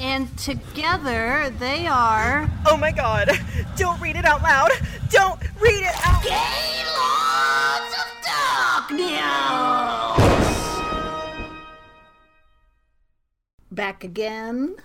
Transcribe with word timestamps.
And 0.00 0.36
together 0.38 1.52
they 1.58 1.86
are. 1.86 2.48
Oh 2.66 2.76
my 2.76 2.92
god! 2.92 3.30
Don't 3.76 4.00
read 4.00 4.16
it 4.16 4.24
out 4.24 4.42
loud! 4.42 4.70
Don't 5.10 5.40
read 5.60 5.82
it 5.82 5.94
out 6.06 6.22
Gaylords 6.22 7.94
of 7.98 8.06
Darkness! 8.88 9.18
Back 13.70 14.04
again. 14.04 14.76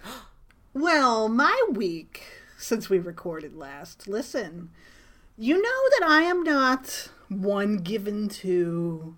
Well, 0.73 1.29
my 1.29 1.63
week 1.71 2.23
since 2.57 2.89
we 2.89 2.97
recorded 2.97 3.55
last. 3.55 4.07
Listen, 4.07 4.69
you 5.37 5.61
know 5.61 5.89
that 5.99 6.07
I 6.07 6.21
am 6.23 6.43
not 6.43 7.09
one 7.29 7.77
given 7.77 8.29
to 8.29 9.15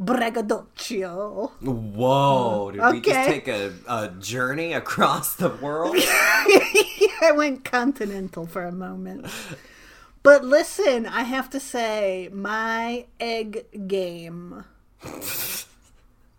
braggadocio. 0.00 1.52
Whoa! 1.60 2.70
Did 2.72 2.92
we 2.92 3.00
just 3.00 3.28
take 3.28 3.48
a, 3.48 3.72
a 3.86 4.08
journey 4.18 4.72
across 4.72 5.36
the 5.36 5.50
world? 5.50 5.96
I 7.22 7.32
went 7.36 7.64
continental 7.64 8.46
for 8.46 8.64
a 8.64 8.72
moment. 8.72 9.26
But 10.22 10.44
listen, 10.44 11.06
I 11.06 11.22
have 11.22 11.50
to 11.50 11.60
say, 11.60 12.28
my 12.32 13.06
egg 13.18 13.86
game 13.86 14.64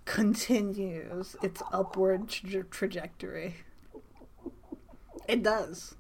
continues 0.06 1.36
its 1.42 1.64
upward 1.72 2.30
tra- 2.30 2.64
trajectory. 2.64 3.56
It 5.28 5.42
does. 5.44 5.96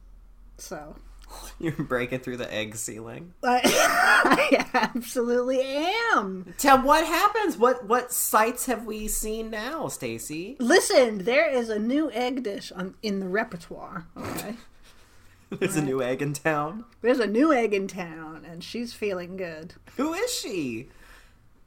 So, 0.57 0.95
You're 1.59 1.73
breaking 1.73 2.19
through 2.19 2.37
the 2.37 2.51
egg 2.53 2.75
ceiling. 2.75 3.33
I, 3.43 3.61
I 3.63 4.65
absolutely 4.73 5.61
am. 5.61 6.53
Tell 6.57 6.81
what 6.81 7.05
happens. 7.05 7.57
What 7.57 7.85
what 7.85 8.11
sights 8.11 8.65
have 8.65 8.85
we 8.85 9.07
seen 9.07 9.49
now, 9.49 9.87
Stacy? 9.87 10.55
Listen, 10.59 11.25
there 11.25 11.49
is 11.49 11.69
a 11.69 11.79
new 11.79 12.11
egg 12.11 12.43
dish 12.43 12.71
on, 12.71 12.95
in 13.01 13.19
the 13.19 13.27
repertoire. 13.27 14.05
Okay. 14.17 14.55
There's 15.49 15.75
a 15.75 15.81
new 15.81 16.01
egg 16.01 16.21
in 16.21 16.33
town. 16.33 16.85
There's 17.01 17.19
a 17.19 17.27
new 17.27 17.51
egg 17.51 17.73
in 17.73 17.87
town, 17.87 18.45
and 18.49 18.63
she's 18.63 18.93
feeling 18.93 19.35
good. 19.35 19.73
Who 19.97 20.13
is 20.13 20.33
she? 20.33 20.87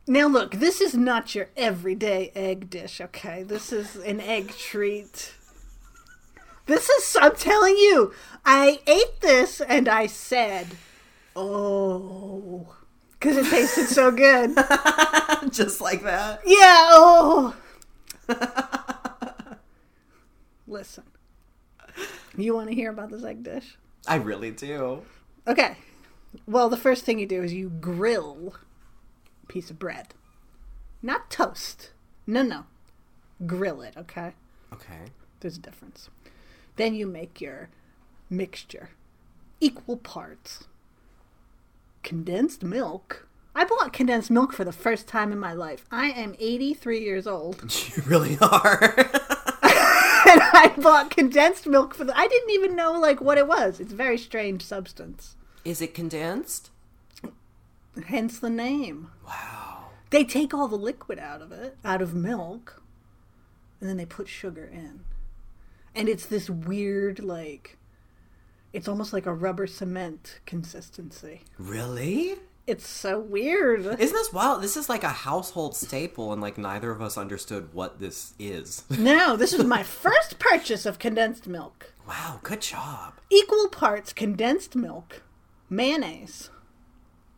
Now, 0.06 0.26
look, 0.26 0.52
this 0.52 0.80
is 0.80 0.94
not 0.94 1.34
your 1.34 1.48
everyday 1.56 2.30
egg 2.34 2.70
dish, 2.70 3.00
okay? 3.00 3.42
This 3.42 3.72
is 3.72 3.96
an 3.96 4.20
egg 4.20 4.50
treat. 4.50 5.34
This 6.66 6.88
is, 6.88 7.16
I'm 7.20 7.36
telling 7.36 7.76
you, 7.76 8.12
I 8.44 8.80
ate 8.86 9.20
this 9.20 9.60
and 9.60 9.88
I 9.88 10.06
said, 10.06 10.68
oh, 11.36 12.74
because 13.12 13.36
it 13.36 13.50
tasted 13.50 13.86
so 13.86 14.10
good. 14.10 14.54
Just 15.50 15.80
like 15.80 16.02
that. 16.02 16.40
Yeah, 16.46 16.88
oh. 16.90 17.56
Listen, 20.66 21.04
you 22.36 22.54
want 22.54 22.68
to 22.70 22.74
hear 22.74 22.90
about 22.90 23.10
this 23.10 23.24
egg 23.24 23.42
dish? 23.42 23.76
I 24.06 24.16
really 24.16 24.50
do. 24.50 25.02
Okay. 25.46 25.76
Well, 26.46 26.68
the 26.68 26.76
first 26.76 27.04
thing 27.04 27.18
you 27.18 27.26
do 27.26 27.42
is 27.42 27.52
you 27.52 27.68
grill 27.68 28.54
a 29.42 29.46
piece 29.46 29.70
of 29.70 29.78
bread. 29.78 30.14
Not 31.02 31.30
toast. 31.30 31.90
No, 32.26 32.42
no. 32.42 32.64
Grill 33.46 33.82
it, 33.82 33.94
okay? 33.96 34.32
Okay. 34.72 35.00
There's 35.40 35.58
a 35.58 35.60
difference. 35.60 36.08
Then 36.76 36.94
you 36.94 37.06
make 37.06 37.40
your 37.40 37.68
mixture. 38.28 38.90
Equal 39.60 39.96
parts. 39.96 40.64
Condensed 42.02 42.62
milk. 42.62 43.26
I 43.54 43.64
bought 43.64 43.92
condensed 43.92 44.30
milk 44.30 44.52
for 44.52 44.64
the 44.64 44.72
first 44.72 45.06
time 45.06 45.30
in 45.30 45.38
my 45.38 45.52
life. 45.52 45.86
I 45.90 46.06
am 46.10 46.34
83 46.38 47.00
years 47.00 47.26
old. 47.26 47.62
You 47.96 48.02
really 48.04 48.36
are. 48.40 48.94
and 48.98 50.40
I 50.42 50.74
bought 50.76 51.10
condensed 51.10 51.66
milk 51.66 51.94
for 51.94 52.04
the 52.04 52.18
I 52.18 52.26
didn't 52.26 52.50
even 52.50 52.74
know 52.74 52.92
like 52.92 53.20
what 53.20 53.38
it 53.38 53.46
was. 53.46 53.78
It's 53.78 53.92
a 53.92 53.96
very 53.96 54.18
strange 54.18 54.62
substance. 54.62 55.36
is 55.64 55.80
it 55.80 55.94
condensed? 55.94 56.70
Hence 58.06 58.40
the 58.40 58.50
name. 58.50 59.10
Wow. 59.24 59.84
They 60.10 60.24
take 60.24 60.52
all 60.52 60.66
the 60.66 60.76
liquid 60.76 61.18
out 61.20 61.40
of 61.40 61.52
it, 61.52 61.76
out 61.84 62.02
of 62.02 62.12
milk, 62.14 62.82
and 63.80 63.88
then 63.88 63.96
they 63.96 64.04
put 64.06 64.28
sugar 64.28 64.64
in. 64.64 65.00
And 65.94 66.08
it's 66.08 66.26
this 66.26 66.50
weird, 66.50 67.20
like, 67.20 67.78
it's 68.72 68.88
almost 68.88 69.12
like 69.12 69.26
a 69.26 69.32
rubber 69.32 69.66
cement 69.66 70.40
consistency. 70.46 71.42
Really? 71.58 72.36
It's 72.66 72.88
so 72.88 73.20
weird. 73.20 73.80
Isn't 73.80 73.98
this 73.98 74.32
wild? 74.32 74.62
This 74.62 74.76
is 74.76 74.88
like 74.88 75.04
a 75.04 75.10
household 75.10 75.76
staple, 75.76 76.32
and 76.32 76.40
like 76.40 76.56
neither 76.56 76.90
of 76.90 77.02
us 77.02 77.18
understood 77.18 77.74
what 77.74 78.00
this 78.00 78.32
is. 78.38 78.84
no, 78.98 79.36
this 79.36 79.56
was 79.56 79.66
my 79.66 79.82
first 79.82 80.38
purchase 80.38 80.86
of 80.86 80.98
condensed 80.98 81.46
milk. 81.46 81.92
Wow, 82.08 82.40
good 82.42 82.62
job. 82.62 83.14
Equal 83.30 83.68
parts 83.68 84.12
condensed 84.12 84.74
milk, 84.74 85.22
mayonnaise. 85.68 86.50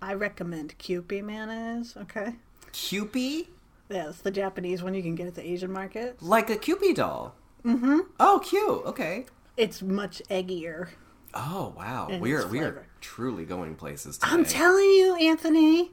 I 0.00 0.14
recommend 0.14 0.78
Kewpie 0.78 1.24
mayonnaise, 1.24 1.96
okay? 1.96 2.36
Kewpie? 2.72 3.48
Yeah, 3.88 4.10
it's 4.10 4.20
the 4.20 4.30
Japanese 4.30 4.82
one 4.82 4.94
you 4.94 5.02
can 5.02 5.14
get 5.16 5.26
at 5.26 5.34
the 5.34 5.48
Asian 5.48 5.72
market. 5.72 6.22
Like 6.22 6.50
a 6.50 6.56
Kewpie 6.56 6.94
doll. 6.94 7.34
Mm-hmm. 7.64 7.98
Oh, 8.20 8.40
cute. 8.44 8.84
Okay. 8.86 9.26
It's 9.56 9.82
much 9.82 10.22
eggier. 10.30 10.88
Oh 11.38 11.74
wow, 11.76 12.08
And 12.10 12.22
we 12.22 12.32
are 12.34 12.46
we 12.46 12.60
are 12.60 12.86
truly 13.02 13.44
going 13.44 13.74
places 13.74 14.16
today. 14.16 14.32
I'm 14.32 14.44
telling 14.44 14.84
you, 14.88 15.16
Anthony. 15.16 15.90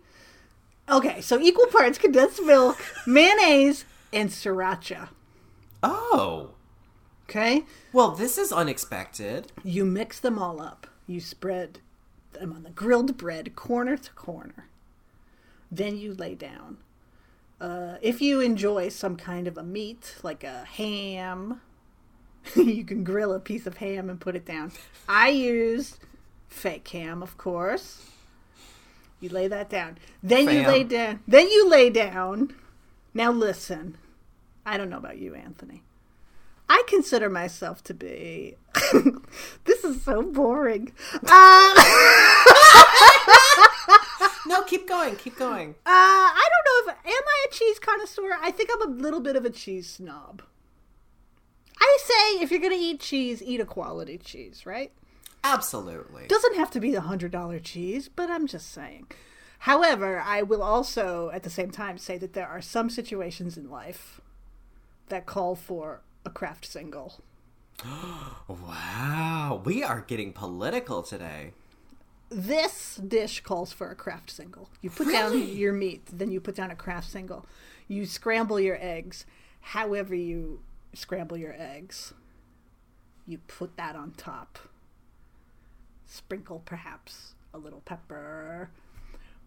Okay, 0.90 1.20
so 1.22 1.40
equal 1.40 1.66
parts 1.68 1.98
condensed 1.98 2.42
milk, 2.44 2.78
mayonnaise, 3.08 3.84
and 4.14 4.30
sriracha. 4.30 5.10
oh, 5.82 6.52
Okay? 7.30 7.64
well, 7.94 8.12
this 8.12 8.38
is 8.38 8.52
unexpected. 8.54 9.52
You 9.64 9.86
mix 9.86 10.20
them 10.20 10.38
all 10.40 10.62
up. 10.62 10.88
You 11.08 11.20
spread 11.20 11.80
them 12.34 12.54
on 12.54 12.64
the 12.64 12.70
grilled 12.70 13.18
bread, 13.18 13.56
corner 13.56 13.98
to 13.98 14.12
corner. 14.12 14.68
Then 15.72 15.98
you 15.98 16.14
lay 16.14 16.36
down. 16.36 16.78
Uh, 17.64 17.96
if 18.02 18.22
you 18.22 18.42
enjoy 18.42 18.90
some 18.90 19.16
kind 19.16 19.48
of 19.48 19.58
a 19.58 19.64
meat, 19.64 20.16
like 20.22 20.44
a 20.44 20.66
ham, 20.66 21.62
you 22.58 22.84
can 22.84 23.06
grill 23.06 23.32
a 23.32 23.40
piece 23.40 23.66
of 23.66 23.78
ham 23.78 24.10
and 24.10 24.20
put 24.20 24.36
it 24.36 24.46
down. 24.46 24.70
I 25.08 25.30
use 25.30 25.98
fake 26.50 26.86
ham, 26.90 27.24
of 27.24 27.38
course. 27.38 28.10
You 29.22 29.30
lay 29.30 29.48
that 29.48 29.70
down. 29.70 29.98
Then 30.22 30.50
you 30.50 30.68
lay 30.68 30.84
down. 30.84 31.22
Then 31.26 31.48
you 31.48 31.70
lay 31.70 31.90
down. 31.90 32.54
Now 33.14 33.32
listen. 33.32 33.98
I 34.66 34.78
don't 34.78 34.90
know 34.90 34.98
about 34.98 35.18
you, 35.18 35.34
Anthony. 35.34 35.84
I 36.68 36.84
consider 36.88 37.30
myself 37.30 37.82
to 37.86 37.94
be. 37.94 38.56
this 39.64 39.86
is 39.86 40.04
so 40.04 40.22
boring. 40.22 40.92
Uh, 41.26 41.74
No, 44.46 44.64
keep 44.64 44.88
going, 44.88 45.16
keep 45.16 45.38
going. 45.38 45.72
uh, 45.86 45.90
I 45.90 46.50
don't 46.52 46.88
know 46.88 46.92
if 46.94 46.98
am 47.06 47.24
I 47.28 47.46
a 47.48 47.52
cheese 47.54 47.80
connoisseur. 47.80 48.38
I 48.42 48.52
think 48.52 48.70
I'm 48.74 48.82
a 48.82 48.94
little 48.94 49.20
bit 49.22 49.36
of 49.36 49.46
a 49.46 49.50
cheese 49.50 49.90
snob. 49.90 50.42
I 51.80 51.98
say 52.02 52.44
if 52.44 52.52
you're 52.52 52.60
gonna 52.60 52.76
eat 52.78 53.00
cheese, 53.00 53.42
eat 53.42 53.60
a 53.60 53.66
quality 53.66 54.18
cheese, 54.18 54.66
right? 54.66 54.92
Absolutely. 55.44 56.28
Doesn't 56.28 56.56
have 56.56 56.72
to 56.72 56.80
be 56.80 56.92
the 56.92 57.02
hundred 57.02 57.32
dollar 57.32 57.60
cheese, 57.60 58.10
but 58.10 58.30
I'm 58.30 58.48
just 58.48 58.72
saying. 58.72 59.08
However, 59.60 60.20
I 60.20 60.42
will 60.42 60.62
also 60.64 61.30
at 61.34 61.44
the 61.44 61.50
same 61.50 61.72
time 61.72 61.98
say 61.98 62.18
that 62.18 62.34
there 62.34 62.48
are 62.48 62.62
some 62.62 62.90
situations 62.90 63.58
in 63.58 63.70
life 63.70 64.20
that 65.08 65.26
call 65.26 65.56
for 65.56 66.02
a 66.26 66.30
Kraft 66.30 66.66
single. 66.66 67.22
Wow, 68.48 69.62
we 69.66 69.84
are 69.84 70.02
getting 70.02 70.32
political 70.34 71.02
today. 71.02 71.54
This 72.34 72.96
dish 72.96 73.42
calls 73.42 73.72
for 73.72 73.92
a 73.92 73.96
Kraft 73.96 74.32
single. 74.32 74.70
You 74.82 74.90
put 74.90 75.08
down 75.12 75.56
your 75.56 75.74
meat, 75.74 76.02
then 76.12 76.32
you 76.32 76.42
put 76.42 76.56
down 76.56 76.72
a 76.72 76.76
Kraft 76.76 77.10
single. 77.10 77.46
You 77.88 78.06
scramble 78.06 78.60
your 78.60 78.78
eggs. 78.82 79.26
However, 79.62 80.16
you 80.16 80.60
scramble 80.94 81.38
your 81.38 81.56
eggs, 81.58 82.14
you 83.26 83.40
put 83.48 83.78
that 83.78 83.96
on 83.96 84.12
top. 84.12 84.60
Sprinkle 86.06 86.62
perhaps 86.66 87.34
a 87.54 87.58
little 87.58 87.82
pepper 87.82 88.70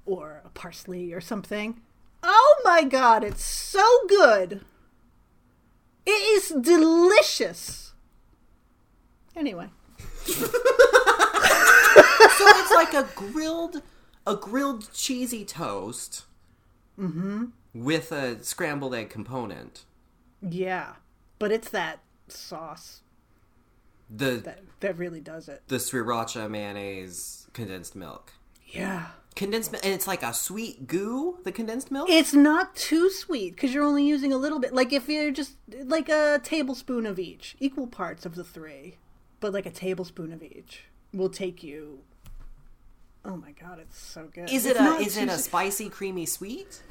or 0.05 0.43
a 0.45 0.49
parsley 0.51 1.13
or 1.13 1.21
something. 1.21 1.81
Oh 2.23 2.61
my 2.65 2.83
god, 2.83 3.23
it's 3.23 3.45
so 3.45 3.85
good! 4.09 4.65
It 6.05 6.11
is 6.11 6.49
delicious! 6.61 7.93
Anyway. 9.35 9.69
So 12.39 12.45
it's 12.49 12.71
like 12.73 12.95
a 12.95 13.09
grilled 13.15 13.83
a 14.27 14.37
grilled 14.37 14.93
cheesy 14.93 15.45
toast 15.45 16.25
mm-hmm, 16.99 17.47
with 17.75 18.13
a 18.13 18.43
scrambled 18.43 18.95
egg 18.95 19.09
component. 19.11 19.85
Yeah, 20.43 20.95
but 21.39 21.51
it's 21.53 21.71
that 21.71 22.01
sauce 22.29 23.01
The 24.11 24.37
that 24.45 24.61
that 24.81 24.99
really 24.99 25.21
does 25.21 25.49
it. 25.49 25.63
the 25.69 25.77
sriracha 25.77 26.51
mayonnaise 26.51 27.47
condensed 27.53 27.95
milk. 27.97 28.33
Yeah. 28.67 29.07
Condensed 29.35 29.71
milk, 29.73 29.85
and 29.85 29.93
it's 29.95 30.07
like 30.07 30.23
a 30.23 30.33
sweet 30.33 30.87
goo. 30.87 31.39
The 31.45 31.53
condensed 31.53 31.91
milk. 31.91 32.09
It's 32.11 32.33
not 32.35 32.75
too 32.75 33.11
sweet 33.11 33.55
because 33.55 33.73
you're 33.75 33.85
only 33.85 34.05
using 34.07 34.33
a 34.33 34.37
little 34.39 34.59
bit. 34.59 34.73
Like 34.75 34.93
if 34.93 35.09
you're 35.09 35.31
just 35.31 35.53
like 35.85 36.09
a 36.09 36.41
tablespoon 36.43 37.07
of 37.07 37.19
each, 37.19 37.55
equal 37.61 37.87
parts 37.87 38.25
of 38.27 38.35
the 38.35 38.45
three, 38.45 38.97
but 39.41 39.53
like 39.53 39.67
a 39.67 39.71
tablespoon 39.71 40.33
of 40.33 40.43
each 40.43 40.85
will 41.13 41.29
take 41.31 41.63
you. 41.63 42.01
Oh 43.27 43.37
my 43.37 43.51
god, 43.53 43.79
it's 43.81 43.99
so 43.99 44.29
good. 44.33 44.51
is 44.51 44.67
it 44.67 44.77
It's 44.77 44.81
a 44.81 44.97
is 44.99 45.17
it 45.17 45.29
a 45.29 45.39
spicy 45.39 45.89
creamy 45.89 46.27
sweet? 46.27 46.83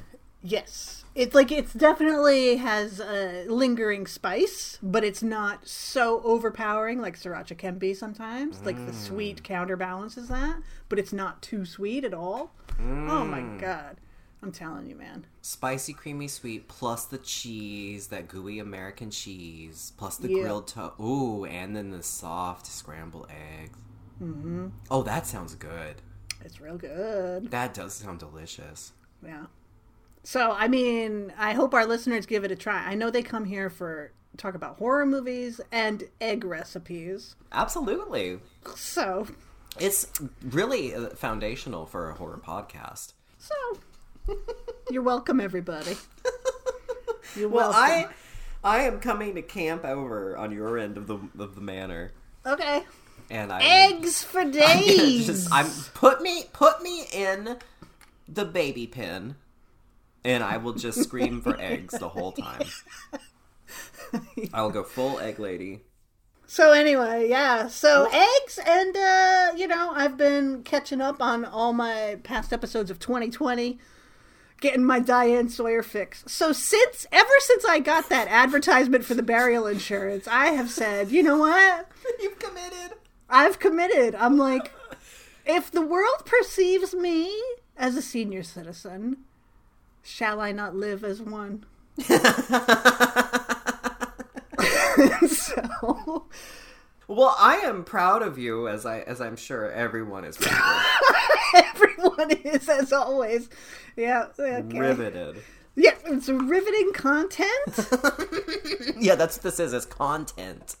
Yes, 0.42 1.04
it's 1.14 1.34
like 1.34 1.50
it's 1.50 1.72
definitely 1.72 2.56
has 2.56 3.00
a 3.00 3.46
lingering 3.48 4.06
spice, 4.06 4.78
but 4.82 5.02
it's 5.02 5.22
not 5.22 5.66
so 5.66 6.20
overpowering 6.22 7.00
like 7.00 7.18
sriracha 7.18 7.56
can 7.58 7.78
be 7.78 7.94
sometimes. 7.94 8.62
Like 8.64 8.76
the 8.86 8.92
sweet 8.92 9.42
counterbalances 9.42 10.28
that, 10.28 10.58
but 10.88 10.98
it's 10.98 11.12
not 11.12 11.42
too 11.42 11.64
sweet 11.64 12.04
at 12.04 12.14
all. 12.14 12.52
Oh 12.78 13.24
my 13.24 13.40
god, 13.58 13.96
I'm 14.42 14.52
telling 14.52 14.86
you, 14.86 14.94
man. 14.94 15.26
Spicy 15.40 15.94
creamy 15.94 16.28
sweet 16.28 16.68
plus 16.68 17.06
the 17.06 17.18
cheese, 17.18 18.08
that 18.08 18.28
gooey 18.28 18.58
American 18.58 19.10
cheese, 19.10 19.92
plus 19.96 20.16
the 20.18 20.28
Yeah. 20.30 20.42
grilled 20.42 20.68
toast. 20.68 21.00
Ooh, 21.00 21.44
and 21.46 21.74
then 21.74 21.90
the 21.90 22.02
soft 22.02 22.66
scrambled 22.66 23.28
eggs. 23.30 23.78
Mm-hmm. 24.22 24.68
Oh, 24.90 25.02
that 25.02 25.26
sounds 25.26 25.54
good. 25.56 26.02
It's 26.46 26.60
real 26.60 26.78
good. 26.78 27.50
That 27.50 27.74
does 27.74 27.94
sound 27.94 28.20
delicious. 28.20 28.92
Yeah. 29.20 29.46
So, 30.22 30.52
I 30.52 30.68
mean, 30.68 31.32
I 31.36 31.54
hope 31.54 31.74
our 31.74 31.84
listeners 31.84 32.24
give 32.24 32.44
it 32.44 32.52
a 32.52 32.56
try. 32.56 32.84
I 32.86 32.94
know 32.94 33.10
they 33.10 33.22
come 33.24 33.44
here 33.44 33.68
for 33.68 34.12
talk 34.36 34.54
about 34.54 34.76
horror 34.76 35.04
movies 35.06 35.60
and 35.72 36.04
egg 36.20 36.44
recipes. 36.44 37.34
Absolutely. 37.50 38.38
So, 38.76 39.26
It's 39.80 40.06
really 40.44 40.94
uh, 40.94 41.08
foundational 41.10 41.84
for 41.84 42.10
a 42.10 42.14
horror 42.14 42.40
podcast. 42.44 43.14
so 43.38 43.54
you're 44.90 45.02
welcome, 45.02 45.40
everybody. 45.40 45.96
You're 47.36 47.48
Well, 47.48 47.70
welcome. 47.70 48.12
I 48.64 48.78
I 48.78 48.82
am 48.84 49.00
coming 49.00 49.34
to 49.34 49.42
camp 49.42 49.84
over 49.84 50.36
on 50.36 50.52
your 50.52 50.78
end 50.78 50.96
of 50.96 51.06
the 51.08 51.18
of 51.38 51.54
the 51.56 51.60
manor, 51.60 52.12
okay. 52.46 52.84
And 53.30 53.52
I 53.52 53.60
Eggs 53.62 54.22
for 54.22 54.44
days. 54.50 55.26
just 55.26 55.52
I'm 55.52 55.70
put 55.94 56.22
me 56.22 56.44
put 56.52 56.82
me 56.82 57.04
in 57.12 57.56
the 58.28 58.44
baby 58.44 58.86
pen, 58.86 59.36
and 60.24 60.42
I 60.42 60.56
will 60.56 60.74
just 60.74 61.02
scream 61.02 61.40
for 61.40 61.58
eggs 61.60 61.98
the 61.98 62.08
whole 62.08 62.32
time. 62.32 62.62
I'll 64.54 64.70
go 64.70 64.82
full 64.82 65.18
egg 65.18 65.38
lady. 65.38 65.82
So 66.46 66.72
anyway, 66.72 67.28
yeah. 67.28 67.66
So 67.66 68.08
eggs 68.12 68.58
and 68.64 68.96
uh, 68.96 69.52
you 69.56 69.66
know, 69.66 69.90
I've 69.94 70.16
been 70.16 70.62
catching 70.62 71.00
up 71.00 71.20
on 71.20 71.44
all 71.44 71.72
my 71.72 72.18
past 72.22 72.52
episodes 72.52 72.90
of 72.90 73.00
2020, 73.00 73.78
getting 74.60 74.84
my 74.84 75.00
Diane 75.00 75.48
Sawyer 75.48 75.82
fix. 75.82 76.22
So 76.28 76.52
since 76.52 77.04
ever 77.10 77.28
since 77.40 77.64
I 77.64 77.80
got 77.80 78.08
that 78.10 78.28
advertisement 78.28 79.04
for 79.04 79.14
the 79.14 79.24
burial 79.24 79.66
insurance, 79.66 80.28
I 80.28 80.48
have 80.48 80.70
said, 80.70 81.10
you 81.10 81.22
know 81.24 81.38
what? 81.38 81.88
You've 82.20 82.38
committed. 82.38 82.96
I've 83.28 83.58
committed. 83.58 84.14
I'm 84.14 84.38
like 84.38 84.72
if 85.44 85.70
the 85.70 85.82
world 85.82 86.24
perceives 86.24 86.94
me 86.94 87.32
as 87.76 87.96
a 87.96 88.02
senior 88.02 88.42
citizen, 88.42 89.18
shall 90.02 90.40
I 90.40 90.52
not 90.52 90.74
live 90.74 91.04
as 91.04 91.22
one? 91.22 91.64
so 95.28 96.26
Well, 97.08 97.36
I 97.38 97.60
am 97.64 97.84
proud 97.84 98.22
of 98.22 98.38
you, 98.38 98.68
as 98.68 98.84
I 98.84 99.00
as 99.00 99.20
I'm 99.20 99.36
sure 99.36 99.70
everyone 99.70 100.24
is 100.24 100.36
proud 100.36 100.84
Everyone 101.54 102.30
is, 102.32 102.68
as 102.68 102.92
always. 102.92 103.48
Yeah. 103.96 104.26
Okay. 104.38 104.78
riveted. 104.78 105.42
Yeah, 105.76 105.94
it's 106.06 106.28
riveting 106.28 106.92
content. 106.92 107.52
Yeah, 108.98 109.14
that's 109.14 109.36
what 109.36 109.42
this 109.42 109.60
is. 109.60 109.72
It's 109.74 109.84
content. 109.84 110.76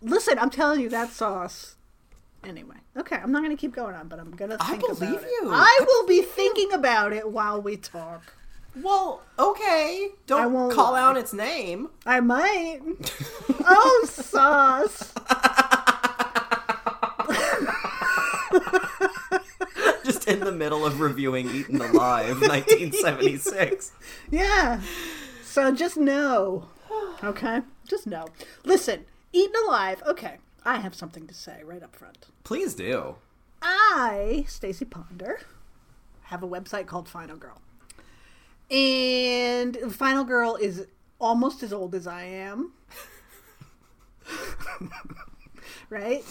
Listen, 0.00 0.38
I'm 0.38 0.50
telling 0.50 0.80
you, 0.80 0.88
that 0.90 1.10
sauce. 1.10 1.75
Anyway, 2.46 2.76
okay, 2.96 3.16
I'm 3.16 3.32
not 3.32 3.42
going 3.42 3.54
to 3.54 3.60
keep 3.60 3.74
going 3.74 3.96
on, 3.96 4.06
but 4.06 4.20
I'm 4.20 4.30
going 4.30 4.52
to 4.52 4.56
I 4.60 4.76
believe 4.76 5.20
you. 5.20 5.50
I 5.50 5.80
will 5.84 6.06
be 6.06 6.22
thinking 6.22 6.72
about 6.72 7.12
it 7.12 7.28
while 7.28 7.60
we 7.60 7.76
talk. 7.76 8.34
Well, 8.76 9.20
okay. 9.36 10.10
Don't 10.28 10.72
call 10.72 10.92
lie. 10.92 11.00
out 11.00 11.16
its 11.16 11.32
name. 11.32 11.88
I 12.04 12.20
might. 12.20 12.82
oh, 13.64 14.06
sauce. 14.08 15.12
Just 20.04 20.28
in 20.28 20.38
the 20.38 20.52
middle 20.52 20.86
of 20.86 21.00
reviewing 21.00 21.50
Eaten 21.50 21.80
Alive, 21.80 22.40
1976. 22.42 23.90
Yeah. 24.30 24.80
So 25.42 25.72
just 25.72 25.96
know. 25.96 26.68
Okay? 27.24 27.62
Just 27.88 28.06
know. 28.06 28.28
Listen, 28.64 29.04
eaten 29.32 29.54
alive. 29.66 30.00
Okay. 30.06 30.36
I 30.66 30.78
have 30.78 30.94
something 30.94 31.26
to 31.28 31.34
say 31.34 31.62
right 31.64 31.82
up 31.82 31.94
front. 31.94 32.26
Please 32.44 32.74
do. 32.74 33.14
I, 33.62 34.44
Stacy 34.48 34.84
Ponder, 34.84 35.40
have 36.24 36.42
a 36.42 36.48
website 36.48 36.86
called 36.86 37.08
Final 37.08 37.36
Girl. 37.36 37.62
And 38.70 39.76
Final 39.94 40.24
Girl 40.24 40.56
is 40.56 40.86
almost 41.20 41.62
as 41.62 41.72
old 41.72 41.94
as 41.94 42.06
I 42.08 42.24
am. 42.24 42.72
right? 45.88 46.24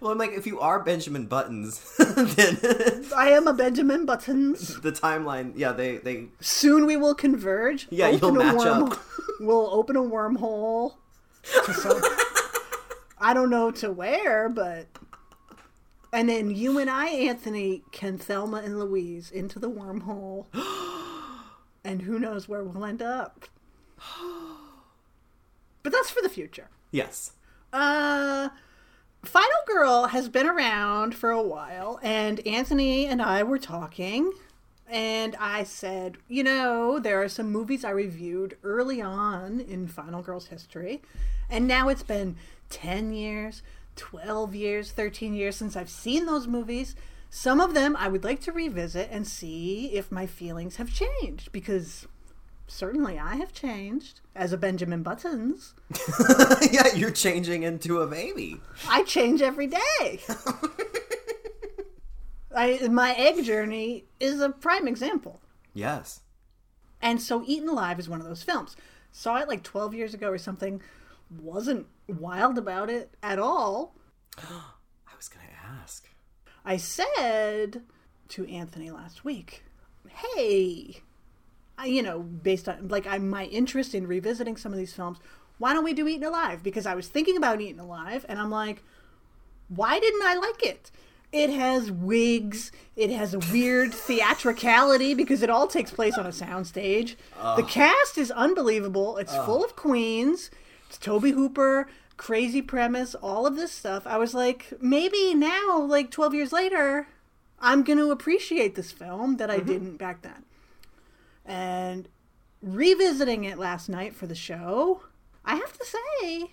Well, 0.00 0.10
I'm 0.12 0.18
like, 0.18 0.32
if 0.32 0.46
you 0.46 0.58
are 0.60 0.80
Benjamin 0.80 1.26
Buttons, 1.26 1.94
then 1.98 3.04
I 3.16 3.30
am 3.30 3.46
a 3.46 3.52
Benjamin 3.52 4.06
Buttons. 4.06 4.80
the 4.80 4.92
timeline, 4.92 5.52
yeah, 5.56 5.72
they 5.72 5.98
they 5.98 6.28
Soon 6.40 6.86
we 6.86 6.96
will 6.96 7.14
converge. 7.14 7.86
Yeah, 7.90 8.08
you'll 8.08 8.32
match 8.32 8.56
worm- 8.56 8.84
up. 8.92 8.98
We'll 9.40 9.68
open 9.74 9.96
a 9.96 10.02
wormhole. 10.02 10.94
to 11.66 11.74
some- 11.74 12.00
I 13.18 13.34
don't 13.34 13.50
know 13.50 13.70
to 13.72 13.92
where, 13.92 14.48
but. 14.48 14.86
And 16.12 16.28
then 16.28 16.50
you 16.50 16.78
and 16.78 16.88
I, 16.88 17.08
Anthony, 17.08 17.82
can 17.90 18.18
Thelma 18.18 18.58
and 18.58 18.78
Louise 18.78 19.30
into 19.30 19.58
the 19.58 19.70
wormhole. 19.70 20.46
and 21.84 22.02
who 22.02 22.18
knows 22.18 22.48
where 22.48 22.62
we'll 22.62 22.84
end 22.84 23.02
up. 23.02 23.46
But 25.82 25.92
that's 25.92 26.10
for 26.10 26.22
the 26.22 26.28
future. 26.28 26.68
yes. 26.90 27.32
Uh, 27.72 28.50
Final 29.24 29.58
Girl 29.66 30.06
has 30.08 30.28
been 30.28 30.46
around 30.46 31.14
for 31.14 31.30
a 31.30 31.42
while, 31.42 31.98
and 32.02 32.46
Anthony 32.46 33.06
and 33.06 33.20
I 33.20 33.42
were 33.42 33.58
talking, 33.58 34.32
and 34.88 35.34
I 35.40 35.64
said, 35.64 36.18
you 36.28 36.44
know, 36.44 36.98
there 36.98 37.22
are 37.22 37.28
some 37.28 37.50
movies 37.50 37.84
I 37.84 37.90
reviewed 37.90 38.56
early 38.62 39.00
on 39.02 39.60
in 39.60 39.88
Final 39.88 40.22
Girl's 40.22 40.46
history, 40.48 41.02
and 41.50 41.66
now 41.66 41.88
it's 41.88 42.02
been 42.02 42.36
10 42.70 43.12
years, 43.12 43.62
12 43.96 44.54
years, 44.54 44.90
13 44.92 45.34
years 45.34 45.56
since 45.56 45.76
I've 45.76 45.90
seen 45.90 46.26
those 46.26 46.46
movies. 46.46 46.96
Some 47.30 47.60
of 47.60 47.74
them 47.74 47.96
I 47.96 48.08
would 48.08 48.24
like 48.24 48.40
to 48.42 48.52
revisit 48.52 49.08
and 49.10 49.26
see 49.26 49.86
if 49.92 50.12
my 50.12 50.26
feelings 50.26 50.76
have 50.76 50.92
changed, 50.92 51.50
because 51.52 52.06
certainly 52.66 53.18
I 53.18 53.36
have 53.36 53.52
changed 53.52 54.20
as 54.34 54.52
a 54.52 54.58
Benjamin 54.58 55.02
Buttons. 55.02 55.74
yeah, 56.72 56.94
you're 56.94 57.10
changing 57.10 57.62
into 57.62 58.00
a 58.00 58.06
baby. 58.06 58.60
I 58.88 59.02
change 59.04 59.42
every 59.42 59.66
day. 59.66 60.20
I, 62.56 62.86
my 62.88 63.14
egg 63.14 63.44
journey 63.44 64.04
is 64.20 64.40
a 64.40 64.50
prime 64.50 64.86
example. 64.86 65.40
Yes. 65.72 66.20
And 67.02 67.20
so 67.20 67.42
Eaten 67.46 67.68
Alive 67.68 67.98
is 67.98 68.08
one 68.08 68.20
of 68.20 68.26
those 68.26 68.42
films. 68.42 68.76
Saw 69.10 69.38
it 69.38 69.48
like 69.48 69.62
12 69.62 69.94
years 69.94 70.14
ago 70.14 70.30
or 70.30 70.38
something. 70.38 70.80
Wasn't 71.42 71.86
wild 72.08 72.58
about 72.58 72.90
it 72.90 73.14
at 73.22 73.38
all. 73.38 73.94
I 74.38 75.16
was 75.16 75.28
gonna 75.28 75.46
ask. 75.82 76.08
I 76.64 76.76
said 76.76 77.82
to 78.28 78.46
Anthony 78.48 78.90
last 78.90 79.24
week, 79.24 79.64
hey, 80.08 81.00
I, 81.76 81.86
you 81.86 82.02
know, 82.02 82.20
based 82.20 82.68
on 82.68 82.88
like 82.88 83.06
I, 83.06 83.18
my 83.18 83.44
interest 83.46 83.94
in 83.94 84.06
revisiting 84.06 84.56
some 84.56 84.72
of 84.72 84.78
these 84.78 84.92
films, 84.92 85.18
why 85.58 85.72
don't 85.72 85.84
we 85.84 85.92
do 85.92 86.08
Eaten 86.08 86.24
Alive? 86.24 86.62
Because 86.62 86.86
I 86.86 86.94
was 86.94 87.08
thinking 87.08 87.36
about 87.36 87.60
Eaten 87.60 87.80
Alive 87.80 88.24
and 88.28 88.38
I'm 88.38 88.50
like, 88.50 88.82
why 89.68 89.98
didn't 89.98 90.22
I 90.22 90.34
like 90.34 90.62
it? 90.62 90.90
It 91.32 91.50
has 91.50 91.90
wigs. 91.90 92.70
It 92.94 93.10
has 93.10 93.34
a 93.34 93.40
weird 93.52 93.92
theatricality 93.94 95.14
because 95.14 95.42
it 95.42 95.50
all 95.50 95.66
takes 95.66 95.90
place 95.90 96.16
on 96.16 96.26
a 96.26 96.30
soundstage. 96.30 97.16
The 97.56 97.64
cast 97.64 98.18
is 98.18 98.30
unbelievable. 98.30 99.16
It's 99.16 99.34
full 99.44 99.64
of 99.64 99.74
queens. 99.74 100.50
Tobe 100.98 101.34
Hooper, 101.34 101.88
crazy 102.16 102.62
premise, 102.62 103.14
all 103.14 103.46
of 103.46 103.56
this 103.56 103.72
stuff. 103.72 104.06
I 104.06 104.18
was 104.18 104.34
like, 104.34 104.72
maybe 104.80 105.34
now, 105.34 105.80
like 105.80 106.10
12 106.10 106.34
years 106.34 106.52
later, 106.52 107.08
I'm 107.58 107.82
going 107.82 107.98
to 107.98 108.10
appreciate 108.10 108.74
this 108.74 108.92
film 108.92 109.36
that 109.38 109.50
I 109.50 109.58
mm-hmm. 109.58 109.66
didn't 109.66 109.96
back 109.96 110.22
then. 110.22 110.44
And 111.44 112.08
revisiting 112.62 113.44
it 113.44 113.58
last 113.58 113.88
night 113.88 114.14
for 114.14 114.26
the 114.26 114.34
show, 114.34 115.02
I 115.44 115.56
have 115.56 115.72
to 115.78 115.84
say, 115.84 116.52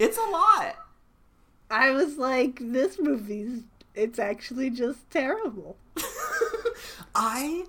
It's 0.00 0.18
a 0.18 0.22
lot. 0.22 0.76
I 1.70 1.90
was 1.92 2.16
like, 2.16 2.58
this 2.60 2.98
movie's, 2.98 3.62
it's 3.94 4.18
actually 4.18 4.70
just 4.70 5.08
terrible. 5.10 5.76
I 7.14 7.66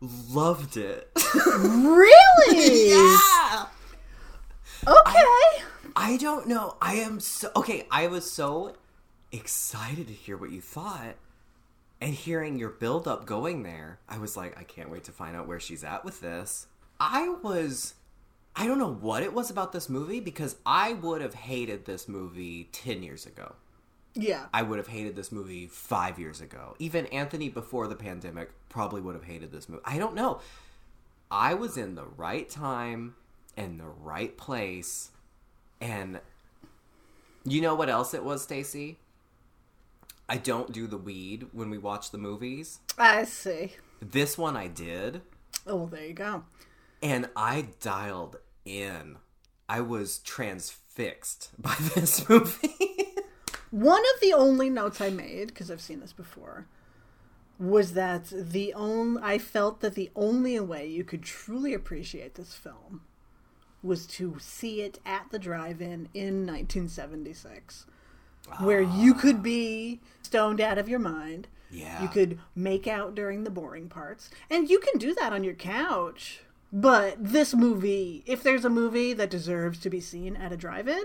loved 0.00 0.76
it. 0.76 1.10
Really? 1.46 2.90
yeah. 2.90 3.66
Okay. 4.86 5.64
I 5.94 6.16
don't 6.18 6.48
know. 6.48 6.76
I 6.80 6.94
am 6.94 7.20
so 7.20 7.50
okay. 7.54 7.86
I 7.90 8.06
was 8.06 8.30
so 8.30 8.74
excited 9.30 10.06
to 10.08 10.12
hear 10.12 10.36
what 10.36 10.50
you 10.50 10.60
thought, 10.60 11.16
and 12.00 12.14
hearing 12.14 12.58
your 12.58 12.70
build 12.70 13.06
up 13.06 13.26
going 13.26 13.62
there. 13.62 14.00
I 14.08 14.18
was 14.18 14.36
like, 14.36 14.58
I 14.58 14.64
can't 14.64 14.90
wait 14.90 15.04
to 15.04 15.12
find 15.12 15.36
out 15.36 15.46
where 15.46 15.60
she's 15.60 15.84
at 15.84 16.04
with 16.04 16.20
this. 16.20 16.66
I 16.98 17.28
was. 17.42 17.94
I 18.54 18.66
don't 18.66 18.78
know 18.78 18.92
what 18.92 19.22
it 19.22 19.32
was 19.32 19.50
about 19.50 19.72
this 19.72 19.88
movie 19.88 20.20
because 20.20 20.56
I 20.66 20.92
would 20.92 21.22
have 21.22 21.34
hated 21.34 21.84
this 21.86 22.08
movie 22.08 22.68
10 22.72 23.02
years 23.02 23.24
ago. 23.26 23.54
yeah. 24.14 24.46
I 24.52 24.62
would 24.62 24.76
have 24.78 24.88
hated 24.88 25.16
this 25.16 25.32
movie 25.32 25.66
five 25.66 26.18
years 26.18 26.40
ago. 26.42 26.74
Even 26.78 27.06
Anthony 27.06 27.48
before 27.48 27.88
the 27.88 27.94
pandemic 27.96 28.50
probably 28.68 29.00
would 29.00 29.14
have 29.14 29.24
hated 29.24 29.52
this 29.52 29.68
movie. 29.70 29.82
I 29.86 29.96
don't 29.98 30.14
know. 30.14 30.40
I 31.30 31.54
was 31.54 31.78
in 31.78 31.94
the 31.94 32.04
right 32.04 32.46
time 32.48 33.14
and 33.56 33.80
the 33.80 33.86
right 33.88 34.36
place. 34.36 35.10
And 35.80 36.20
you 37.44 37.62
know 37.62 37.74
what 37.74 37.88
else 37.88 38.12
it 38.12 38.22
was, 38.22 38.42
Stacy? 38.42 38.98
I 40.28 40.36
don't 40.36 40.72
do 40.72 40.86
the 40.86 40.98
weed 40.98 41.46
when 41.52 41.70
we 41.70 41.78
watch 41.78 42.10
the 42.10 42.18
movies. 42.18 42.80
I 42.98 43.24
see. 43.24 43.72
This 44.00 44.36
one 44.36 44.56
I 44.58 44.66
did, 44.68 45.22
Oh, 45.66 45.76
well, 45.76 45.86
there 45.86 46.04
you 46.06 46.12
go. 46.12 46.44
and 47.02 47.28
I 47.36 47.68
dialed 47.80 48.36
in. 48.64 49.18
I 49.68 49.80
was 49.80 50.18
transfixed 50.18 51.50
by 51.58 51.76
this 51.94 52.28
movie. 52.28 52.74
One 53.70 54.02
of 54.14 54.20
the 54.20 54.34
only 54.34 54.68
notes 54.68 55.00
I 55.00 55.08
made, 55.08 55.48
because 55.48 55.70
I've 55.70 55.80
seen 55.80 56.00
this 56.00 56.12
before, 56.12 56.66
was 57.58 57.92
that 57.92 58.26
the 58.30 58.74
only 58.74 59.22
I 59.22 59.38
felt 59.38 59.80
that 59.80 59.94
the 59.94 60.10
only 60.16 60.58
way 60.60 60.86
you 60.86 61.04
could 61.04 61.22
truly 61.22 61.72
appreciate 61.72 62.34
this 62.34 62.54
film 62.54 63.02
was 63.82 64.06
to 64.06 64.36
see 64.38 64.82
it 64.82 64.98
at 65.04 65.26
the 65.30 65.38
drive-in 65.38 66.08
in 66.14 66.46
1976, 66.46 67.86
where 68.60 68.82
you 68.82 69.14
could 69.14 69.42
be 69.42 70.00
stoned 70.22 70.60
out 70.60 70.78
of 70.78 70.88
your 70.88 70.98
mind. 70.98 71.48
Yeah. 71.70 72.02
You 72.02 72.08
could 72.08 72.38
make 72.54 72.86
out 72.86 73.14
during 73.14 73.44
the 73.44 73.50
boring 73.50 73.88
parts, 73.88 74.28
and 74.50 74.68
you 74.68 74.78
can 74.78 74.98
do 74.98 75.14
that 75.14 75.32
on 75.32 75.42
your 75.42 75.54
couch. 75.54 76.42
But 76.72 77.16
this 77.18 77.54
movie, 77.54 78.22
if 78.26 78.42
there's 78.42 78.64
a 78.64 78.70
movie 78.70 79.12
that 79.12 79.28
deserves 79.30 79.78
to 79.80 79.90
be 79.90 80.00
seen 80.00 80.36
at 80.36 80.52
a 80.52 80.56
drive-in, 80.56 81.04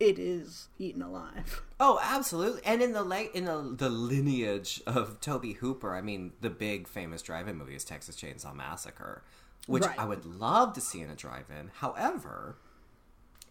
it 0.00 0.18
is 0.18 0.68
Eaten 0.78 1.02
Alive. 1.02 1.62
Oh, 1.78 2.00
absolutely. 2.02 2.62
And 2.64 2.80
in 2.80 2.92
the 2.92 3.02
la- 3.02 3.28
in 3.34 3.44
the, 3.44 3.74
the 3.76 3.90
lineage 3.90 4.80
of 4.86 5.20
Tobe 5.20 5.56
Hooper, 5.56 5.94
I 5.94 6.00
mean, 6.00 6.32
the 6.40 6.48
big 6.50 6.88
famous 6.88 7.20
drive-in 7.20 7.56
movie 7.56 7.74
is 7.74 7.84
Texas 7.84 8.16
Chainsaw 8.16 8.54
Massacre, 8.54 9.22
which 9.66 9.84
Right. 9.84 9.98
I 9.98 10.04
would 10.04 10.24
love 10.24 10.72
to 10.74 10.80
see 10.80 11.00
in 11.00 11.10
a 11.10 11.16
drive-in. 11.16 11.70
However, 11.80 12.56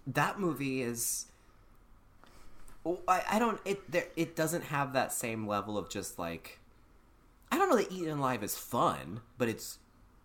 that 0.07 0.39
movie 0.39 0.81
is 0.81 1.27
Oh, 2.85 2.99
I, 3.07 3.23
I 3.31 3.39
don't 3.39 3.61
it 3.63 3.89
there 3.91 4.07
it 4.15 4.35
doesn't 4.35 4.63
have 4.65 4.91
that 4.93 5.13
same 5.13 5.47
level 5.47 5.77
of 5.77 5.89
just 5.89 6.17
like 6.19 6.59
I 7.51 7.57
don't 7.57 7.69
know 7.69 7.77
that 7.77 7.91
Eaten 7.91 8.17
Alive 8.17 8.43
is 8.43 8.57
fun, 8.57 9.21
but 9.37 9.47
it's 9.47 9.77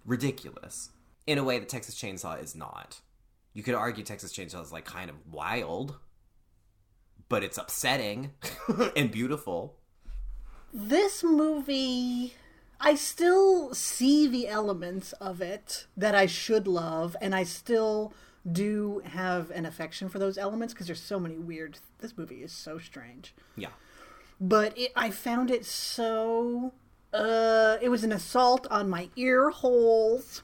ridiculous 0.06 0.90
in 1.28 1.37
a 1.37 1.44
way 1.44 1.58
that 1.58 1.68
Texas 1.68 1.94
Chainsaw 1.94 2.42
is 2.42 2.56
not. 2.56 3.02
You 3.52 3.62
could 3.62 3.75
argue 3.75 4.02
Texas 4.02 4.32
Chainsaw 4.32 4.62
is 4.62 4.73
like 4.73 4.87
kind 4.87 5.11
of 5.11 5.16
wild, 5.30 5.99
but 7.28 7.44
it's 7.44 7.58
upsetting 7.58 8.30
and 8.97 9.11
beautiful. 9.11 9.76
This 10.73 11.23
movie, 11.23 12.32
I 12.80 12.94
still 12.94 13.75
see 13.75 14.26
the 14.26 14.49
elements 14.49 15.12
of 15.14 15.42
it 15.42 15.87
that 15.99 16.14
I 16.14 16.25
should 16.25 16.66
love, 16.66 17.14
and 17.20 17.35
I 17.35 17.42
still 17.42 18.14
do 18.50 19.02
have 19.04 19.50
an 19.50 19.66
affection 19.66 20.08
for 20.08 20.18
those 20.18 20.38
elements 20.38 20.73
because 20.73 20.87
there's 20.87 21.02
so 21.02 21.20
many 21.20 21.37
weird. 21.37 21.78
This 21.99 22.16
movie 22.16 22.42
is 22.42 22.52
so 22.52 22.78
strange. 22.78 23.35
Yeah. 23.54 23.68
but 24.40 24.76
it, 24.78 24.92
I 24.97 25.11
found 25.11 25.50
it 25.50 25.66
so. 25.66 26.73
Uh, 27.12 27.76
it 27.82 27.90
was 27.90 28.02
an 28.02 28.12
assault 28.12 28.66
on 28.70 28.88
my 28.88 29.11
ear 29.16 29.50
holes 29.50 30.42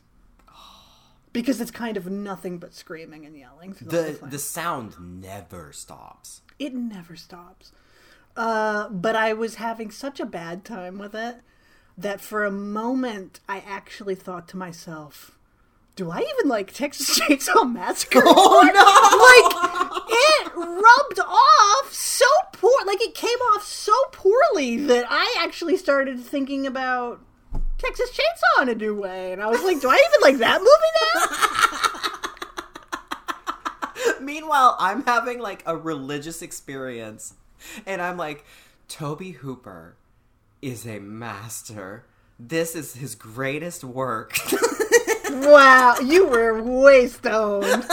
because 1.35 1.61
it's 1.61 1.71
kind 1.71 1.99
of 1.99 2.07
nothing 2.11 2.57
but 2.57 2.73
screaming 2.73 3.27
and 3.27 3.37
yelling. 3.37 3.73
the 3.79 3.85
The 4.21 4.27
the 4.31 4.39
sound 4.39 5.21
never 5.21 5.71
stops. 5.73 6.41
it 6.59 6.73
never 6.73 7.15
stops. 7.17 7.73
Uh, 8.37 8.89
but 8.89 9.15
I 9.15 9.33
was 9.35 9.57
having 9.57 9.91
such 9.91 10.19
a 10.19 10.25
bad 10.27 10.65
time 10.65 10.99
with 10.99 11.15
it 11.15 11.37
that 11.99 12.21
for 12.21 12.45
a 12.45 12.51
moment 12.51 13.41
I 13.49 13.59
actually 13.67 14.15
thought 14.17 14.49
to 14.49 14.57
myself, 14.57 15.39
"Do 15.95 16.11
I 16.11 16.21
even 16.21 16.49
like 16.49 16.73
Texas 16.73 17.19
Chainsaw 17.21 17.71
Massacre?" 17.71 18.23
Oh 18.27 18.63
no! 18.75 18.91
like 19.29 20.03
it 20.09 20.53
rubbed 20.57 21.21
off 21.21 21.93
so 21.93 22.25
poor 22.53 22.73
like 22.87 23.01
it 23.03 23.15
came 23.15 23.39
off 23.55 23.65
so 23.65 23.93
poorly 24.13 24.77
that 24.77 25.05
i 25.09 25.37
actually 25.41 25.77
started 25.77 26.19
thinking 26.21 26.67
about 26.67 27.21
texas 27.85 28.11
chainsaw 28.11 28.63
in 28.63 28.69
a 28.69 28.75
new 28.75 28.95
way 28.95 29.33
and 29.33 29.43
i 29.43 29.47
was 29.47 29.63
like 29.63 29.81
do 29.81 29.89
i 29.89 29.95
even 29.95 30.21
like 30.23 30.39
that 30.39 30.61
movie 30.61 30.71
now 31.15 32.01
Meanwhile, 34.21 34.77
I'm 34.81 35.05
having 35.05 35.39
like 35.39 35.63
a 35.67 35.77
religious 35.77 36.43
experience, 36.43 37.35
and 37.87 38.01
I'm 38.01 38.17
like, 38.17 38.45
Tobe 38.89 39.23
Hooper 39.23 39.97
is 40.63 40.87
a 40.87 40.99
master. 40.99 42.07
This 42.39 42.75
is 42.75 42.95
his 42.95 43.15
greatest 43.15 43.85
work. 43.85 44.37
wow 45.31 45.97
you 46.03 46.27
were 46.27 46.63
way 46.63 47.09
stoned 47.09 47.85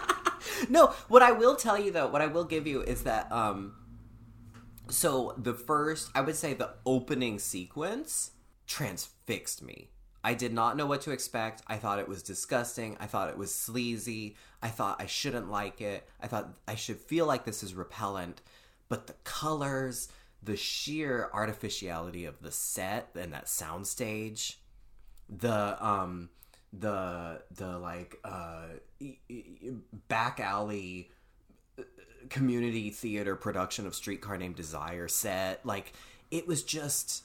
no, 0.68 0.88
what 1.08 1.22
I 1.22 1.32
will 1.32 1.56
tell 1.56 1.78
you 1.78 1.90
though, 1.90 2.06
what 2.06 2.22
I 2.22 2.26
will 2.26 2.44
give 2.44 2.66
you 2.66 2.82
is 2.82 3.02
that 3.02 3.30
um 3.32 3.74
so 4.88 5.34
the 5.36 5.54
first, 5.54 6.10
I 6.14 6.20
would 6.20 6.36
say 6.36 6.54
the 6.54 6.70
opening 6.84 7.38
sequence 7.38 8.32
transfixed 8.70 9.62
me. 9.62 9.88
I 10.22 10.34
did 10.34 10.52
not 10.52 10.76
know 10.76 10.86
what 10.86 11.00
to 11.02 11.10
expect. 11.10 11.60
I 11.66 11.76
thought 11.76 11.98
it 11.98 12.06
was 12.06 12.22
disgusting. 12.22 12.96
I 13.00 13.06
thought 13.06 13.28
it 13.28 13.36
was 13.36 13.52
sleazy. 13.52 14.36
I 14.62 14.68
thought 14.68 15.00
I 15.02 15.06
shouldn't 15.06 15.50
like 15.50 15.80
it. 15.80 16.06
I 16.20 16.28
thought 16.28 16.54
I 16.68 16.76
should 16.76 16.98
feel 16.98 17.26
like 17.26 17.44
this 17.44 17.64
is 17.64 17.74
repellent. 17.74 18.42
But 18.88 19.08
the 19.08 19.14
colors, 19.24 20.08
the 20.40 20.56
sheer 20.56 21.30
artificiality 21.32 22.26
of 22.26 22.42
the 22.42 22.52
set 22.52 23.08
and 23.16 23.32
that 23.32 23.46
soundstage, 23.46 24.56
the 25.28 25.84
um 25.84 26.28
the 26.72 27.42
the 27.50 27.76
like 27.78 28.18
uh 28.24 28.66
back 30.06 30.38
alley 30.38 31.10
uh, 31.76 31.82
community 32.28 32.90
theater 32.90 33.34
production 33.34 33.86
of 33.86 33.94
streetcar 33.94 34.36
named 34.36 34.54
desire 34.54 35.08
set 35.08 35.64
like 35.64 35.92
it 36.30 36.46
was 36.46 36.62
just 36.62 37.24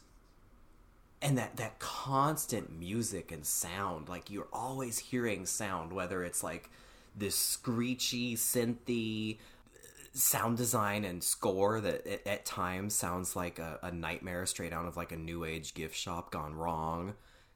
and 1.22 1.38
that 1.38 1.58
that 1.58 1.80
constant 1.80 2.72
music 2.78 3.32
and 3.32 3.46
sound 3.46 4.10
like 4.10 4.30
you're 4.30 4.48
always 4.52 5.00
hearing 5.00 5.46
sound 5.46 5.94
whether 5.94 6.24
it's 6.24 6.44
like 6.44 6.70
this 7.16 7.36
screechy 7.36 8.36
synthy 8.36 9.38
uh, 9.38 9.88
sound 10.14 10.58
design 10.58 11.06
and 11.06 11.24
score 11.24 11.80
that 11.80 12.06
at, 12.06 12.28
at 12.28 12.46
times 12.46 12.94
sounds 12.94 13.36
like 13.36 13.60
a, 13.60 13.80
a 13.84 13.92
nightmare 13.92 14.46
straight 14.46 14.74
out 14.74 14.86
of 14.86 14.98
like 14.98 15.12
a 15.12 15.18
new 15.18 15.46
age 15.46 15.74
gift 15.74 15.96
shop 15.96 16.32
gone 16.32 16.54
wrong. 16.54 17.14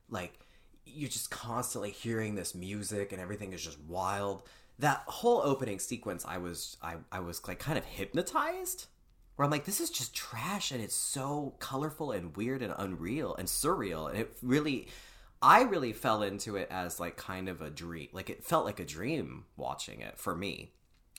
Like 0.10 0.34
you're 0.86 1.10
just 1.10 1.30
constantly 1.30 1.92
hearing 1.92 2.36
this 2.36 2.56
music 2.56 3.12
and 3.12 3.22
everything 3.22 3.54
is 3.54 3.64
just 3.64 3.80
wild. 3.82 4.44
That 4.80 5.04
whole 5.08 5.42
opening 5.42 5.78
sequence 5.80 6.24
i 6.26 6.38
was 6.38 6.78
i, 6.82 6.96
I 7.12 7.20
was 7.20 7.46
like 7.46 7.60
kind 7.60 7.78
of 7.78 7.84
hypnotized 7.84 8.86
where 9.40 9.46
i'm 9.46 9.52
like 9.52 9.66
this 9.66 9.80
is 9.80 9.90
just 9.90 10.14
trash 10.14 10.72
and 10.72 10.82
it's 10.82 10.96
so 10.96 11.56
colorful 11.60 12.12
and 12.12 12.36
weird 12.36 12.62
and 12.62 12.74
unreal 12.78 13.36
and 13.36 13.48
surreal 13.48 14.10
and 14.10 14.20
it 14.20 14.36
really 14.42 14.88
i 15.42 15.62
really 15.62 15.94
fell 15.94 16.22
into 16.22 16.56
it 16.58 16.68
as 16.70 17.00
like 17.00 17.16
kind 17.16 17.48
of 17.48 17.62
a 17.62 17.70
dream 17.70 18.10
like 18.12 18.30
it 18.30 18.44
felt 18.44 18.66
like 18.66 18.80
a 18.80 18.86
dream 18.86 19.46
watching 19.56 20.02
it 20.02 20.20
for 20.20 20.36
me 20.36 20.74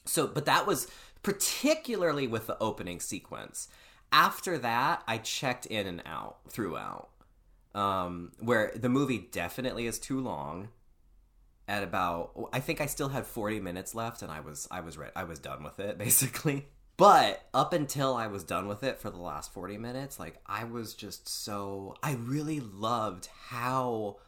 so 0.04 0.26
but 0.26 0.44
that 0.44 0.66
was 0.66 0.86
particularly 1.22 2.26
with 2.26 2.46
the 2.46 2.56
opening 2.60 3.00
sequence 3.00 3.68
after 4.12 4.58
that, 4.58 5.02
I 5.06 5.18
checked 5.18 5.66
in 5.66 5.86
and 5.86 6.02
out 6.04 6.38
throughout. 6.48 7.10
Um, 7.74 8.32
where 8.40 8.72
the 8.74 8.88
movie 8.88 9.28
definitely 9.30 9.86
is 9.86 9.98
too 9.98 10.20
long. 10.20 10.68
At 11.68 11.84
about, 11.84 12.32
I 12.52 12.58
think 12.58 12.80
I 12.80 12.86
still 12.86 13.10
had 13.10 13.26
forty 13.26 13.60
minutes 13.60 13.94
left, 13.94 14.22
and 14.22 14.32
I 14.32 14.40
was, 14.40 14.66
I 14.72 14.80
was 14.80 14.98
ready, 14.98 15.12
I 15.14 15.22
was 15.22 15.38
done 15.38 15.62
with 15.62 15.78
it 15.78 15.98
basically. 15.98 16.66
But 17.00 17.48
up 17.54 17.72
until 17.72 18.14
I 18.14 18.26
was 18.26 18.44
done 18.44 18.68
with 18.68 18.82
it 18.82 18.98
for 18.98 19.08
the 19.08 19.16
last 19.16 19.54
forty 19.54 19.78
minutes, 19.78 20.20
like 20.20 20.38
I 20.44 20.64
was 20.64 20.92
just 20.92 21.26
so, 21.26 21.96
I 22.02 22.12
really 22.12 22.60
loved 22.60 23.30
how 23.48 24.18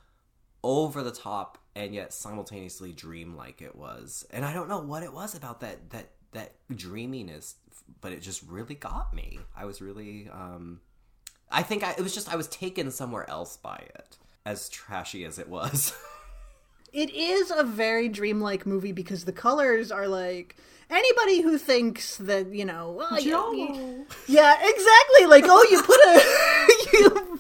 over 0.65 1.03
the 1.03 1.11
top 1.11 1.59
and 1.77 1.95
yet 1.95 2.15
simultaneously 2.15 2.93
dreamlike 2.93 3.61
it 3.61 3.77
was. 3.77 4.25
And 4.31 4.43
I 4.43 4.55
don't 4.55 4.71
know 4.71 4.81
what 4.81 5.03
it 5.03 5.13
was 5.13 5.35
about 5.35 5.61
that 5.61 5.91
that 5.91 6.13
that 6.33 6.55
dreaminess, 6.75 7.57
but 8.01 8.13
it 8.13 8.23
just 8.23 8.43
really 8.49 8.75
got 8.75 9.13
me. 9.13 9.39
I 9.55 9.67
was 9.67 9.83
really 9.83 10.31
um 10.33 10.81
I 11.51 11.63
think 11.63 11.85
I, 11.85 11.91
it 11.91 12.01
was 12.01 12.15
just 12.15 12.33
I 12.33 12.37
was 12.37 12.49
taken 12.49 12.91
somewhere 12.91 13.29
else 13.29 13.59
by 13.59 13.85
it. 13.95 14.17
As 14.47 14.71
trashy 14.71 15.27
as 15.27 15.39
it 15.39 15.51
was. 15.51 15.95
It 16.93 17.11
is 17.15 17.51
a 17.51 17.65
very 17.65 18.09
dreamlike 18.09 18.67
movie 18.67 18.93
because 18.93 19.25
the 19.25 19.33
colors 19.33 19.91
are 19.91 20.07
like 20.09 20.57
anybody 20.91 21.41
who 21.41 21.57
thinks 21.57 22.19
that 22.19 22.49
you 22.53 22.65
know, 22.67 22.91
well, 22.93 23.19
you- 23.19 23.31
you- 23.75 24.07
yeah, 24.29 24.55
exactly. 24.63 25.27
Like, 25.27 25.45
oh, 25.47 25.67
you 25.71 25.83
put 25.83 26.01
a 26.07 26.21
you, 26.93 27.39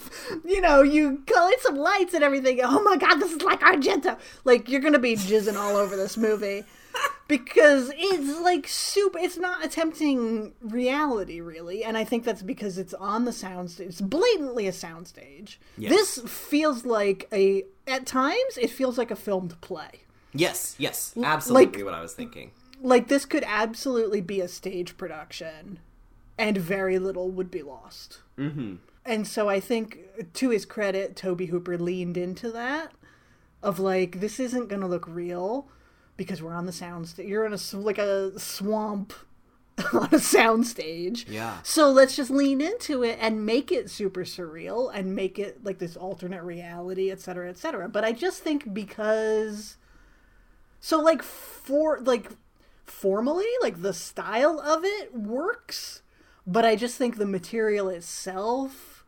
you 0.54 0.60
know, 0.62 0.82
you 0.82 1.22
colored 1.26 1.60
some 1.60 1.76
lights 1.76 2.14
and 2.14 2.24
everything. 2.24 2.60
Oh 2.62 2.82
my 2.82 2.96
god, 2.96 3.16
this 3.16 3.32
is 3.32 3.42
like 3.42 3.60
Argento. 3.60 4.18
Like, 4.44 4.68
you're 4.70 4.80
gonna 4.80 4.98
be 4.98 5.14
jizzing 5.16 5.56
all 5.56 5.76
over 5.76 5.96
this 5.96 6.16
movie 6.16 6.64
because 7.28 7.90
it's 7.94 8.40
like 8.40 8.66
super. 8.68 9.18
It's 9.18 9.36
not 9.36 9.64
attempting 9.64 10.54
reality 10.62 11.40
really, 11.40 11.84
and 11.84 11.96
I 11.98 12.04
think 12.04 12.24
that's 12.24 12.42
because 12.42 12.78
it's 12.78 12.94
on 12.94 13.24
the 13.26 13.30
soundstage. 13.32 13.80
It's 13.80 14.00
blatantly 14.00 14.66
a 14.66 14.72
soundstage. 14.72 15.56
Yes. 15.76 15.90
This 15.92 16.30
feels 16.30 16.86
like 16.86 17.28
a. 17.32 17.64
At 17.86 18.06
times, 18.06 18.56
it 18.60 18.70
feels 18.70 18.96
like 18.98 19.10
a 19.10 19.16
filmed 19.16 19.60
play. 19.60 20.02
yes, 20.32 20.74
yes, 20.78 21.14
absolutely 21.22 21.78
like- 21.82 21.84
what 21.84 21.94
I 21.94 22.02
was 22.02 22.14
thinking. 22.14 22.52
Like 22.80 23.06
this 23.06 23.24
could 23.24 23.44
absolutely 23.46 24.20
be 24.20 24.40
a 24.40 24.48
stage 24.48 24.96
production, 24.96 25.78
and 26.36 26.58
very 26.58 26.98
little 26.98 27.30
would 27.30 27.50
be 27.50 27.62
lost. 27.62 28.20
Mm-hmm. 28.36 28.76
And 29.04 29.26
so 29.26 29.48
I 29.48 29.60
think, 29.60 30.32
to 30.34 30.50
his 30.50 30.64
credit, 30.64 31.14
Tobe 31.14 31.42
Hooper 31.48 31.78
leaned 31.78 32.16
into 32.16 32.50
that 32.52 32.92
of 33.62 33.78
like, 33.78 34.20
this 34.20 34.40
isn't 34.40 34.68
going 34.68 34.80
to 34.80 34.88
look 34.88 35.06
real 35.06 35.68
because 36.16 36.42
we're 36.42 36.54
on 36.54 36.66
the 36.66 36.72
sound 36.72 37.12
You're 37.18 37.46
in 37.46 37.52
a 37.52 37.58
like 37.76 37.98
a 37.98 38.38
swamp 38.38 39.12
on 39.92 40.06
a 40.06 40.18
soundstage. 40.18 41.28
Yeah. 41.28 41.58
So 41.62 41.90
let's 41.90 42.16
just 42.16 42.30
lean 42.30 42.60
into 42.60 43.02
it 43.02 43.18
and 43.20 43.46
make 43.46 43.72
it 43.72 43.90
super 43.90 44.24
surreal 44.24 44.90
and 44.92 45.14
make 45.14 45.38
it 45.38 45.64
like 45.64 45.78
this 45.78 45.96
alternate 45.96 46.42
reality, 46.42 47.10
et 47.10 47.20
cetera, 47.20 47.48
et 47.48 47.58
cetera. 47.58 47.88
But 47.88 48.04
I 48.04 48.12
just 48.12 48.42
think 48.42 48.74
because, 48.74 49.76
so 50.80 51.00
like 51.00 51.22
for 51.22 52.00
like 52.00 52.30
formally, 52.84 53.46
like 53.62 53.82
the 53.82 53.94
style 53.94 54.60
of 54.60 54.84
it 54.84 55.14
works, 55.14 56.02
but 56.46 56.64
I 56.64 56.76
just 56.76 56.96
think 56.96 57.16
the 57.16 57.26
material 57.26 57.88
itself 57.88 59.04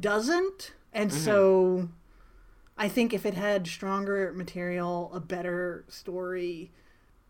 doesn't. 0.00 0.72
And 0.92 1.10
mm-hmm. 1.10 1.20
so 1.20 1.88
I 2.78 2.88
think 2.88 3.12
if 3.12 3.26
it 3.26 3.34
had 3.34 3.66
stronger 3.66 4.32
material, 4.32 5.10
a 5.12 5.20
better 5.20 5.84
story, 5.88 6.70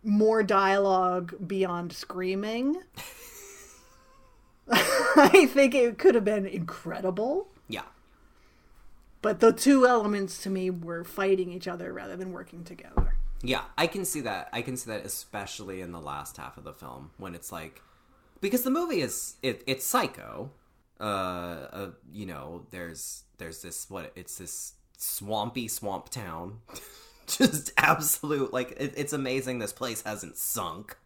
more 0.03 0.43
dialogue 0.43 1.35
beyond 1.47 1.93
screaming, 1.93 2.83
I 4.71 5.47
think 5.47 5.75
it 5.75 5.99
could 5.99 6.15
have 6.15 6.25
been 6.25 6.47
incredible. 6.47 7.49
Yeah. 7.69 7.83
But 9.23 9.41
the 9.41 9.53
two 9.53 9.87
elements 9.87 10.43
to 10.43 10.51
me 10.51 10.71
were 10.71 11.05
fighting 11.05 11.53
each 11.53 11.67
other 11.67 11.93
rather 11.93 12.17
than 12.17 12.33
working 12.33 12.65
together. 12.65 13.17
Yeah, 13.43 13.63
I 13.77 13.87
can 13.87 14.05
see 14.05 14.21
that. 14.23 14.49
I 14.53 14.63
can 14.63 14.77
see 14.77 14.91
that 14.91 15.05
especially 15.05 15.81
in 15.81 15.93
the 15.93 16.01
last 16.01 16.37
half 16.37 16.57
of 16.57 16.65
the 16.65 16.73
film 16.73 17.11
when 17.19 17.35
it's 17.35 17.53
like 17.53 17.83
because 18.41 18.63
the 18.63 18.71
movie 18.71 19.01
is 19.01 19.37
it, 19.43 19.63
it's 19.67 19.87
psycho. 19.87 20.51
Uh, 21.01 21.05
uh, 21.73 21.91
you 22.13 22.27
know, 22.27 22.67
there's 22.71 23.23
there's 23.39 23.63
this 23.63 23.89
what 23.89 24.13
it's 24.17 24.39
this 24.39 24.75
swampy 24.97 25.69
swamp 25.69 26.09
town. 26.09 26.59
Just 27.39 27.73
absolute 27.77 28.53
like 28.53 28.73
it, 28.79 28.95
it's 28.97 29.13
amazing 29.13 29.59
this 29.59 29.73
place 29.73 30.03
hasn't 30.03 30.37
sunk. 30.37 30.97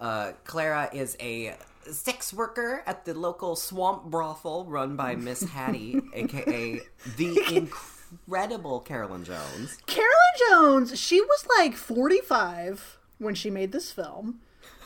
Uh, 0.00 0.32
Clara 0.44 0.88
is 0.92 1.16
a 1.20 1.54
sex 1.90 2.32
worker 2.32 2.82
at 2.86 3.04
the 3.04 3.14
local 3.14 3.54
swamp 3.54 4.04
brothel 4.04 4.64
run 4.64 4.96
by 4.96 5.14
Miss 5.14 5.42
Hattie, 5.42 6.00
aka 6.14 6.80
the 7.16 7.40
incredible 7.52 8.80
Carolyn 8.80 9.24
Jones. 9.24 9.78
Carolyn 9.86 10.10
Jones, 10.48 10.98
she 10.98 11.20
was 11.20 11.46
like 11.58 11.74
45 11.74 12.98
when 13.18 13.34
she 13.34 13.50
made 13.50 13.72
this 13.72 13.92
film, 13.92 14.40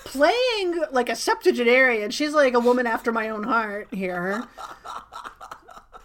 playing 0.04 0.82
like 0.90 1.08
a 1.08 1.16
septuagenarian. 1.16 2.10
She's 2.10 2.32
like 2.32 2.54
a 2.54 2.60
woman 2.60 2.86
after 2.86 3.12
my 3.12 3.28
own 3.28 3.44
heart 3.44 3.88
here, 3.92 4.44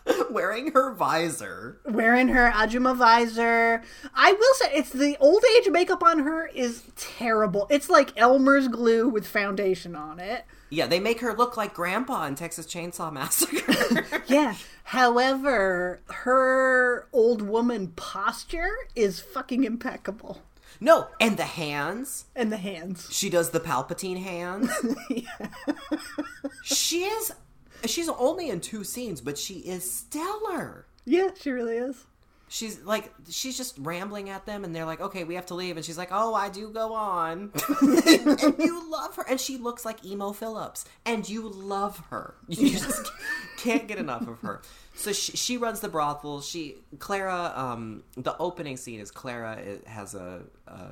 wearing 0.31 0.71
her 0.71 0.93
visor. 0.93 1.79
wearing 1.85 2.29
her 2.29 2.51
Ajuma 2.51 2.95
visor. 2.95 3.81
I 4.15 4.31
will 4.33 4.53
say, 4.55 4.71
it's 4.73 4.89
the 4.91 5.17
old 5.19 5.43
age 5.57 5.69
makeup 5.69 6.03
on 6.03 6.19
her 6.19 6.47
is 6.47 6.83
terrible. 6.95 7.67
It's 7.69 7.89
like 7.89 8.17
Elmer's 8.17 8.67
glue 8.67 9.07
with 9.09 9.27
foundation 9.27 9.95
on 9.95 10.19
it. 10.19 10.45
Yeah, 10.69 10.87
they 10.87 10.99
make 11.01 11.19
her 11.19 11.33
look 11.33 11.57
like 11.57 11.73
Grandpa 11.73 12.25
in 12.27 12.35
Texas 12.35 12.65
Chainsaw 12.65 13.11
Massacre. 13.11 14.05
Yeah. 14.27 14.55
However, 14.85 16.01
her 16.07 17.07
old 17.11 17.41
woman 17.41 17.87
posture 17.97 18.71
is 18.95 19.19
fucking 19.19 19.65
impeccable. 19.65 20.41
no, 20.79 21.07
and 21.19 21.35
the 21.35 21.43
hands. 21.43 22.25
And 22.35 22.51
the 22.51 22.57
hands. 22.57 23.09
She 23.11 23.29
does 23.29 23.49
the 23.49 23.59
Palpatine 23.59 24.21
hands. 24.23 24.71
She 26.63 27.03
is. 27.03 27.33
She's 27.85 28.09
only 28.09 28.49
in 28.49 28.61
two 28.61 28.83
scenes, 28.83 29.21
but 29.21 29.37
she 29.37 29.55
is 29.55 29.91
stellar. 29.91 30.85
Yeah, 31.05 31.29
she 31.39 31.51
really 31.51 31.77
is. 31.77 32.05
She's 32.47 32.81
like, 32.81 33.13
she's 33.29 33.55
just 33.55 33.77
rambling 33.79 34.29
at 34.29 34.45
them, 34.45 34.65
and 34.65 34.75
they're 34.75 34.85
like, 34.85 34.99
"Okay, 34.99 35.23
we 35.23 35.35
have 35.35 35.45
to 35.45 35.55
leave," 35.55 35.77
and 35.77 35.85
she's 35.85 35.97
like, 35.97 36.09
"Oh, 36.11 36.33
I 36.35 36.49
do 36.49 36.69
go 36.69 36.93
on," 36.93 37.53
and 37.81 38.59
you 38.59 38.91
love 38.91 39.15
her, 39.15 39.25
and 39.29 39.39
she 39.39 39.55
looks 39.55 39.85
like 39.85 40.03
Emo 40.05 40.33
Philips, 40.33 40.83
and 41.05 41.27
you 41.27 41.47
love 41.47 41.97
her. 42.09 42.35
You 42.49 42.71
just 42.71 43.09
can't 43.57 43.87
get 43.87 43.99
enough 43.99 44.27
of 44.27 44.41
her. 44.41 44.61
So 44.95 45.13
she, 45.13 45.37
she 45.37 45.57
runs 45.57 45.79
the 45.79 45.87
brothel. 45.87 46.41
She 46.41 46.75
Clara. 46.99 47.53
Um, 47.55 48.03
the 48.17 48.37
opening 48.37 48.75
scene 48.75 48.99
is 48.99 49.11
Clara 49.11 49.57
has 49.87 50.13
a. 50.13 50.41
a 50.67 50.89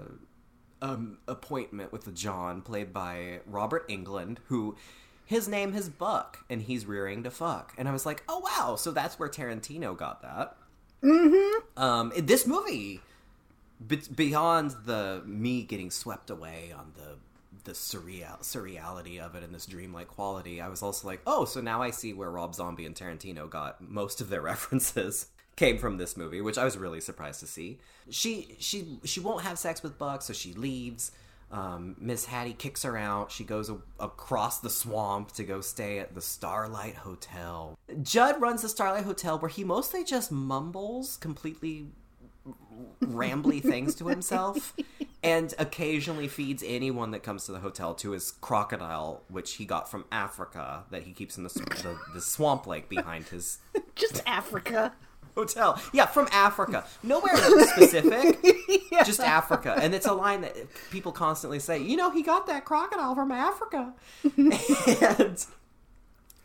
um, 0.82 1.18
appointment 1.28 1.92
with 1.92 2.16
John, 2.16 2.62
played 2.62 2.94
by 2.94 3.42
Robert 3.46 3.90
Englund, 3.90 4.38
who 4.48 4.78
his 5.30 5.48
name 5.48 5.76
is 5.76 5.90
Buck, 5.90 6.40
and 6.50 6.60
he's 6.60 6.88
rearing 6.88 7.22
to 7.22 7.30
fuck. 7.30 7.72
And 7.78 7.88
I 7.88 7.92
was 7.92 8.04
like, 8.04 8.24
oh 8.28 8.40
wow, 8.40 8.76
so 8.76 8.90
that's 8.90 9.20
where 9.20 9.30
Tarantino 9.30 9.96
got 9.96 10.24
that. 10.24 10.58
Mm-hmm. 11.04 11.80
Um, 11.80 12.12
in 12.14 12.26
this 12.26 12.48
movie, 12.48 13.02
be- 13.86 14.02
beyond 14.16 14.72
the 14.86 15.22
me 15.28 15.62
getting 15.62 15.92
swept 15.92 16.32
away 16.32 16.74
on 16.76 16.94
the 16.96 17.18
the 17.64 17.74
surreal 17.74 18.40
surreality 18.42 19.20
of 19.20 19.36
it 19.36 19.44
and 19.44 19.54
this 19.54 19.68
dreamlike 19.68 20.08
quality, 20.08 20.62
I 20.62 20.68
was 20.68 20.82
also 20.82 21.08
like, 21.08 21.22
oh, 21.28 21.46
so 21.46 21.62
now 21.62 21.80
I 21.80 21.92
see 21.92 22.12
where 22.12 22.32
Rob 22.32 22.56
Zombie 22.56 22.88
and 22.88 22.96
Tarantino 22.96 23.48
got 23.48 23.88
most 23.88 24.22
of 24.22 24.30
their 24.30 24.42
references 24.54 25.28
came 25.56 25.78
from 25.78 25.98
this 25.98 26.18
movie, 26.18 26.42
which 26.42 26.58
I 26.58 26.66
was 26.66 26.76
really 26.76 27.02
surprised 27.02 27.40
to 27.42 27.48
see. 27.48 27.78
She 28.10 28.56
she 28.58 28.98
she 29.04 29.20
won't 29.20 29.44
have 29.44 29.60
sex 29.60 29.84
with 29.84 30.00
Buck, 30.00 30.24
so 30.24 30.34
she 30.34 30.54
leaves. 30.54 31.12
Um, 31.52 31.96
Miss 32.00 32.26
Hattie 32.26 32.54
kicks 32.54 32.84
her 32.84 32.96
out. 32.96 33.32
She 33.32 33.44
goes 33.44 33.70
a- 33.70 33.78
across 34.00 34.60
the 34.60 34.70
swamp 34.70 35.32
to 35.34 35.44
go 35.44 35.62
stay 35.62 36.00
at 36.00 36.14
the 36.14 36.22
Starlight 36.22 36.96
Hotel. 36.96 37.78
Judd 38.04 38.40
runs 38.40 38.62
the 38.62 38.70
Starlight 38.70 39.04
Hotel 39.04 39.40
where 39.40 39.50
he 39.50 39.64
mostly 39.64 40.04
just 40.04 40.32
mumbles 40.32 41.18
completely 41.18 41.88
rambly 43.02 43.62
things 43.64 43.96
to 43.96 44.08
himself 44.08 44.76
and 45.22 45.54
occasionally 45.60 46.28
feeds 46.28 46.64
anyone 46.66 47.12
that 47.12 47.24
comes 47.24 47.46
to 47.46 47.52
the 47.52 47.60
hotel 47.60 47.94
to 47.94 48.12
his 48.12 48.32
crocodile 48.32 49.22
which 49.28 49.56
he 49.56 49.66
got 49.66 49.92
from 49.92 50.06
africa 50.12 50.86
that 50.90 51.04
he 51.04 51.12
keeps 51.12 51.38
in 51.38 51.44
the, 51.44 51.50
the, 51.50 51.98
the 52.14 52.22
swamp 52.22 52.66
lake 52.66 52.88
behind 52.88 53.26
his 53.26 53.60
Just 54.00 54.24
Africa. 54.26 54.94
Hotel 55.36 55.82
yeah 55.94 56.06
from 56.06 56.28
africa 56.32 56.86
nowhere 57.04 57.36
specific 57.38 58.38
just 59.06 59.20
africa 59.20 59.76
and 59.82 59.94
it's 59.96 60.06
a 60.06 60.14
line 60.14 60.42
that 60.42 60.56
people 60.92 61.12
constantly 61.12 61.60
say 61.60 61.78
you 61.78 61.96
know 61.98 62.10
he 62.12 62.22
got 62.22 62.48
that 62.48 62.66
crocodile 62.66 63.16
from 63.16 63.32
africa 63.32 63.94
and 64.38 65.46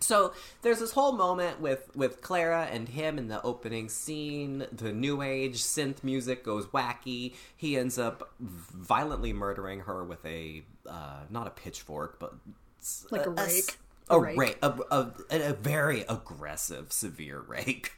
so 0.00 0.34
there's 0.60 0.80
this 0.80 0.92
whole 0.92 1.12
moment 1.12 1.60
with 1.62 1.90
with 1.96 2.20
Clara 2.20 2.68
and 2.70 2.90
him 2.90 3.16
in 3.16 3.28
the 3.28 3.40
opening 3.42 3.88
scene. 3.88 4.66
The 4.70 4.92
new 4.92 5.22
age 5.22 5.62
synth 5.62 6.04
music 6.04 6.44
goes 6.44 6.66
wacky. 6.66 7.34
He 7.56 7.78
ends 7.78 7.98
up 7.98 8.34
violently 8.38 9.32
murdering 9.32 9.80
her 9.80 10.04
with 10.04 10.22
a 10.26 10.62
uh, 10.86 11.20
not 11.30 11.46
a 11.46 11.50
pitchfork, 11.50 12.18
but 12.20 12.34
Like 13.10 13.24
a 13.26 13.30
s- 13.40 13.48
rake. 13.54 13.78
a 14.10 14.20
rake. 14.20 14.38
rake, 14.38 14.58
a, 14.62 14.74
a, 14.90 15.12
a 15.30 15.52
very 15.54 16.02
aggressive, 16.02 16.92
severe 16.92 17.40
rake. 17.40 17.92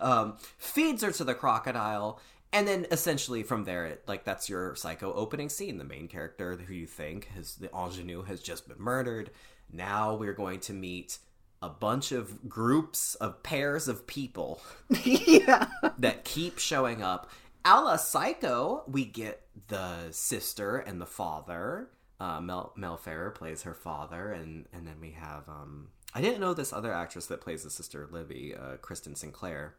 Um, 0.00 0.36
feeds 0.58 1.02
her 1.02 1.12
to 1.12 1.24
the 1.24 1.34
crocodile, 1.34 2.20
and 2.52 2.66
then 2.66 2.86
essentially 2.90 3.42
from 3.42 3.64
there, 3.64 3.86
it, 3.86 4.04
like 4.06 4.24
that's 4.24 4.48
your 4.48 4.74
psycho 4.74 5.12
opening 5.12 5.48
scene. 5.48 5.78
The 5.78 5.84
main 5.84 6.08
character, 6.08 6.56
who 6.56 6.74
you 6.74 6.86
think 6.86 7.28
has 7.34 7.54
the 7.54 7.70
ingenue, 7.72 8.22
has 8.22 8.40
just 8.40 8.68
been 8.68 8.80
murdered. 8.80 9.30
Now 9.72 10.14
we're 10.14 10.32
going 10.32 10.60
to 10.60 10.72
meet 10.72 11.18
a 11.62 11.68
bunch 11.68 12.10
of 12.12 12.48
groups 12.48 13.14
of 13.16 13.42
pairs 13.42 13.86
of 13.86 14.06
people 14.06 14.60
yeah. 15.04 15.66
that 15.98 16.24
keep 16.24 16.58
showing 16.58 17.02
up. 17.02 17.30
A 17.64 17.80
la 17.80 17.96
Psycho, 17.96 18.82
we 18.88 19.04
get 19.04 19.42
the 19.68 20.10
sister 20.10 20.78
and 20.78 21.00
the 21.00 21.06
father. 21.06 21.90
Uh, 22.18 22.40
Mel 22.40 22.72
Mel 22.76 22.96
Ferrer 22.96 23.30
plays 23.30 23.62
her 23.62 23.74
father, 23.74 24.32
and 24.32 24.66
and 24.72 24.86
then 24.86 24.96
we 25.00 25.12
have 25.12 25.48
um, 25.48 25.88
I 26.14 26.20
didn't 26.20 26.40
know 26.40 26.54
this 26.54 26.72
other 26.72 26.92
actress 26.92 27.26
that 27.26 27.40
plays 27.40 27.62
the 27.62 27.70
sister 27.70 28.08
Libby, 28.10 28.54
uh, 28.54 28.76
Crystin 28.78 29.16
Sinclaire. 29.16 29.74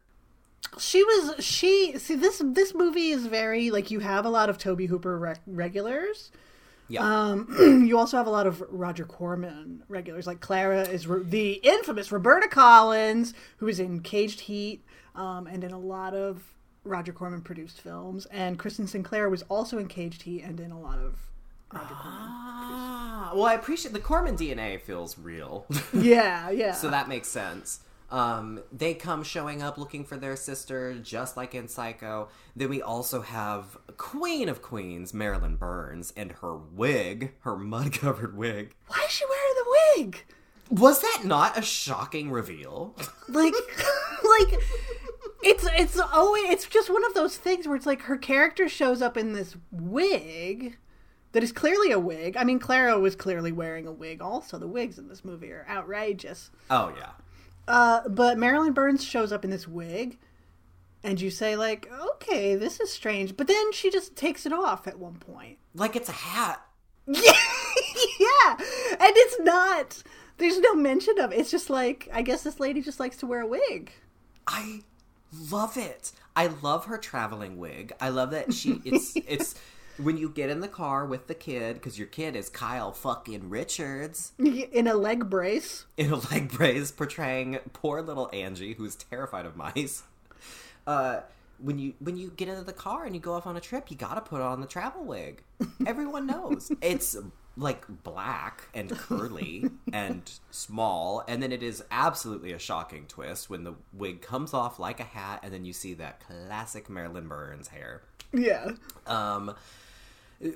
She 0.78 1.02
was 1.04 1.44
she 1.44 1.98
see 1.98 2.14
this 2.14 2.40
this 2.44 2.74
movie 2.74 3.10
is 3.10 3.26
very 3.26 3.70
like 3.70 3.90
you 3.90 4.00
have 4.00 4.24
a 4.24 4.30
lot 4.30 4.48
of 4.48 4.58
Tobe 4.58 4.82
Hooper 4.88 5.18
rec- 5.18 5.42
regulars. 5.46 6.30
Yeah, 6.88 7.02
Um, 7.04 7.84
you 7.86 7.96
also 7.98 8.16
have 8.16 8.26
a 8.26 8.30
lot 8.30 8.46
of 8.46 8.62
Roger 8.68 9.04
Corman 9.04 9.82
regulars. 9.88 10.26
Like 10.26 10.40
Clara 10.40 10.82
is 10.82 11.06
Ro- 11.06 11.22
the 11.22 11.52
infamous 11.62 12.10
Roberta 12.12 12.48
Collins, 12.48 13.32
who 13.58 13.68
is 13.68 13.80
in 13.80 14.00
Caged 14.00 14.40
Heat, 14.40 14.84
um, 15.14 15.46
and 15.46 15.64
in 15.64 15.72
a 15.72 15.78
lot 15.78 16.12
of 16.14 16.42
Roger 16.84 17.12
Corman 17.12 17.40
produced 17.40 17.80
films. 17.80 18.26
And 18.26 18.58
Crystin 18.58 18.88
Sinclaire 18.88 19.30
was 19.30 19.42
also 19.48 19.78
in 19.78 19.88
Caged 19.88 20.22
Heat 20.22 20.42
and 20.42 20.58
in 20.60 20.70
a 20.70 20.78
lot 20.80 20.98
of 20.98 21.16
Roger 21.72 21.86
ah, 21.92 23.32
well, 23.34 23.44
I 23.46 23.54
appreciate 23.54 23.94
the 23.94 24.00
Corman 24.00 24.36
DNA 24.36 24.78
feels 24.80 25.16
real, 25.18 25.66
Yeah, 25.94 26.50
yeah. 26.50 26.72
so 26.74 26.90
that 26.90 27.08
makes 27.08 27.28
sense. 27.28 27.80
Um, 28.12 28.60
they 28.70 28.92
come 28.92 29.24
showing 29.24 29.62
up 29.62 29.78
looking 29.78 30.04
for 30.04 30.18
their 30.18 30.36
sister, 30.36 30.94
just 30.98 31.34
like 31.34 31.54
in 31.54 31.66
Psycho. 31.66 32.28
Then 32.54 32.68
we 32.68 32.82
also 32.82 33.22
have 33.22 33.78
Queen 33.96 34.50
of 34.50 34.60
Queens, 34.60 35.14
Marilyn 35.14 35.56
Burns, 35.56 36.12
and 36.14 36.30
her 36.42 36.54
wig, 36.54 37.32
her 37.40 37.56
mud 37.56 37.92
covered 37.94 38.36
wig. 38.36 38.74
Why 38.86 39.02
is 39.06 39.10
she 39.10 39.24
wearing 39.24 39.54
the 39.56 40.02
wig? 40.02 40.24
Was 40.68 41.00
that 41.00 41.22
not 41.24 41.58
a 41.58 41.62
shocking 41.62 42.30
reveal? 42.30 42.94
Like, 43.28 43.54
like 44.24 44.60
it's 45.42 45.66
it's 45.72 45.98
always 45.98 46.50
it's 46.50 46.66
just 46.66 46.90
one 46.90 47.06
of 47.06 47.14
those 47.14 47.38
things 47.38 47.66
where 47.66 47.76
it's 47.76 47.86
like 47.86 48.02
her 48.02 48.18
character 48.18 48.68
shows 48.68 49.00
up 49.00 49.16
in 49.16 49.32
this 49.32 49.56
wig 49.70 50.76
that 51.32 51.42
is 51.42 51.50
clearly 51.50 51.90
a 51.92 51.98
wig. 51.98 52.36
I 52.36 52.44
mean, 52.44 52.58
Clara 52.58 52.98
was 52.98 53.16
clearly 53.16 53.52
wearing 53.52 53.86
a 53.86 53.92
wig. 53.92 54.20
Also, 54.20 54.58
the 54.58 54.68
wigs 54.68 54.98
in 54.98 55.08
this 55.08 55.24
movie 55.24 55.50
are 55.50 55.66
outrageous. 55.66 56.50
Oh 56.68 56.92
yeah. 56.94 57.12
Uh, 57.68 58.08
but 58.08 58.38
Marilyn 58.38 58.72
Burns 58.72 59.04
shows 59.04 59.32
up 59.32 59.44
in 59.44 59.50
this 59.50 59.68
wig, 59.68 60.18
and 61.02 61.20
you 61.20 61.30
say 61.30 61.56
like, 61.56 61.90
okay, 62.14 62.54
this 62.54 62.80
is 62.80 62.92
strange. 62.92 63.36
But 63.36 63.46
then 63.46 63.72
she 63.72 63.90
just 63.90 64.16
takes 64.16 64.46
it 64.46 64.52
off 64.52 64.86
at 64.86 64.98
one 64.98 65.14
point. 65.14 65.58
Like 65.74 65.96
it's 65.96 66.08
a 66.08 66.12
hat. 66.12 66.64
Yeah, 67.06 67.20
yeah, 68.20 68.56
and 68.58 69.12
it's 69.16 69.40
not. 69.40 70.02
There's 70.38 70.58
no 70.58 70.74
mention 70.74 71.18
of 71.18 71.32
it. 71.32 71.38
It's 71.38 71.50
just 71.50 71.70
like 71.70 72.08
I 72.12 72.22
guess 72.22 72.42
this 72.42 72.60
lady 72.60 72.82
just 72.82 73.00
likes 73.00 73.16
to 73.18 73.26
wear 73.26 73.40
a 73.40 73.46
wig. 73.46 73.92
I 74.46 74.82
love 75.50 75.76
it. 75.76 76.12
I 76.34 76.48
love 76.62 76.86
her 76.86 76.98
traveling 76.98 77.58
wig. 77.58 77.92
I 78.00 78.08
love 78.08 78.30
that 78.30 78.52
she 78.52 78.80
it's 78.84 79.14
it's 79.16 79.54
when 79.98 80.16
you 80.16 80.28
get 80.28 80.50
in 80.50 80.60
the 80.60 80.68
car 80.68 81.04
with 81.06 81.26
the 81.26 81.34
kid 81.34 81.74
because 81.74 81.98
your 81.98 82.08
kid 82.08 82.34
is 82.36 82.48
Kyle 82.48 82.92
fucking 82.92 83.48
Richards 83.50 84.32
in 84.38 84.86
a 84.86 84.94
leg 84.94 85.28
brace. 85.28 85.86
in 85.96 86.10
a 86.12 86.16
leg 86.16 86.50
brace 86.50 86.90
portraying 86.90 87.58
poor 87.72 88.02
little 88.02 88.30
Angie 88.32 88.74
who's 88.74 88.94
terrified 88.96 89.46
of 89.46 89.56
mice. 89.56 90.02
Uh 90.86 91.20
when 91.58 91.78
you 91.78 91.94
when 92.00 92.16
you 92.16 92.32
get 92.36 92.48
into 92.48 92.64
the 92.64 92.72
car 92.72 93.04
and 93.04 93.14
you 93.14 93.20
go 93.20 93.34
off 93.34 93.46
on 93.46 93.56
a 93.56 93.60
trip, 93.60 93.90
you 93.90 93.96
got 93.96 94.14
to 94.14 94.20
put 94.20 94.40
on 94.40 94.60
the 94.60 94.66
travel 94.66 95.04
wig. 95.04 95.42
Everyone 95.86 96.26
knows. 96.26 96.72
it's 96.80 97.16
like 97.56 97.84
black 98.02 98.68
and 98.74 98.90
curly 98.90 99.66
and 99.92 100.30
small 100.50 101.22
and 101.28 101.42
then 101.42 101.52
it 101.52 101.62
is 101.62 101.84
absolutely 101.90 102.50
a 102.52 102.58
shocking 102.58 103.04
twist 103.06 103.50
when 103.50 103.62
the 103.62 103.74
wig 103.92 104.22
comes 104.22 104.54
off 104.54 104.78
like 104.78 104.98
a 105.00 105.04
hat 105.04 105.38
and 105.42 105.52
then 105.52 105.66
you 105.66 105.72
see 105.74 105.92
that 105.92 106.18
classic 106.20 106.88
Marilyn 106.88 107.28
Burns 107.28 107.68
hair. 107.68 108.02
Yeah. 108.32 108.70
Um, 109.06 109.54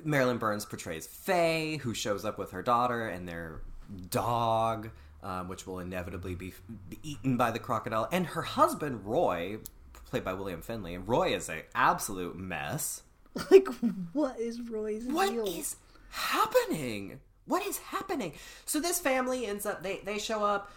Marilyn 0.03 0.37
Burns 0.37 0.65
portrays 0.65 1.07
Faye, 1.07 1.77
who 1.77 1.93
shows 1.93 2.25
up 2.25 2.37
with 2.37 2.51
her 2.51 2.61
daughter 2.61 3.07
and 3.07 3.27
their 3.27 3.61
dog, 4.09 4.89
um, 5.23 5.47
which 5.47 5.65
will 5.65 5.79
inevitably 5.79 6.35
be, 6.35 6.53
be 6.89 6.99
eaten 7.03 7.37
by 7.37 7.51
the 7.51 7.59
crocodile, 7.59 8.07
and 8.11 8.27
her 8.27 8.41
husband 8.41 9.05
Roy, 9.05 9.57
played 10.05 10.23
by 10.23 10.33
William 10.33 10.61
Finley. 10.61 10.93
And 10.93 11.07
Roy 11.07 11.33
is 11.33 11.49
an 11.49 11.61
absolute 11.75 12.37
mess. 12.37 13.03
Like, 13.51 13.67
what 14.13 14.39
is 14.39 14.59
Roy's 14.61 15.05
What 15.05 15.29
deal? 15.29 15.45
is 15.45 15.75
happening? 16.09 17.19
What 17.45 17.63
is 17.67 17.77
happening? 17.77 18.33
So 18.65 18.79
this 18.79 18.99
family 18.99 19.45
ends 19.45 19.63
up 19.65 19.83
they 19.83 20.01
they 20.03 20.17
show 20.17 20.43
up. 20.43 20.71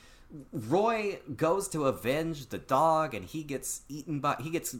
Roy 0.52 1.20
goes 1.36 1.68
to 1.68 1.86
avenge 1.86 2.50
the 2.50 2.58
dog, 2.58 3.14
and 3.14 3.24
he 3.24 3.44
gets 3.44 3.80
eaten 3.88 4.20
by 4.20 4.36
he 4.40 4.50
gets 4.50 4.76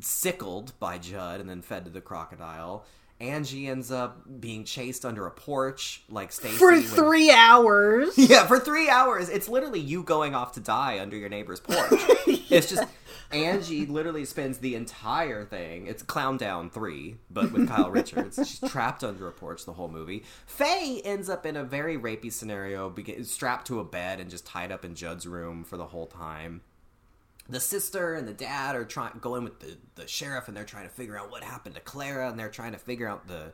sickled 0.00 0.72
by 0.80 0.98
Judd, 0.98 1.38
and 1.40 1.48
then 1.48 1.62
fed 1.62 1.84
to 1.84 1.90
the 1.92 2.00
crocodile. 2.00 2.84
Angie 3.18 3.66
ends 3.68 3.90
up 3.90 4.22
being 4.40 4.64
chased 4.64 5.04
under 5.06 5.26
a 5.26 5.30
porch, 5.30 6.02
like 6.10 6.32
Stacy. 6.32 6.54
For 6.56 6.72
when- 6.72 6.82
three 6.82 7.30
hours. 7.30 8.16
yeah, 8.18 8.46
for 8.46 8.58
three 8.58 8.88
hours. 8.90 9.28
It's 9.30 9.48
literally 9.48 9.80
you 9.80 10.02
going 10.02 10.34
off 10.34 10.52
to 10.52 10.60
die 10.60 11.00
under 11.00 11.16
your 11.16 11.28
neighbor's 11.30 11.60
porch. 11.60 12.00
It's 12.48 12.70
just 12.70 12.84
Angie 13.32 13.86
literally 13.86 14.24
spends 14.24 14.58
the 14.58 14.76
entire 14.76 15.44
thing. 15.44 15.88
It's 15.88 16.02
Clown 16.02 16.36
Down 16.36 16.70
3, 16.70 17.16
but 17.28 17.50
with 17.52 17.68
Kyle 17.68 17.90
Richards. 17.90 18.36
She's 18.36 18.70
trapped 18.70 19.02
under 19.02 19.26
a 19.26 19.32
porch 19.32 19.64
the 19.64 19.72
whole 19.72 19.88
movie. 19.88 20.24
Faye 20.46 21.02
ends 21.04 21.28
up 21.28 21.44
in 21.44 21.56
a 21.56 21.64
very 21.64 21.98
rapey 21.98 22.32
scenario, 22.32 22.92
strapped 23.24 23.66
to 23.66 23.80
a 23.80 23.84
bed 23.84 24.20
and 24.20 24.30
just 24.30 24.46
tied 24.46 24.70
up 24.70 24.84
in 24.84 24.94
Judd's 24.94 25.26
room 25.26 25.64
for 25.64 25.76
the 25.76 25.86
whole 25.86 26.06
time. 26.06 26.62
The 27.48 27.60
sister 27.60 28.14
and 28.14 28.26
the 28.26 28.32
dad 28.32 28.74
are 28.74 28.84
trying 28.84 29.18
going 29.20 29.44
with 29.44 29.60
the, 29.60 29.76
the 29.94 30.08
sheriff 30.08 30.48
and 30.48 30.56
they're 30.56 30.64
trying 30.64 30.88
to 30.88 30.92
figure 30.92 31.18
out 31.18 31.30
what 31.30 31.44
happened 31.44 31.76
to 31.76 31.80
Clara 31.80 32.28
and 32.28 32.38
they're 32.38 32.48
trying 32.50 32.72
to 32.72 32.78
figure 32.78 33.08
out 33.08 33.28
the 33.28 33.52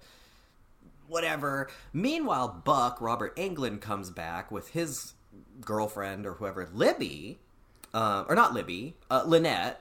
whatever. 1.09 1.69
Meanwhile, 1.93 2.63
Buck, 2.65 3.01
Robert 3.01 3.37
Englund, 3.37 3.81
comes 3.81 4.11
back 4.11 4.51
with 4.51 4.71
his 4.71 5.13
girlfriend 5.61 6.27
or 6.27 6.35
whoever, 6.35 6.69
Libby, 6.73 7.39
uh, 7.93 8.25
or 8.29 8.35
not 8.35 8.55
Libby, 8.55 8.97
uh, 9.11 9.25
Lynette, 9.27 9.81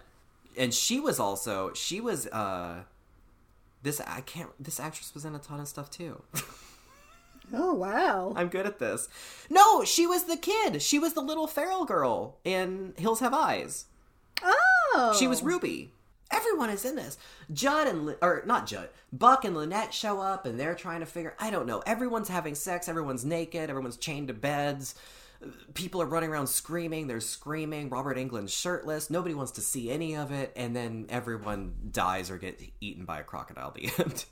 and 0.58 0.74
she 0.74 1.00
was 1.00 1.20
also 1.20 1.74
she 1.74 2.02
was 2.02 2.28
uh, 2.28 2.84
this 3.82 4.02
I 4.02 4.22
can't 4.22 4.50
this 4.60 4.80
actress 4.80 5.14
was 5.14 5.24
in 5.24 5.36
a 5.36 5.40
ton 5.40 5.60
of 5.60 5.68
stuff 5.68 5.90
too. 5.90 6.22
Oh 7.54 7.74
wow. 7.74 8.34
I'm 8.36 8.48
good 8.48 8.66
at 8.66 8.80
this. 8.80 9.10
No, 9.50 9.84
she 9.84 10.08
was 10.08 10.24
the 10.24 10.38
kid. 10.38 10.82
She 10.82 11.00
was 11.00 11.14
the 11.14 11.22
little 11.22 11.48
feral 11.48 11.86
girl 11.86 12.38
in 12.44 12.94
Hills 12.98 13.20
Have 13.20 13.34
Eyes. 13.34 13.86
Oh. 14.44 15.16
She 15.18 15.28
was 15.28 15.42
oh. 15.42 15.46
Ruby. 15.46 15.92
Everyone 16.32 16.70
is 16.70 16.86
in 16.86 16.96
this. 16.96 17.18
Judd 17.52 17.88
and 17.88 18.16
or 18.22 18.44
not 18.46 18.66
Judd, 18.66 18.90
Buck 19.12 19.44
and 19.44 19.56
Lynette 19.56 19.94
show 19.94 20.22
up 20.22 20.46
and 20.46 20.60
they're 20.60 20.76
trying 20.76 21.02
to 21.02 21.06
figure. 21.06 21.36
I 21.40 21.52
don't 21.52 21.68
know. 21.68 21.84
Everyone's 21.86 22.30
having 22.30 22.56
sex. 22.56 22.88
Everyone's 22.88 23.26
naked. 23.26 23.70
Everyone's 23.70 23.98
chained 23.98 24.30
to 24.30 24.34
beds. 24.34 24.96
People 25.74 26.02
are 26.02 26.06
running 26.06 26.30
around 26.30 26.48
screaming. 26.48 27.08
They're 27.08 27.20
screaming. 27.20 27.90
Robert 27.90 28.18
Englund's 28.18 28.54
shirtless. 28.54 29.10
Nobody 29.10 29.34
wants 29.34 29.52
to 29.54 29.62
see 29.62 29.92
any 29.92 30.16
of 30.16 30.32
it. 30.32 30.54
And 30.56 30.76
then 30.76 31.08
everyone 31.10 31.74
dies 31.92 32.30
or 32.30 32.38
gets 32.38 32.64
eaten 32.80 33.06
by 33.06 33.20
a 33.20 33.24
crocodile. 33.24 33.70
At 33.70 33.74
the 33.76 33.90
end. 34.00 34.26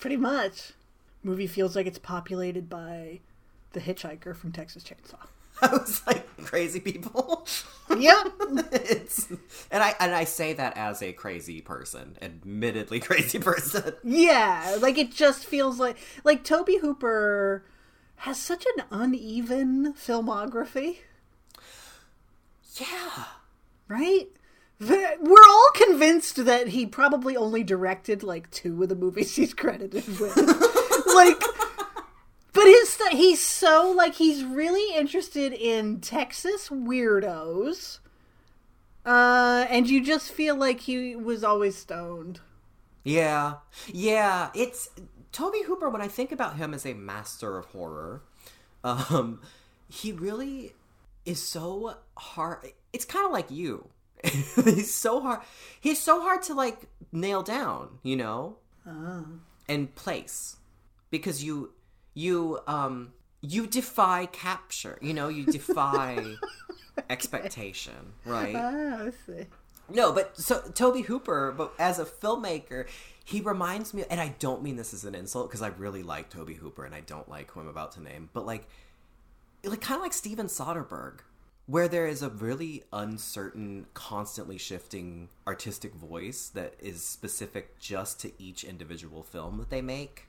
Pretty 0.00 0.16
much. 0.16 0.72
Movie 1.22 1.46
feels 1.46 1.74
like 1.74 1.86
it's 1.86 1.98
populated 1.98 2.68
by 2.68 3.20
the 3.72 3.80
hitchhiker 3.80 4.36
from 4.36 4.52
Texas 4.52 4.82
Chainsaw. 4.82 5.26
I 5.62 5.72
was 5.72 6.02
like 6.06 6.26
crazy 6.44 6.80
people. 6.80 7.46
Yep. 7.98 8.26
it's 8.70 9.30
and 9.70 9.82
I 9.82 9.94
and 9.98 10.14
I 10.14 10.24
say 10.24 10.52
that 10.52 10.76
as 10.76 11.00
a 11.02 11.14
crazy 11.14 11.62
person, 11.62 12.18
admittedly 12.20 13.00
crazy 13.00 13.38
person. 13.50 13.94
yeah, 14.04 14.76
like 14.82 14.98
it 14.98 15.10
just 15.10 15.46
feels 15.46 15.80
like 15.80 15.96
like 16.22 16.44
Tobe 16.44 16.68
Hooper 16.82 17.64
has 18.16 18.38
such 18.38 18.66
an 18.76 18.84
uneven 18.90 19.94
filmography, 19.94 20.98
Yeah. 22.78 23.24
right? 23.88 24.26
We're 24.80 25.48
all 25.48 25.70
convinced 25.74 26.44
that 26.44 26.68
he 26.68 26.84
probably 26.84 27.36
only 27.38 27.64
directed 27.64 28.22
like 28.22 28.50
two 28.50 28.82
of 28.82 28.90
the 28.90 28.96
movies 28.96 29.34
he's 29.34 29.54
credited 29.54 30.06
with. 30.20 30.36
like 31.14 31.42
but 32.58 32.66
his 32.66 32.88
st- 32.88 33.12
he's 33.14 33.40
so 33.40 33.92
like 33.96 34.14
he's 34.14 34.44
really 34.44 34.96
interested 34.96 35.52
in 35.52 36.00
Texas 36.00 36.68
weirdos. 36.68 38.00
Uh 39.04 39.66
and 39.70 39.88
you 39.88 40.04
just 40.04 40.32
feel 40.32 40.56
like 40.56 40.80
he 40.80 41.14
was 41.16 41.44
always 41.44 41.76
stoned. 41.76 42.40
Yeah. 43.04 43.54
Yeah. 43.92 44.50
It's 44.54 44.90
Tobe 45.32 45.64
Hooper, 45.66 45.88
when 45.88 46.02
I 46.02 46.08
think 46.08 46.32
about 46.32 46.56
him 46.56 46.74
as 46.74 46.84
a 46.86 46.94
master 46.94 47.58
of 47.58 47.66
horror, 47.66 48.22
um, 48.82 49.40
he 49.88 50.12
really 50.12 50.74
is 51.24 51.42
so 51.42 51.96
hard. 52.16 52.72
It's 52.92 53.04
kind 53.04 53.26
of 53.26 53.32
like 53.32 53.50
you. 53.50 53.88
he's 54.24 54.92
so 54.92 55.20
hard. 55.20 55.40
He's 55.80 56.00
so 56.00 56.20
hard 56.20 56.42
to 56.44 56.54
like 56.54 56.88
nail 57.12 57.42
down, 57.42 57.98
you 58.02 58.16
know, 58.16 58.56
and 59.68 59.94
place 59.94 60.56
because 61.10 61.44
you 61.44 61.72
you 62.18 62.58
um 62.66 63.12
you 63.40 63.66
defy 63.66 64.26
capture. 64.26 64.98
You 65.00 65.14
know, 65.14 65.28
you 65.28 65.46
defy 65.46 66.34
expectation, 67.10 68.14
right? 68.24 68.56
Ah, 68.56 69.04
I 69.04 69.10
see. 69.26 69.46
No, 69.90 70.12
but 70.12 70.36
so 70.36 70.60
Tobe 70.74 71.04
Hooper, 71.04 71.54
but 71.56 71.72
as 71.78 71.98
a 71.98 72.04
filmmaker, 72.04 72.86
he 73.24 73.40
reminds 73.40 73.94
me, 73.94 74.04
and 74.10 74.20
I 74.20 74.34
don't 74.38 74.62
mean 74.62 74.76
this 74.76 74.92
as 74.92 75.04
an 75.04 75.14
insult 75.14 75.48
because 75.48 75.62
I 75.62 75.68
really 75.68 76.02
like 76.02 76.28
Tobe 76.28 76.56
Hooper, 76.56 76.84
and 76.84 76.94
I 76.94 77.00
don't 77.00 77.28
like 77.28 77.50
who 77.52 77.60
I'm 77.60 77.68
about 77.68 77.92
to 77.92 78.02
name, 78.02 78.28
but 78.32 78.44
like, 78.44 78.68
like 79.64 79.80
kind 79.80 79.96
of 79.96 80.02
like 80.02 80.12
Steven 80.12 80.46
Soderbergh, 80.46 81.20
where 81.66 81.88
there 81.88 82.06
is 82.06 82.22
a 82.22 82.28
really 82.28 82.82
uncertain, 82.92 83.86
constantly 83.94 84.58
shifting 84.58 85.28
artistic 85.46 85.94
voice 85.94 86.48
that 86.50 86.74
is 86.80 87.02
specific 87.02 87.78
just 87.78 88.20
to 88.20 88.32
each 88.38 88.64
individual 88.64 89.22
film 89.22 89.56
that 89.58 89.70
they 89.70 89.80
make. 89.80 90.27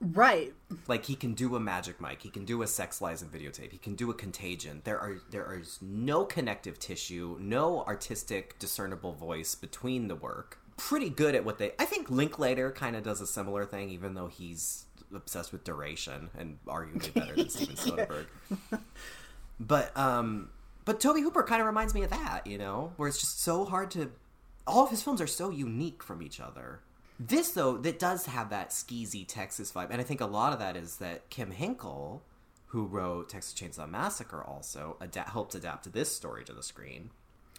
Right. 0.00 0.54
Like 0.86 1.06
he 1.06 1.16
can 1.16 1.34
do 1.34 1.56
a 1.56 1.60
Magic 1.60 2.00
Mike, 2.00 2.22
he 2.22 2.30
can 2.30 2.44
do 2.44 2.62
a 2.62 2.66
Sex 2.66 3.00
Lies 3.00 3.22
and 3.22 3.32
videotape, 3.32 3.72
he 3.72 3.78
can 3.78 3.94
do 3.94 4.10
a 4.10 4.14
Contagion. 4.14 4.82
There 4.84 4.98
are 4.98 5.16
there 5.30 5.58
is 5.58 5.78
no 5.82 6.24
connective 6.24 6.78
tissue, 6.78 7.36
no 7.40 7.82
artistic 7.84 8.58
discernible 8.58 9.12
voice 9.12 9.54
between 9.54 10.08
the 10.08 10.14
work. 10.14 10.58
Pretty 10.76 11.10
good 11.10 11.34
at 11.34 11.44
what 11.44 11.58
they. 11.58 11.72
I 11.78 11.84
think 11.84 12.10
Linklater 12.10 12.70
kind 12.70 12.94
of 12.94 13.02
does 13.02 13.20
a 13.20 13.26
similar 13.26 13.64
thing, 13.64 13.90
even 13.90 14.14
though 14.14 14.28
he's 14.28 14.84
obsessed 15.12 15.52
with 15.52 15.64
duration 15.64 16.30
and 16.38 16.58
arguably 16.66 17.12
better 17.12 17.34
than 17.34 17.48
Steven 17.48 17.74
Soderbergh. 17.76 18.26
But 19.58 19.96
um, 19.96 20.50
but 20.84 21.00
Tobe 21.00 21.16
Hooper 21.16 21.42
kind 21.42 21.60
of 21.60 21.66
reminds 21.66 21.94
me 21.94 22.04
of 22.04 22.10
that, 22.10 22.46
you 22.46 22.58
know, 22.58 22.92
where 22.96 23.08
it's 23.08 23.18
just 23.18 23.42
so 23.42 23.64
hard 23.64 23.90
to. 23.92 24.12
All 24.66 24.84
of 24.84 24.90
his 24.90 25.02
films 25.02 25.20
are 25.20 25.26
so 25.26 25.50
unique 25.50 26.02
from 26.02 26.22
each 26.22 26.40
other. 26.40 26.80
This 27.20 27.50
though, 27.50 27.76
that 27.78 27.98
does 27.98 28.26
have 28.26 28.50
that 28.50 28.70
skeezy 28.70 29.24
Texas 29.26 29.72
vibe, 29.72 29.88
and 29.90 30.00
I 30.00 30.04
think 30.04 30.20
a 30.20 30.26
lot 30.26 30.52
of 30.52 30.58
that 30.60 30.76
is 30.76 30.96
that 30.96 31.28
Kim 31.30 31.50
Henkel, 31.50 32.22
who 32.66 32.84
wrote 32.86 33.28
Texas 33.30 33.54
Chainsaw 33.54 33.88
Massacre, 33.90 34.42
also 34.42 34.96
ada- 35.02 35.28
helped 35.30 35.54
adapt 35.54 35.92
this 35.92 36.14
story 36.14 36.44
to 36.44 36.52
the 36.52 36.62
screen. 36.62 37.10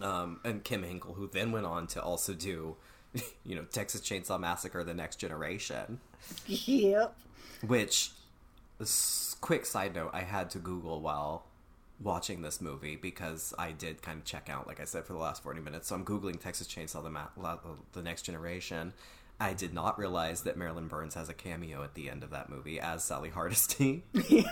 Um, 0.01 0.39
and 0.45 0.63
Kim 0.63 0.83
Henkel, 0.83 1.15
who 1.15 1.27
then 1.27 1.51
went 1.51 1.65
on 1.65 1.87
to 1.87 2.01
also 2.01 2.33
do, 2.33 2.77
you 3.43 3.55
know, 3.55 3.63
Texas 3.63 3.99
Chainsaw 4.01 4.39
Massacre: 4.39 4.81
The 4.83 4.93
Next 4.93 5.17
Generation, 5.17 5.99
Yep. 6.47 7.17
which, 7.67 8.11
quick 9.41 9.65
side 9.65 9.93
note, 9.95 10.11
I 10.13 10.21
had 10.21 10.49
to 10.51 10.59
Google 10.59 11.01
while 11.01 11.43
watching 12.01 12.41
this 12.43 12.61
movie 12.61 12.95
because 12.95 13.53
I 13.59 13.73
did 13.73 14.01
kind 14.01 14.19
of 14.19 14.23
check 14.23 14.49
out, 14.49 14.67
like 14.67 14.79
I 14.79 14.85
said, 14.85 15.03
for 15.03 15.11
the 15.11 15.19
last 15.19 15.43
40 15.43 15.59
minutes. 15.59 15.89
So 15.89 15.95
I'm 15.95 16.05
Googling 16.05 16.39
Texas 16.39 16.65
Chainsaw 16.65 17.03
the, 17.03 17.09
Ma- 17.09 17.27
La- 17.35 17.57
the 17.91 18.01
Next 18.01 18.21
Generation. 18.21 18.93
I 19.39 19.53
did 19.53 19.73
not 19.73 19.97
realize 19.97 20.43
that 20.43 20.57
Marilyn 20.57 20.87
Burns 20.87 21.15
has 21.15 21.29
a 21.29 21.33
cameo 21.33 21.83
at 21.83 21.93
the 21.93 22.09
end 22.09 22.23
of 22.23 22.31
that 22.31 22.49
movie 22.49 22.79
as 22.79 23.03
Sally 23.03 23.29
Hardesty. 23.29 24.03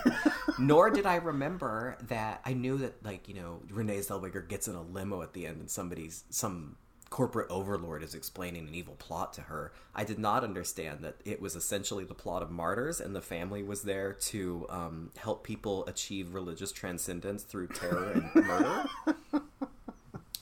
Nor 0.58 0.90
did 0.90 1.04
I 1.04 1.16
remember 1.16 1.98
that 2.08 2.40
I 2.44 2.54
knew 2.54 2.78
that, 2.78 3.04
like, 3.04 3.28
you 3.28 3.34
know, 3.34 3.60
Renee 3.70 3.98
Zellweger 3.98 4.48
gets 4.48 4.66
in 4.66 4.74
a 4.74 4.82
limo 4.82 5.22
at 5.22 5.34
the 5.34 5.46
end 5.46 5.60
and 5.60 5.70
somebody's, 5.70 6.24
some 6.30 6.76
corporate 7.10 7.50
overlord 7.50 8.02
is 8.02 8.14
explaining 8.14 8.68
an 8.68 8.74
evil 8.74 8.94
plot 8.94 9.32
to 9.34 9.42
her. 9.42 9.72
I 9.94 10.04
did 10.04 10.18
not 10.18 10.42
understand 10.42 11.04
that 11.04 11.16
it 11.24 11.40
was 11.40 11.54
essentially 11.54 12.04
the 12.04 12.14
plot 12.14 12.42
of 12.42 12.50
Martyrs 12.50 13.00
and 13.00 13.14
the 13.14 13.20
family 13.20 13.62
was 13.62 13.82
there 13.82 14.12
to 14.12 14.66
um, 14.70 15.10
help 15.16 15.44
people 15.44 15.86
achieve 15.86 16.34
religious 16.34 16.72
transcendence 16.72 17.42
through 17.42 17.68
terror 17.68 18.12
and 18.12 18.34
murder. 18.46 18.86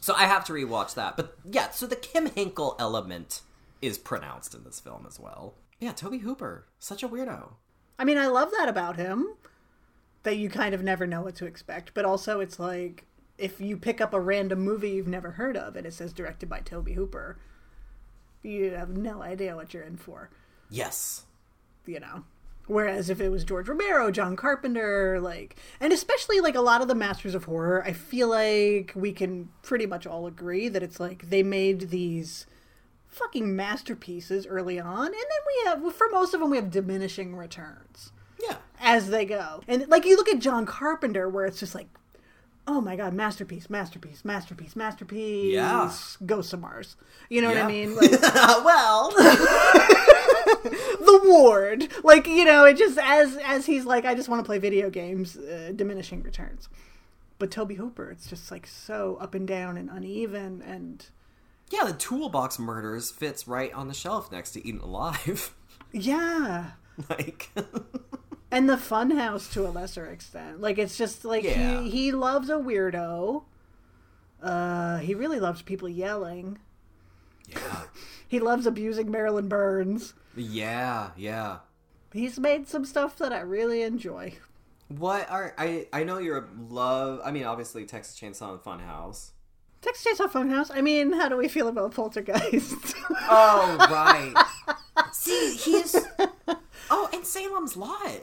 So 0.00 0.14
I 0.14 0.26
have 0.26 0.44
to 0.44 0.52
rewatch 0.52 0.94
that. 0.94 1.16
But 1.16 1.36
yeah, 1.50 1.70
so 1.70 1.84
the 1.84 1.96
Kim 1.96 2.26
Henkel 2.26 2.76
element 2.78 3.40
is 3.82 3.98
pronounced 3.98 4.54
in 4.54 4.64
this 4.64 4.80
film 4.80 5.04
as 5.06 5.18
well. 5.20 5.54
Yeah, 5.78 5.92
Tobe 5.92 6.20
Hooper, 6.22 6.66
such 6.78 7.02
a 7.02 7.08
weirdo. 7.08 7.50
I 7.98 8.04
mean, 8.04 8.18
I 8.18 8.26
love 8.26 8.50
that 8.56 8.68
about 8.68 8.96
him. 8.96 9.34
That 10.22 10.36
you 10.38 10.48
kind 10.50 10.74
of 10.74 10.82
never 10.82 11.06
know 11.06 11.20
what 11.22 11.36
to 11.36 11.46
expect, 11.46 11.92
but 11.94 12.04
also 12.04 12.40
it's 12.40 12.58
like 12.58 13.04
if 13.38 13.60
you 13.60 13.76
pick 13.76 14.00
up 14.00 14.12
a 14.12 14.20
random 14.20 14.60
movie 14.60 14.90
you've 14.90 15.06
never 15.06 15.32
heard 15.32 15.56
of 15.56 15.76
and 15.76 15.86
it 15.86 15.92
says 15.94 16.12
directed 16.12 16.48
by 16.48 16.60
Tobe 16.60 16.88
Hooper, 16.88 17.38
you 18.42 18.70
have 18.72 18.96
no 18.96 19.22
idea 19.22 19.54
what 19.54 19.72
you're 19.74 19.82
in 19.82 19.96
for, 19.96 20.30
Yes. 20.70 21.24
you 21.84 22.00
know. 22.00 22.24
Whereas 22.66 23.08
if 23.10 23.20
it 23.20 23.28
was 23.28 23.44
George 23.44 23.68
Romero, 23.68 24.10
John 24.10 24.34
Carpenter, 24.34 25.20
like, 25.20 25.54
and 25.78 25.92
especially 25.92 26.40
like 26.40 26.56
a 26.56 26.60
lot 26.60 26.82
of 26.82 26.88
the 26.88 26.96
masters 26.96 27.36
of 27.36 27.44
horror, 27.44 27.84
I 27.84 27.92
feel 27.92 28.28
like 28.28 28.92
we 28.96 29.12
can 29.12 29.50
pretty 29.62 29.86
much 29.86 30.04
all 30.08 30.26
agree 30.26 30.68
that 30.68 30.82
it's 30.82 30.98
like 30.98 31.30
they 31.30 31.44
made 31.44 31.90
these 31.90 32.46
fucking 33.18 33.54
masterpieces 33.56 34.46
early 34.46 34.78
on, 34.78 35.06
and 35.06 35.14
then 35.14 35.22
we 35.46 35.64
have, 35.86 35.94
for 35.94 36.08
most 36.10 36.34
of 36.34 36.40
them, 36.40 36.50
we 36.50 36.56
have 36.56 36.70
diminishing 36.70 37.34
returns 37.34 38.12
Yeah. 38.42 38.56
as 38.80 39.08
they 39.08 39.24
go. 39.24 39.62
And 39.66 39.86
like 39.88 40.04
you 40.04 40.16
look 40.16 40.28
at 40.28 40.38
John 40.38 40.66
Carpenter, 40.66 41.28
where 41.28 41.46
it's 41.46 41.58
just 41.60 41.74
like, 41.74 41.88
oh 42.68 42.80
my 42.80 42.96
god, 42.96 43.14
masterpiece, 43.14 43.70
masterpiece, 43.70 44.24
masterpiece, 44.24 44.74
masterpiece. 44.76 45.52
Yeah. 45.54 45.92
Ghosts 46.26 46.52
of 46.52 46.60
Mars. 46.60 46.96
You 47.28 47.40
know 47.42 47.48
what 47.48 47.58
I 47.58 47.66
mean? 47.66 47.94
Like, 48.00 48.64
well, 48.64 49.10
the 50.64 51.20
Ward. 51.24 51.88
Like 52.04 52.26
you 52.26 52.44
know, 52.44 52.64
it 52.64 52.76
just 52.76 52.98
as 52.98 53.36
as 53.44 53.66
he's 53.66 53.84
like, 53.84 54.04
I 54.04 54.14
just 54.14 54.28
want 54.28 54.40
to 54.44 54.46
play 54.46 54.58
video 54.58 54.90
games. 54.90 55.36
Uh, 55.36 55.72
diminishing 55.74 56.22
returns. 56.22 56.68
But 57.38 57.50
Tobe 57.50 57.72
Hooper, 57.76 58.10
it's 58.10 58.26
just 58.28 58.50
like 58.50 58.66
so 58.66 59.18
up 59.20 59.34
and 59.34 59.46
down 59.46 59.76
and 59.76 59.90
uneven 59.90 60.62
and 60.62 61.04
yeah, 61.70 61.84
the 61.84 61.92
Toolbox 61.92 62.58
Murders 62.58 63.10
fits 63.10 63.46
right 63.48 63.72
on 63.72 63.88
the 63.88 63.94
shelf 63.94 64.30
next 64.32 64.52
to 64.52 64.66
Eaten 64.66 64.80
Alive. 64.80 65.54
yeah. 65.92 66.72
like, 67.10 67.50
And 68.50 68.68
the 68.68 68.76
Funhouse 68.76 69.52
to 69.54 69.66
a 69.66 69.70
lesser 69.70 70.06
extent. 70.06 70.60
Like 70.60 70.78
it's 70.78 70.96
just 70.96 71.24
like 71.24 71.42
Yeah. 71.44 71.80
he 71.82 71.90
he 71.90 72.12
loves 72.12 72.48
a 72.48 72.54
weirdo. 72.54 73.42
Uh, 74.42 74.98
he 74.98 75.14
really 75.14 75.40
loves 75.40 75.62
people 75.62 75.88
yelling. 75.88 76.58
yeah, 77.48 77.82
He 78.28 78.38
loves 78.38 78.66
abusing 78.66 79.10
Marilyn 79.10 79.48
Burns. 79.48 80.14
yeah, 80.36 81.10
yeah. 81.16 81.58
He's 82.12 82.38
made 82.38 82.68
some 82.68 82.84
stuff 82.84 83.16
that 83.16 83.32
I 83.32 83.40
really 83.40 83.82
enjoy. 83.82 84.34
What 84.88 85.28
are 85.28 85.52
I? 85.58 85.88
I 85.92 86.04
know 86.04 86.18
you're 86.18 86.38
a 86.38 86.48
love. 86.70 87.20
I 87.24 87.30
mean, 87.32 87.44
obviously 87.44 87.84
Texas 87.84 88.18
Chainsaw 88.18 88.52
and 88.52 88.60
Funhouse. 88.60 89.32
Texas 89.82 90.18
Chainsaw 90.18 90.30
Funhouse. 90.30 90.70
I 90.74 90.80
mean, 90.80 91.12
how 91.12 91.28
do 91.28 91.36
we 91.36 91.48
feel 91.48 91.68
about 91.68 91.94
Poltergeist? 91.94 92.94
Oh 93.28 93.76
right. 93.90 94.34
See, 95.12 95.56
he's. 95.56 95.96
Oh, 96.88 97.08
and 97.12 97.26
Salem's 97.26 97.76
Lot. 97.76 98.22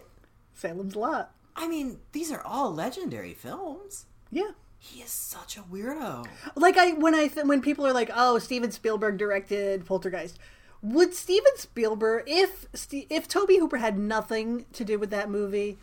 Salem's 0.53 0.95
Lot. 0.95 1.33
I 1.53 1.67
mean, 1.67 1.99
these 2.13 2.31
are 2.31 2.41
all 2.41 2.73
legendary 2.73 3.33
films. 3.33 4.05
Yeah. 4.31 4.51
He 4.79 5.01
is 5.01 5.09
such 5.11 5.57
a 5.57 5.61
weirdo. 5.61 6.25
Like 6.55 6.77
I 6.77 6.91
when 6.93 7.13
I 7.15 7.27
th- 7.27 7.45
when 7.45 7.61
people 7.61 7.85
are 7.85 7.93
like, 7.93 8.09
"Oh, 8.13 8.37
Steven 8.39 8.71
Spielberg 8.71 9.17
directed 9.17 9.85
Poltergeist." 9.85 10.39
Would 10.81 11.13
Steven 11.13 11.55
Spielberg 11.57 12.23
if 12.27 12.67
if 13.09 13.27
Tobe 13.27 13.49
Hooper 13.51 13.77
had 13.77 13.97
nothing 13.97 14.65
to 14.73 14.83
do 14.85 14.97
with 14.99 15.09
that 15.11 15.29
movie, 15.29 15.77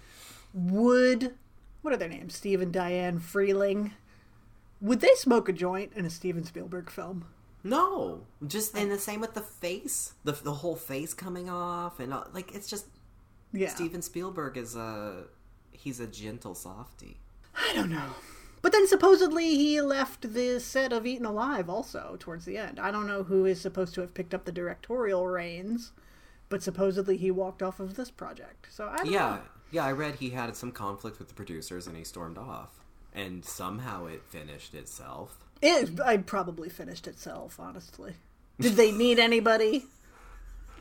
would 0.52 1.34
what 1.82 1.94
are 1.94 1.96
their 1.96 2.08
names? 2.08 2.34
Steve 2.34 2.60
and 2.60 2.72
Diane 2.72 3.18
Freeling. 3.18 3.92
Would 4.80 5.00
they 5.00 5.14
smoke 5.16 5.48
a 5.48 5.52
joint 5.52 5.92
in 5.94 6.04
a 6.04 6.10
Steven 6.10 6.44
Spielberg 6.44 6.90
film? 6.90 7.26
No, 7.62 8.22
just 8.46 8.74
and 8.76 8.90
the 8.90 8.98
same 8.98 9.20
with 9.20 9.34
the 9.34 9.42
face, 9.42 10.14
the 10.24 10.32
the 10.32 10.54
whole 10.54 10.76
face 10.76 11.12
coming 11.12 11.50
off, 11.50 12.00
and 12.00 12.14
all, 12.14 12.26
like 12.32 12.54
it's 12.54 12.68
just 12.68 12.86
Yeah. 13.52 13.68
Steven 13.68 14.00
Spielberg 14.00 14.56
is 14.56 14.74
a 14.76 15.24
he's 15.70 16.00
a 16.00 16.06
gentle 16.06 16.54
softy. 16.54 17.18
I 17.54 17.72
don't 17.74 17.90
know. 17.90 18.14
But 18.62 18.72
then 18.72 18.86
supposedly 18.86 19.56
he 19.56 19.80
left 19.80 20.32
the 20.34 20.58
set 20.60 20.92
of 20.92 21.06
Eaten 21.06 21.24
Alive 21.26 21.68
also 21.68 22.16
towards 22.18 22.44
the 22.44 22.56
end. 22.58 22.78
I 22.78 22.90
don't 22.90 23.06
know 23.06 23.22
who 23.24 23.44
is 23.46 23.60
supposed 23.60 23.94
to 23.94 24.00
have 24.02 24.12
picked 24.14 24.34
up 24.34 24.44
the 24.44 24.52
directorial 24.52 25.26
reins, 25.26 25.92
but 26.50 26.62
supposedly 26.62 27.16
he 27.18 27.30
walked 27.30 27.62
off 27.62 27.80
of 27.80 27.94
this 27.96 28.10
project. 28.10 28.68
So 28.70 28.88
I 28.88 28.98
don't 28.98 29.06
Yeah, 29.10 29.18
know. 29.30 29.40
yeah. 29.70 29.84
I 29.84 29.92
read 29.92 30.14
he 30.16 30.30
had 30.30 30.54
some 30.56 30.72
conflict 30.72 31.18
with 31.18 31.28
the 31.28 31.34
producers 31.34 31.86
and 31.86 31.96
he 31.96 32.04
stormed 32.04 32.36
off, 32.38 32.79
and 33.20 33.44
somehow 33.44 34.06
it 34.06 34.22
finished 34.28 34.74
itself. 34.74 35.36
It 35.62 36.00
I 36.00 36.16
probably 36.18 36.68
finished 36.68 37.06
itself, 37.06 37.58
honestly. 37.60 38.14
Did 38.58 38.74
they 38.76 38.92
need 38.92 39.18
anybody 39.18 39.84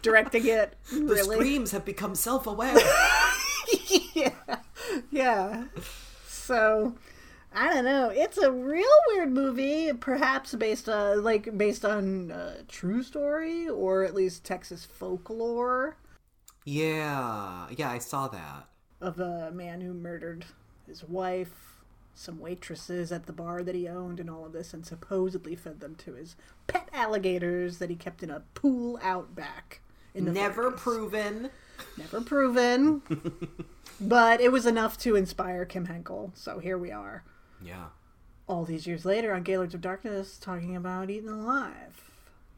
directing 0.02 0.46
it? 0.48 0.76
The 0.92 1.00
Really? 1.02 1.36
screams 1.36 1.72
have 1.72 1.86
become 1.86 2.16
self-aware. 2.16 2.76
yeah. 4.14 4.32
Yeah. 5.12 5.66
So 6.28 6.96
I 7.54 7.74
don't 7.74 7.86
know. 7.86 8.10
It's 8.10 8.38
a 8.38 8.52
real 8.52 8.88
weird 9.08 9.32
movie, 9.32 9.92
perhaps 9.94 10.56
based 10.56 10.88
on 10.90 11.24
like 11.24 11.58
based 11.58 11.84
on 11.86 12.32
uh, 12.32 12.62
true 12.68 13.04
story 13.04 13.68
or 13.68 14.04
at 14.04 14.16
least 14.16 14.44
Texas 14.46 14.86
folklore 14.86 15.98
yeah, 16.66 17.68
yeah. 17.76 17.90
I 17.90 17.98
saw 17.98 18.28
that. 18.28 18.68
of 19.02 19.20
a 19.20 19.50
man 19.52 19.82
who 19.82 19.94
murdered 19.94 20.46
his 20.86 21.04
wife, 21.04 21.69
some 22.14 22.40
waitresses 22.40 23.12
at 23.12 23.26
the 23.26 23.34
bar 23.34 23.64
that 23.64 23.76
he 23.76 23.88
owned, 23.88 24.20
and 24.20 24.30
all 24.30 24.46
of 24.46 24.52
this, 24.52 24.74
and 24.74 24.86
supposedly 24.86 25.56
fed 25.56 25.80
them 25.80 25.96
to 25.96 26.14
his 26.14 26.36
pet 26.68 26.90
alligators 26.94 27.78
that 27.78 27.90
he 27.90 27.96
kept 27.96 28.22
in 28.24 28.30
a 28.30 28.42
pool 28.56 29.00
out 29.02 29.36
back. 29.36 29.82
Never 30.14 30.72
30s. 30.72 30.78
proven. 30.78 31.50
Never 31.98 32.20
proven. 32.22 33.02
but 34.02 34.42
it 34.42 34.52
was 34.52 34.66
enough 34.66 34.98
to 35.00 35.16
inspire 35.16 35.64
Kim 35.66 35.86
Henkel. 35.86 36.32
So 36.36 36.60
here 36.60 36.78
we 36.78 36.92
are, 36.92 37.24
Yeah. 37.64 37.86
all 38.48 38.66
these 38.66 38.86
years 38.86 39.06
later 39.06 39.34
on 39.34 39.44
Gaylords 39.44 39.74
of 39.74 39.82
Darkness, 39.82 40.38
talking 40.38 40.76
about 40.76 41.10
eating 41.10 41.30
alive. 41.30 42.02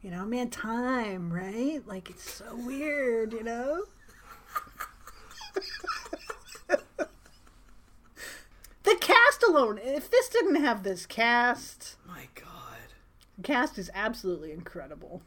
You 0.02 0.10
know, 0.10 0.24
man, 0.24 0.50
time, 0.50 1.32
right? 1.32 1.80
Like 1.86 2.10
it's 2.10 2.28
so 2.28 2.56
weird, 2.56 3.32
you 3.32 3.44
know. 3.44 3.84
the 8.84 8.96
cast 9.00 9.42
alone, 9.42 9.78
if 9.82 10.10
this 10.10 10.28
didn't 10.28 10.56
have 10.56 10.82
this 10.82 11.06
cast, 11.06 11.96
My 12.06 12.28
God. 12.34 12.46
the 13.36 13.42
cast 13.42 13.78
is 13.78 13.90
absolutely 13.94 14.52
incredible. 14.52 15.22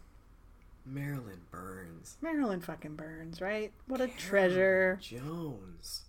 Marilyn 0.86 1.41
Burns. 1.52 2.18
Marilyn 2.22 2.62
fucking 2.62 2.96
Burns, 2.96 3.41
right? 3.41 3.72
What 3.88 4.02
a 4.02 4.08
treasure. 4.08 5.00
Jones. 5.02 6.02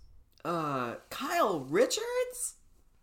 Uh, 0.45 0.95
Kyle 1.09 1.61
Richards? 1.61 2.55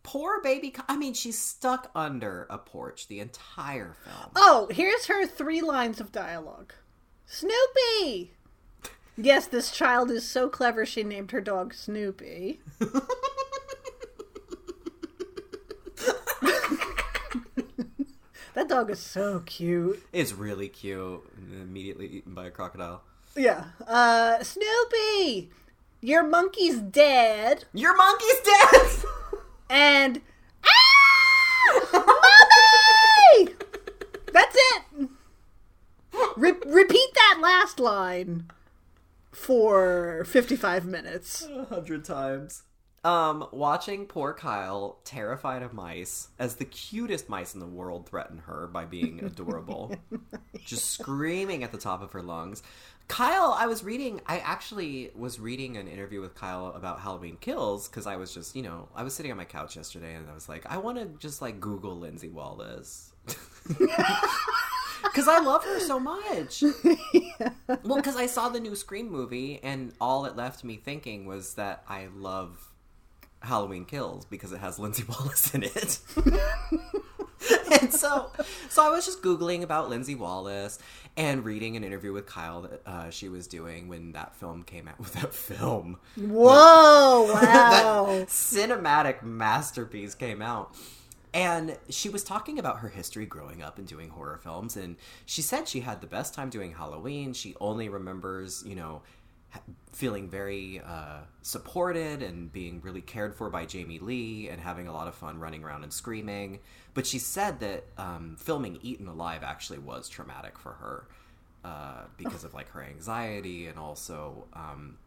Poor 0.05 0.41
baby. 0.43 0.75
I 0.89 0.97
mean, 0.97 1.15
she's 1.15 1.39
stuck 1.39 1.91
under 1.95 2.47
a 2.51 2.59
porch 2.59 3.09
the 3.09 3.21
entire 3.21 3.95
film. 4.05 4.31
Oh, 4.37 4.69
here's 4.71 5.07
her 5.07 5.27
three 5.27 5.63
lines 5.63 6.01
of 6.01 6.13
dialogue. 6.13 6.73
Snoopy! 7.27 8.33
Yes, 9.17 9.47
this 9.47 9.71
child 9.71 10.11
is 10.11 10.29
so 10.29 10.49
clever 10.49 10.85
she 10.85 11.05
named 11.05 11.31
her 11.31 11.41
dog 11.41 11.73
Snoopy. 11.73 12.59
that 18.55 18.69
dog 18.69 18.91
is 18.91 18.99
so 19.01 19.41
cute. 19.47 20.03
It's 20.13 20.33
really 20.33 20.69
cute. 20.69 21.23
Immediately 21.63 22.07
eaten 22.07 22.35
by 22.35 22.47
a 22.47 22.51
crocodile. 22.51 23.03
Yeah. 23.37 23.65
Uh, 23.87 24.43
Snoopy! 24.43 25.51
Your 26.01 26.23
monkey's 26.23 26.79
dead. 26.81 27.65
Your 27.73 27.97
monkey's 27.97 28.41
dead! 28.45 28.91
And. 29.71 30.21
Ah! 30.65 31.81
Mommy! 31.93 33.55
That's 34.33 34.55
it! 34.57 35.09
Re- 36.37 36.53
repeat 36.67 37.09
that 37.15 37.39
last 37.41 37.81
line 37.81 38.51
for 39.33 40.25
55 40.27 40.85
minutes. 40.85 41.49
a 41.51 41.65
hundred 41.65 42.05
times. 42.05 42.63
Um, 43.05 43.47
watching 43.53 44.07
poor 44.07 44.33
Kyle, 44.33 44.99
terrified 45.05 45.63
of 45.63 45.75
mice, 45.75 46.29
as 46.39 46.57
the 46.57 46.65
cutest 46.65 47.29
mice 47.29 47.53
in 47.53 47.61
the 47.61 47.67
world 47.67 48.09
threaten 48.09 48.39
her 48.39 48.67
by 48.67 48.87
being 48.87 49.21
adorable, 49.25 49.95
just 50.65 50.91
screaming 50.91 51.63
at 51.63 51.71
the 51.71 51.79
top 51.79 52.03
of 52.03 52.13
her 52.13 52.23
lungs. 52.23 52.63
Kyle, 53.07 53.55
I 53.59 53.67
was 53.67 53.85
reading, 53.85 54.23
I 54.27 54.39
actually 54.39 55.11
was 55.15 55.39
reading 55.39 55.77
an 55.77 55.87
interview 55.87 56.23
with 56.23 56.35
Kyle 56.35 56.69
about 56.75 57.01
Halloween 57.01 57.37
Kills 57.39 57.87
because 57.87 58.07
I 58.07 58.17
was 58.17 58.33
just, 58.33 58.57
you 58.57 58.63
know, 58.63 58.89
I 58.95 59.03
was 59.03 59.15
sitting 59.15 59.31
on 59.31 59.37
my 59.37 59.45
couch 59.45 59.77
yesterday 59.77 60.15
and 60.15 60.27
I 60.31 60.33
was 60.33 60.49
like, 60.49 60.65
I 60.65 60.79
want 60.79 60.97
to 60.97 61.05
just 61.19 61.43
like 61.43 61.61
Google 61.61 61.99
Lindsey 61.99 62.31
Wallace. 62.31 63.13
Because 65.03 65.29
I 65.29 65.39
love 65.39 65.63
her 65.65 65.81
so 65.81 66.01
much. 66.01 66.65
Well, 67.83 67.97
because 67.97 68.17
I 68.17 68.27
saw 68.27 68.49
the 68.49 68.61
new 68.61 68.75
Scream 68.75 69.11
movie, 69.11 69.61
and 69.63 69.93
all 70.01 70.25
it 70.25 70.37
left 70.37 70.65
me 70.65 70.77
thinking 70.77 71.27
was 71.27 71.55
that 71.55 71.85
I 71.87 72.09
love 72.15 72.73
Halloween 73.45 73.85
Kills 73.85 74.25
because 74.25 74.53
it 74.53 74.59
has 74.59 74.79
Lindsey 74.79 75.05
Wallace 75.09 75.55
in 75.55 75.63
it. 75.63 75.99
and 77.81 77.93
so, 77.93 78.31
so 78.69 78.87
I 78.87 78.91
was 78.91 79.05
just 79.05 79.23
googling 79.23 79.63
about 79.63 79.89
Lindsey 79.91 80.15
Wallace 80.15 80.79
and 81.17 81.45
reading 81.45 81.77
an 81.77 81.85
interview 81.85 82.13
with 82.13 82.27
Kyle 82.27 82.63
that 82.63 82.83
uh, 82.87 83.11
she 83.11 83.29
was 83.29 83.47
doing 83.47 83.89
when 83.89 84.13
that 84.13 84.35
film 84.37 84.63
came 84.63 84.89
out. 84.89 84.99
With 85.05 85.13
that 85.15 85.35
film, 85.35 85.99
Whoa, 86.17 87.33
wow. 87.33 88.07
that 88.07 88.29
cinematic 88.29 89.23
masterpiece 89.23 90.15
came 90.15 90.43
out. 90.43 90.75
And 91.33 91.77
she 91.89 92.09
was 92.09 92.23
talking 92.23 92.61
about 92.61 92.79
her 92.79 92.89
history 92.89 93.27
growing 93.27 93.61
up 93.61 93.79
and 93.79 93.89
doing 93.89 94.11
horror 94.11 94.39
films. 94.39 94.77
And 94.77 94.97
she 95.27 95.43
said 95.43 95.69
she 95.69 95.81
had 95.81 96.01
the 96.01 96.07
best 96.07 96.33
time 96.33 96.49
doing 96.49 96.73
Halloween. 96.73 97.33
She 97.33 97.57
only 97.61 97.89
remembers, 97.89 98.63
you 98.65 98.77
know, 98.77 99.03
feeling 99.93 100.29
very 100.29 100.81
uh, 100.85 101.21
supported 101.43 102.23
and 102.23 102.53
being 102.53 102.81
really 102.83 103.01
cared 103.01 103.35
for 103.35 103.49
by 103.49 103.65
Jamie 103.65 103.99
Lee 104.01 104.49
and 104.49 104.61
having 104.61 104.89
a 104.89 104.93
lot 104.93 105.07
of 105.07 105.15
fun 105.15 105.39
running 105.39 105.63
around 105.63 105.85
and 105.85 105.93
screaming. 105.93 106.59
But 106.95 107.07
she 107.07 107.19
said 107.19 107.61
that 107.61 107.85
um, 107.97 108.37
filming 108.39 108.79
Eaten 108.83 109.07
Alive 109.09 109.43
actually 109.43 109.79
was 109.79 110.09
traumatic 110.09 110.59
for 110.59 110.73
her 110.73 111.07
uh, 111.65 112.03
because 112.17 112.45
of 112.45 112.55
like 112.55 112.69
her 112.71 112.83
anxiety 112.83 113.67
and 113.67 113.79
also 113.79 114.47
um, 114.53 114.99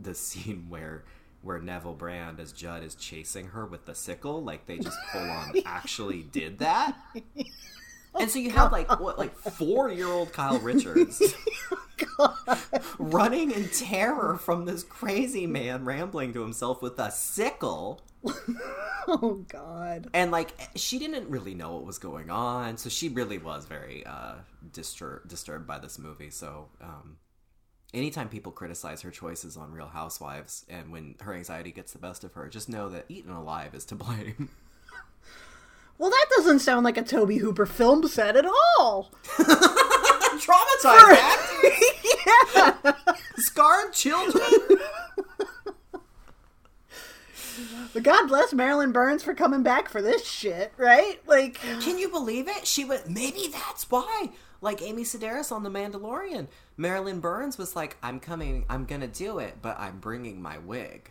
the 0.00 0.14
scene 0.14 0.66
where 0.68 1.04
where 1.42 1.58
Neville 1.58 1.94
Brand 1.94 2.38
as 2.38 2.52
Judd 2.52 2.84
is 2.84 2.94
chasing 2.94 3.46
her 3.48 3.64
with 3.64 3.86
the 3.86 3.94
sickle, 3.94 4.42
like 4.44 4.66
they 4.66 4.78
just 4.78 4.98
full 5.10 5.22
on 5.22 5.54
actually 5.64 6.22
did 6.22 6.58
that. 6.58 6.94
And 8.18 8.30
so 8.30 8.38
you 8.38 8.50
have 8.50 8.72
like 8.72 9.00
what 9.00 9.18
like 9.18 9.34
four 9.36 9.90
year 9.90 10.08
old 10.08 10.32
Kyle 10.32 10.58
Richards 10.62 11.22
running 12.98 13.50
in 13.50 13.68
terror 13.68 14.36
from 14.36 14.64
this 14.64 14.82
crazy 14.82 15.46
man 15.46 15.84
rambling 15.84 16.32
to 16.34 16.40
himself 16.42 16.82
with 16.82 16.98
a 16.98 17.10
sickle. 17.10 18.02
Oh, 19.08 19.44
God. 19.48 20.08
And 20.12 20.30
like 20.30 20.52
she 20.76 20.98
didn't 20.98 21.28
really 21.30 21.54
know 21.54 21.72
what 21.72 21.86
was 21.86 21.98
going 21.98 22.30
on, 22.30 22.76
so 22.76 22.88
she 22.90 23.08
really 23.08 23.38
was 23.38 23.64
very 23.64 24.04
uh 24.06 24.34
distur- 24.70 25.26
disturbed 25.26 25.66
by 25.66 25.78
this 25.78 25.98
movie. 25.98 26.30
So 26.30 26.68
um 26.80 27.16
anytime 27.92 28.28
people 28.28 28.52
criticize 28.52 29.00
her 29.02 29.10
choices 29.10 29.56
on 29.56 29.72
Real 29.72 29.88
Housewives 29.88 30.64
and 30.68 30.92
when 30.92 31.16
her 31.22 31.34
anxiety 31.34 31.72
gets 31.72 31.92
the 31.92 31.98
best 31.98 32.22
of 32.22 32.34
her, 32.34 32.46
just 32.48 32.68
know 32.68 32.88
that 32.90 33.06
Eaten 33.08 33.32
Alive 33.32 33.74
is 33.74 33.86
to 33.86 33.94
blame. 33.96 34.50
Well, 36.00 36.08
that 36.08 36.26
doesn't 36.34 36.60
sound 36.60 36.84
like 36.84 36.96
a 36.96 37.02
Tobe 37.02 37.32
Hooper 37.32 37.66
film 37.66 38.08
set 38.08 38.34
at 38.34 38.46
all. 38.46 39.12
Traumatized 39.26 41.12
actors, 41.12 41.82
yeah. 42.56 42.72
scarred 43.36 43.92
children. 43.92 44.42
But 47.92 48.04
God 48.04 48.28
bless 48.28 48.54
Marilyn 48.54 48.92
Burns 48.92 49.24
for 49.24 49.34
coming 49.34 49.64
back 49.64 49.88
for 49.88 50.00
this 50.00 50.24
shit, 50.24 50.72
right? 50.76 51.20
Like, 51.26 51.54
Can 51.80 51.98
you 51.98 52.08
believe 52.08 52.46
it? 52.46 52.64
She 52.66 52.84
went. 52.84 53.08
maybe 53.10 53.48
that's 53.52 53.90
why. 53.90 54.30
Like 54.60 54.80
Amy 54.80 55.02
Sedaris 55.02 55.50
on 55.50 55.64
The 55.64 55.70
Mandalorian, 55.70 56.46
Marilyn 56.76 57.18
Burns 57.20 57.58
was 57.58 57.74
like, 57.74 57.96
"I'm 58.02 58.20
coming, 58.20 58.64
I'm 58.70 58.84
gonna 58.84 59.08
do 59.08 59.38
it, 59.40 59.56
but 59.60 59.78
I'm 59.78 59.98
bringing 59.98 60.40
my 60.40 60.58
wig." 60.58 61.10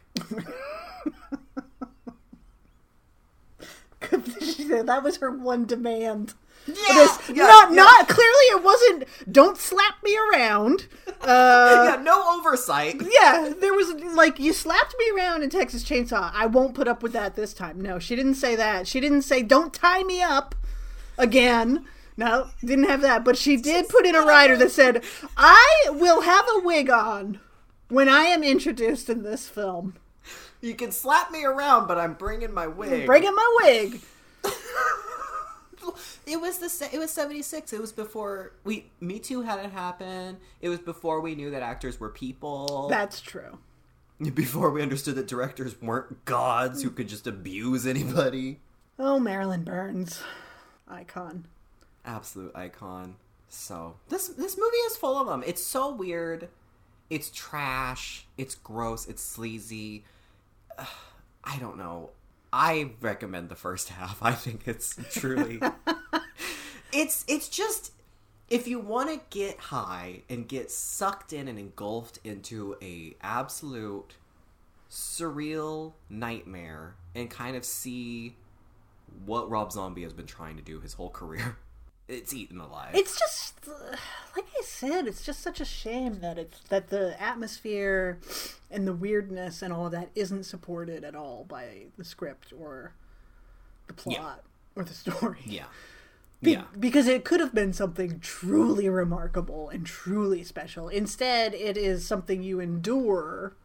That 4.70 5.04
was 5.04 5.18
her 5.18 5.32
one 5.32 5.66
demand. 5.66 6.34
Yeah, 6.68 6.74
This- 6.94 7.30
yeah, 7.30 7.44
not, 7.48 7.70
yeah. 7.72 7.76
not 7.76 8.08
clearly. 8.08 8.46
It 8.52 8.64
wasn't. 8.64 9.06
Don't 9.32 9.58
slap 9.58 10.02
me 10.04 10.18
around. 10.32 10.88
Uh, 11.22 11.96
yeah, 11.98 12.02
no 12.02 12.38
oversight. 12.38 12.96
yeah, 13.12 13.52
there 13.60 13.74
was 13.74 13.92
like 14.16 14.40
you 14.40 14.54
slapped 14.54 14.96
me 14.98 15.12
around 15.14 15.44
in 15.44 15.50
Texas 15.50 15.84
Chainsaw. 15.84 16.32
I 16.34 16.46
won't 16.46 16.74
put 16.76 16.88
up 16.88 17.04
with 17.04 17.12
that 17.12 17.36
this 17.36 17.54
time. 17.54 17.82
No, 17.82 18.00
she 18.00 18.16
didn't 18.16 18.36
say 18.36 18.56
that. 18.56 18.88
She 18.88 19.02
didn't 19.02 19.24
say 19.24 19.42
don't 19.42 19.74
tie 19.74 20.04
me 20.04 20.22
up 20.22 20.56
again. 21.18 21.84
No, 22.16 22.48
didn't 22.64 22.86
have 22.88 23.02
that. 23.02 23.26
But 23.26 23.38
she 23.38 23.58
did 23.58 23.90
put 23.90 24.06
in 24.06 24.16
a 24.16 24.22
rider 24.22 24.56
that 24.58 24.72
said, 24.72 25.04
"I 25.36 25.88
will 25.90 26.22
have 26.22 26.46
a 26.56 26.60
wig 26.62 26.90
on 26.90 27.42
when 27.90 28.08
I 28.08 28.22
am 28.24 28.42
introduced 28.42 29.10
in 29.10 29.24
this 29.24 29.50
film. 29.50 29.96
You 30.62 30.74
can 30.76 30.94
slap 30.94 31.32
me 31.32 31.44
around, 31.44 31.88
but 31.88 31.98
I'm 31.98 32.14
bringing 32.14 32.54
my 32.54 32.68
wig. 32.68 33.06
Bring 33.06 33.26
in 33.26 33.36
my 33.36 33.58
wig." 33.64 34.00
It 36.30 36.40
was 36.40 36.60
the 36.60 36.90
it 36.94 37.00
was 37.00 37.10
76. 37.12 37.74
It 37.74 37.82
was 37.82 37.92
before 37.92 38.54
we 38.64 38.92
Me 39.00 39.18
Too 39.18 39.42
hadn't 39.42 39.72
happened. 39.72 40.38
It 40.62 40.70
was 40.70 40.78
before 40.78 41.22
we 41.22 41.34
knew 41.34 41.50
that 41.50 41.64
actors 41.64 42.00
were 42.00 42.10
people. 42.10 42.88
That's 42.88 43.20
true. 43.20 43.58
before 44.36 44.70
we 44.70 44.82
understood 44.82 45.16
that 45.16 45.28
directors 45.28 45.82
weren't 45.82 46.26
gods 46.26 46.84
who 46.84 46.92
could 46.92 47.08
just 47.08 47.26
abuse 47.26 47.88
anybody. 47.88 48.60
Oh, 49.00 49.20
Marilyn 49.20 49.64
Burns, 49.64 50.22
icon. 50.88 51.46
Absolute 52.06 52.56
icon. 52.56 53.16
So 53.48 53.96
this 54.10 54.28
this 54.28 54.56
movie 54.58 54.78
is 54.78 54.98
full 54.98 55.18
of 55.20 55.28
them. 55.28 55.44
It's 55.48 55.64
so 55.64 55.92
weird. 55.92 56.50
It's 57.10 57.32
trash. 57.32 58.28
It's 58.38 58.54
gross. 58.54 59.08
It's 59.08 59.24
sleazy. 59.24 60.04
Ugh, 60.78 60.86
I 61.44 61.58
don't 61.58 61.78
know. 61.78 62.12
I 62.52 62.92
recommend 63.02 63.50
the 63.50 63.56
first 63.56 63.90
half. 63.90 64.20
I 64.22 64.32
think 64.32 64.68
it's 64.68 64.98
truly. 65.12 65.62
it's 66.94 67.26
it's 67.28 67.50
just 67.50 67.94
if 68.50 68.68
you 68.68 68.80
want 68.80 69.10
to 69.10 69.38
get 69.38 69.60
high 69.60 70.24
and 70.30 70.48
get 70.48 70.72
sucked 70.72 71.34
in 71.34 71.48
and 71.48 71.60
engulfed 71.60 72.20
into 72.24 72.76
a 72.82 73.16
absolute 73.22 74.16
surreal 74.90 75.94
nightmare 76.10 76.96
and 77.14 77.30
kind 77.30 77.56
of 77.56 77.64
see 77.64 78.36
what 79.26 79.50
Rob 79.50 79.72
Zombie 79.72 80.04
has 80.04 80.14
been 80.14 80.26
trying 80.26 80.56
to 80.56 80.64
do 80.64 80.80
his 80.80 80.94
whole 80.94 81.10
career. 81.10 81.58
It's 82.10 82.34
eaten 82.34 82.60
alive. 82.60 82.96
It's 82.96 83.18
just 83.18 83.68
like 84.36 84.46
I 84.58 84.62
said, 84.64 85.08
it's 85.08 85.24
just 85.24 85.42
such 85.42 85.62
a 85.62 85.66
shame 85.66 86.22
that 86.22 86.40
it's 86.40 86.60
that 86.70 86.90
the 86.90 87.22
atmosphere 87.22 88.20
and 88.72 88.88
the 88.88 88.94
weirdness 88.94 89.62
and 89.62 89.72
all 89.72 89.86
of 89.86 89.92
that 89.92 90.10
isn't 90.16 90.44
supported 90.44 91.04
at 91.04 91.16
all 91.16 91.46
by 91.48 91.86
the 91.98 92.04
script 92.04 92.52
or 92.60 92.94
the 93.88 93.94
plot 93.94 94.44
or 94.76 94.84
the 94.84 94.94
story. 94.94 95.40
yeah. 95.46 95.66
Be- 96.42 96.54
yeah. 96.54 96.64
Because 96.80 97.08
it 97.08 97.26
could 97.26 97.42
have 97.42 97.54
been 97.54 97.74
something 97.74 98.20
truly 98.20 98.90
remarkable 98.90 99.70
and 99.70 99.86
truly 99.86 100.44
special. 100.44 100.88
Instead, 100.88 101.54
it 101.54 101.78
is 101.78 102.08
something 102.08 102.42
you 102.42 102.60
endure 102.60 103.56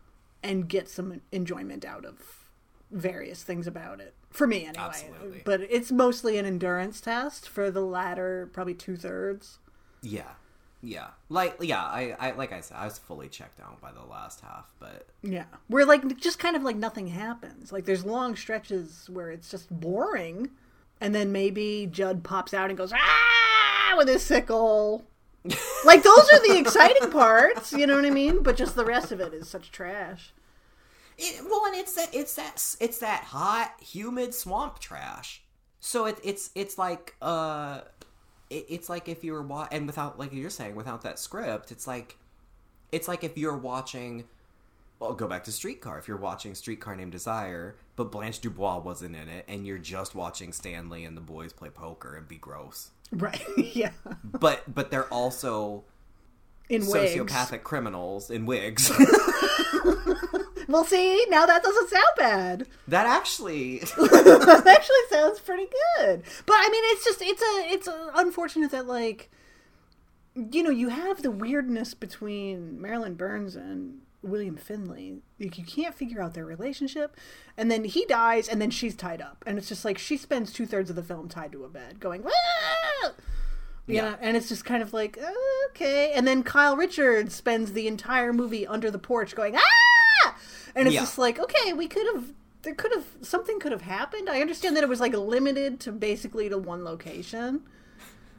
and 0.43 0.69
get 0.69 0.89
some 0.89 1.21
enjoyment 1.33 1.85
out 1.85 2.05
of 2.05 2.49
various 2.91 3.43
things 3.43 3.67
about 3.67 4.01
it. 4.01 4.15
For 4.35 4.49
me, 4.49 4.67
anyway. 4.67 4.85
Absolutely. 4.85 5.43
But 5.45 5.61
it's 5.71 5.93
mostly 5.93 6.39
an 6.39 6.45
endurance 6.45 7.01
test 7.01 7.49
for 7.49 7.71
the 7.71 7.81
latter, 7.83 8.51
probably 8.53 8.75
two 8.75 8.97
thirds. 8.97 9.59
Yeah. 10.03 10.33
Yeah. 10.83 11.11
Like 11.29 11.57
yeah, 11.61 11.83
I, 11.83 12.17
I 12.19 12.33
like 12.33 12.53
I 12.53 12.61
said, 12.61 12.77
I 12.77 12.85
was 12.85 12.99
fully 12.99 13.29
checked 13.29 13.61
out 13.61 13.81
by 13.81 13.93
the 13.93 14.03
last 14.03 14.41
half, 14.41 14.73
but 14.81 15.07
Yeah. 15.23 15.45
Where, 15.69 15.87
like, 15.87 16.19
just 16.19 16.41
kind 16.41 16.57
of 16.57 16.65
like 16.65 16.75
nothing 16.75 17.07
happens. 17.07 17.73
Like, 17.73 17.85
there's 17.85 18.05
long 18.05 18.35
stretches 18.35 19.09
where 19.09 19.31
it's 19.31 19.51
just 19.51 19.71
boring. 19.71 20.51
And 21.01 21.15
then 21.15 21.31
maybe 21.31 21.89
Judd 21.91 22.25
pops 22.25 22.53
out 22.53 22.71
and 22.71 22.77
goes, 22.77 22.93
ah, 22.93 23.95
with 23.97 24.09
his 24.09 24.23
sickle. 24.25 25.05
like, 25.85 26.03
those 26.03 26.29
are 26.33 26.41
the 26.41 26.59
exciting 26.59 27.11
parts, 27.11 27.73
you 27.73 27.87
know 27.87 27.95
what 27.95 28.05
I 28.05 28.11
mean? 28.11 28.43
But 28.43 28.57
just 28.57 28.75
the 28.75 28.85
rest 28.85 29.13
of 29.13 29.21
it 29.21 29.33
is 29.33 29.49
such 29.49 29.71
trash. 29.71 30.33
It, 31.19 31.45
well, 31.49 31.65
and 31.67 31.77
it's 31.77 31.95
that 31.95 32.15
it's 32.15 32.35
that 32.35 32.55
it's 32.81 32.99
that 32.99 33.25
hot, 33.25 33.73
humid 33.81 34.35
swamp 34.35 34.79
trash. 34.79 35.43
So 35.81 36.07
it, 36.07 36.19
it's 36.25 36.51
it's 36.55 36.79
like 36.79 37.15
uh, 37.23 37.83
it, 38.51 38.67
it's 38.69 38.89
like 38.89 39.09
if 39.09 39.23
you 39.23 39.33
were 39.33 39.43
wa- 39.43 39.69
and 39.71 39.87
without 39.87 40.19
like 40.19 40.33
you're 40.33 40.51
saying 40.51 40.75
without 40.75 41.03
that 41.03 41.19
script, 41.19 41.71
it's 41.71 41.87
like 41.87 42.17
it's 42.93 43.09
like 43.09 43.23
if 43.25 43.37
you're 43.39 43.57
watching. 43.57 44.25
Well, 45.01 45.13
go 45.13 45.27
back 45.27 45.45
to 45.45 45.53
Streetcar. 45.53 45.99
If 45.99 46.07
you're 46.09 46.17
watching 46.17 46.55
Streetcar 46.55 46.95
Named 46.97 47.11
Desire, 47.13 47.75
but 47.97 48.13
Blanche 48.13 48.41
Dubois 48.41 48.79
wasn't 48.79 49.17
in 49.17 49.29
it, 49.29 49.45
and 49.49 49.67
you're 49.67 49.77
just 49.77 50.15
watching 50.15 50.53
Stanley 50.53 51.05
and 51.05 51.17
the 51.17 51.21
boys 51.21 51.53
play 51.53 51.69
poker 51.69 52.15
and 52.17 52.27
be 52.29 52.37
gross. 52.37 52.91
Right. 53.13 53.43
yeah. 53.57 53.91
But 54.23 54.63
but 54.73 54.91
they're 54.91 55.13
also 55.13 55.85
In 56.71 56.87
wigs. 56.87 57.15
sociopathic 57.15 57.63
criminals 57.65 58.31
in 58.31 58.47
wigs. 58.47 58.91
Well, 60.69 60.85
see, 60.85 61.27
now 61.29 61.47
that 61.47 61.63
doesn't 61.63 61.91
sound 61.91 62.05
bad. 62.17 62.67
that 62.89 63.07
actually 63.07 63.79
that 63.99 64.65
actually 64.67 65.17
sounds 65.17 65.41
pretty 65.41 65.67
good. 65.97 66.23
But 66.47 66.55
I 66.59 66.69
mean, 66.71 66.83
it's 66.87 67.05
just 67.05 67.21
it's 67.23 67.43
a 67.43 67.73
it's 67.75 67.89
a, 67.89 68.11
unfortunate 68.15 68.71
that 68.71 68.87
like 68.87 69.31
you 70.35 70.63
know 70.63 70.71
you 70.71 70.89
have 70.89 71.23
the 71.23 71.31
weirdness 71.31 71.95
between 71.95 72.81
Marilyn 72.81 73.15
Burns 73.15 73.55
and 73.57 74.01
William 74.23 74.57
Finley. 74.57 75.19
Like 75.39 75.59
you 75.59 75.65
can't 75.65 75.95
figure 75.95 76.21
out 76.23 76.35
their 76.35 76.47
relationship, 76.47 77.17
and 77.57 77.71
then 77.71 77.85
he 77.85 78.05
dies, 78.07 78.49
and 78.49 78.61
then 78.61 78.71
she's 78.71 78.95
tied 78.97 79.21
up, 79.21 79.45
and 79.47 79.59
it's 79.59 79.69
just 79.69 79.85
like 79.85 79.99
she 79.99 80.17
spends 80.17 80.53
two 80.53 80.67
thirds 80.67 80.91
of 80.91 80.97
the 80.97 81.03
film 81.03 81.29
tied 81.29 81.53
to 81.53 81.65
a 81.65 81.69
bed, 81.69 82.01
going. 82.01 82.25
"Ah!" 82.27 83.13
You 83.87 83.97
Yeah. 83.97 84.15
and 84.23 84.35
it's 84.35 84.49
just 84.49 84.65
kind 84.65 84.83
of 84.83 84.95
like 84.95 85.19
"Oh, 85.23 85.69
okay, 85.71 86.13
and 86.15 86.27
then 86.27 86.43
Kyle 86.43 86.75
Richards 86.75 87.35
spends 87.35 87.73
the 87.73 87.87
entire 87.87 88.33
movie 88.33 88.67
under 88.67 88.91
the 88.91 88.99
porch 88.99 89.35
going 89.35 89.55
ah, 89.57 89.61
and 90.75 90.87
it's 90.89 90.95
Yeah. 90.95 91.01
just 91.01 91.19
like 91.19 91.39
okay, 91.39 91.73
we 91.73 91.87
could 91.89 92.07
have 92.15 92.33
there 92.63 92.75
could 92.75 92.93
have 92.95 93.05
something 93.23 93.61
could 93.61 93.73
have 93.73 93.83
happened. 93.83 94.29
I 94.31 94.41
understand 94.41 94.77
that 94.77 94.83
it 94.83 94.89
was 94.89 95.01
like 95.01 95.13
limited 95.15 95.81
to 95.81 95.93
basically 95.93 96.49
to 96.49 96.57
one 96.59 96.85
location. 96.85 97.63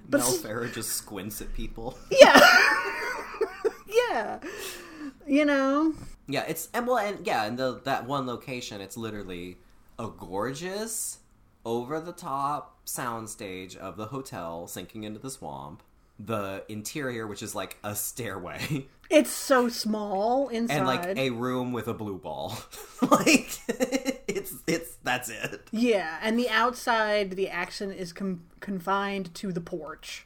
But 0.09 0.19
Mel 0.19 0.31
Ferrer 0.33 0.67
just 0.67 0.91
squints 0.91 1.41
at 1.41 1.53
people. 1.53 1.97
Yeah, 2.11 2.39
yeah, 4.09 4.39
you 5.27 5.45
know, 5.45 5.93
Yeah, 6.27 6.43
it's 6.47 6.69
and 6.73 6.87
well, 6.87 6.97
and 6.97 7.25
yeah, 7.25 7.45
and 7.45 7.57
the 7.57 7.81
that 7.83 8.05
one 8.05 8.25
location, 8.27 8.81
it's 8.81 8.97
literally 8.97 9.57
a 9.97 10.07
gorgeous, 10.07 11.19
over 11.65 11.99
the 11.99 12.11
top 12.11 12.85
soundstage 12.85 13.75
of 13.77 13.97
the 13.97 14.07
hotel 14.07 14.67
sinking 14.67 15.03
into 15.03 15.19
the 15.19 15.29
swamp. 15.29 15.81
The 16.19 16.63
interior, 16.69 17.27
which 17.27 17.43
is 17.43 17.55
like 17.55 17.77
a 17.83 17.93
stairway, 17.95 18.87
it's 19.09 19.31
so 19.31 19.69
small 19.69 20.47
inside. 20.49 20.77
and 20.77 20.87
like 20.87 21.17
a 21.17 21.29
room 21.31 21.73
with 21.73 21.87
a 21.87 21.93
blue 21.93 22.17
ball. 22.17 22.57
like 23.01 23.49
it's 24.27 24.53
it's 24.67 24.95
that's 25.03 25.29
it. 25.29 25.67
yeah, 25.71 26.17
and 26.21 26.37
the 26.39 26.49
outside, 26.49 27.31
the 27.31 27.49
action 27.49 27.91
is 27.91 28.13
com- 28.13 28.43
confined 28.59 29.33
to 29.35 29.51
the 29.51 29.61
porch. 29.61 30.25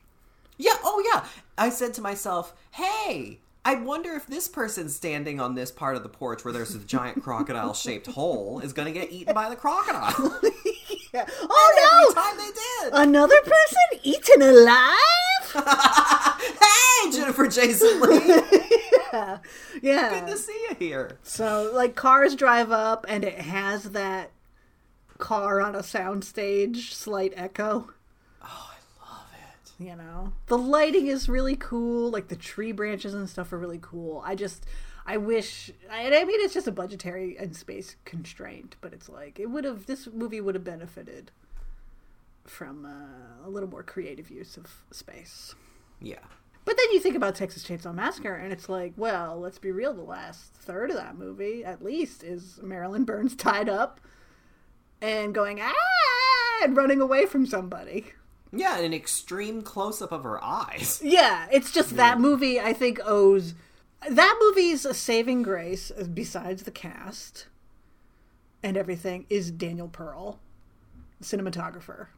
Yeah. 0.58 0.74
Oh 0.84 1.04
yeah. 1.14 1.26
I 1.58 1.70
said 1.70 1.94
to 1.96 2.02
myself, 2.02 2.54
"Hey." 2.72 3.40
I 3.66 3.76
wonder 3.76 4.14
if 4.14 4.26
this 4.26 4.48
person 4.48 4.88
standing 4.88 5.42
on 5.42 5.54
this 5.54 5.70
part 5.70 5.98
of 5.98 6.02
the 6.02 6.08
porch 6.10 6.46
where 6.46 6.54
there's 6.54 6.74
a 6.74 6.80
giant 6.80 7.22
crocodile 7.24 7.74
shaped 7.74 8.08
hole 8.08 8.62
is 8.62 8.72
going 8.72 8.92
to 8.92 8.98
get 8.98 9.12
eaten 9.12 9.36
by 9.36 9.50
the 9.50 9.56
crocodile. 9.58 10.40
Yeah. 11.14 11.26
Oh, 11.28 11.30
Every 11.34 11.48
Oh 11.50 12.14
no! 12.16 12.22
time 12.22 12.38
they 12.38 12.52
did. 12.52 12.94
Another 13.10 13.42
person 13.42 14.00
eaten 14.04 14.42
alive? 14.42 14.96
hey, 16.62 17.12
Jennifer 17.12 17.48
Jason 17.48 18.00
Lee. 18.00 18.20
Yeah. 19.14 19.38
Yeah. 19.82 20.20
Good 20.22 20.32
to 20.32 20.38
see 20.38 20.68
you 20.70 20.76
here. 20.76 21.18
So, 21.24 21.72
like, 21.74 21.96
cars 21.96 22.36
drive 22.36 22.72
up, 22.72 23.06
and 23.08 23.24
it 23.24 23.40
has 23.40 23.92
that 23.92 24.32
car 25.20 25.62
on 25.62 25.76
a 25.76 25.80
soundstage 25.80 26.92
slight 26.94 27.34
echo. 27.36 27.92
Oh, 28.42 28.72
I 28.72 29.06
love 29.06 29.28
it. 29.34 29.84
You 29.84 29.96
know, 29.96 30.34
the 30.48 30.58
lighting 30.58 31.08
is 31.08 31.30
really 31.30 31.56
cool. 31.56 32.10
Like 32.10 32.30
the 32.30 32.36
tree 32.36 32.72
branches 32.72 33.14
and 33.14 33.30
stuff 33.30 33.54
are 33.54 33.60
really 33.60 33.80
cool. 33.82 34.24
I 34.26 34.34
just, 34.36 34.66
I 35.06 35.18
wish. 35.18 35.72
I, 35.92 36.08
I 36.08 36.26
mean, 36.26 36.40
it's 36.42 36.54
just 36.54 36.68
a 36.68 36.72
budgetary 36.72 37.38
and 37.38 37.56
space 37.56 37.96
constraint, 38.06 38.76
but 38.82 38.94
it's 38.94 39.10
like 39.10 39.40
it 39.40 39.48
would 39.48 39.66
have. 39.66 39.86
This 39.86 40.08
movie 40.12 40.42
would 40.42 40.56
have 40.56 40.64
benefited 40.64 41.32
from 42.46 42.86
uh, 42.86 43.46
a 43.46 43.50
little 43.50 43.70
more 43.70 43.84
creative 43.84 44.32
use 44.32 44.58
of 44.58 44.84
space. 44.92 45.54
Yeah. 46.02 46.18
But 46.70 46.78
then 46.78 46.92
you 46.92 47.00
think 47.00 47.16
about 47.16 47.34
Texas 47.34 47.64
Chainsaw 47.64 47.96
Massacre, 47.96 48.36
and 48.36 48.54
it's 48.54 48.70
like, 48.70 48.94
well, 48.96 49.40
let's 49.40 49.58
be 49.58 49.72
real. 49.72 49.92
The 49.92 50.04
last 50.04 50.54
third 50.54 50.92
of 50.92 50.98
that 50.98 51.18
movie, 51.18 51.66
at 51.66 51.84
least, 51.84 52.24
is 52.24 52.60
Marilyn 52.62 53.06
Burns 53.06 53.36
tied 53.36 53.68
up 53.68 54.00
and 55.02 55.34
going 55.34 55.60
ah 55.60 55.74
and 56.64 56.78
running 56.78 57.02
away 57.02 57.26
from 57.26 57.48
somebody. 57.48 58.14
Yeah, 58.54 58.78
an 58.78 58.94
extreme 58.94 59.64
close 59.64 60.00
up 60.00 60.12
of 60.12 60.22
her 60.22 60.44
eyes. 60.44 61.02
Yeah, 61.04 61.48
it's 61.52 61.72
just 61.72 61.96
that 61.96 62.20
movie. 62.20 62.60
I 62.60 62.74
think 62.74 63.00
owes 63.04 63.56
that 64.08 64.38
movie's 64.40 64.86
a 64.86 64.94
saving 64.94 65.42
grace. 65.42 65.92
Besides 66.14 66.62
the 66.62 66.72
cast 66.72 67.48
and 68.62 68.78
everything, 68.78 69.26
is 69.28 69.50
Daniel 69.50 69.88
Pearl, 69.88 70.40
cinematographer. 71.20 72.10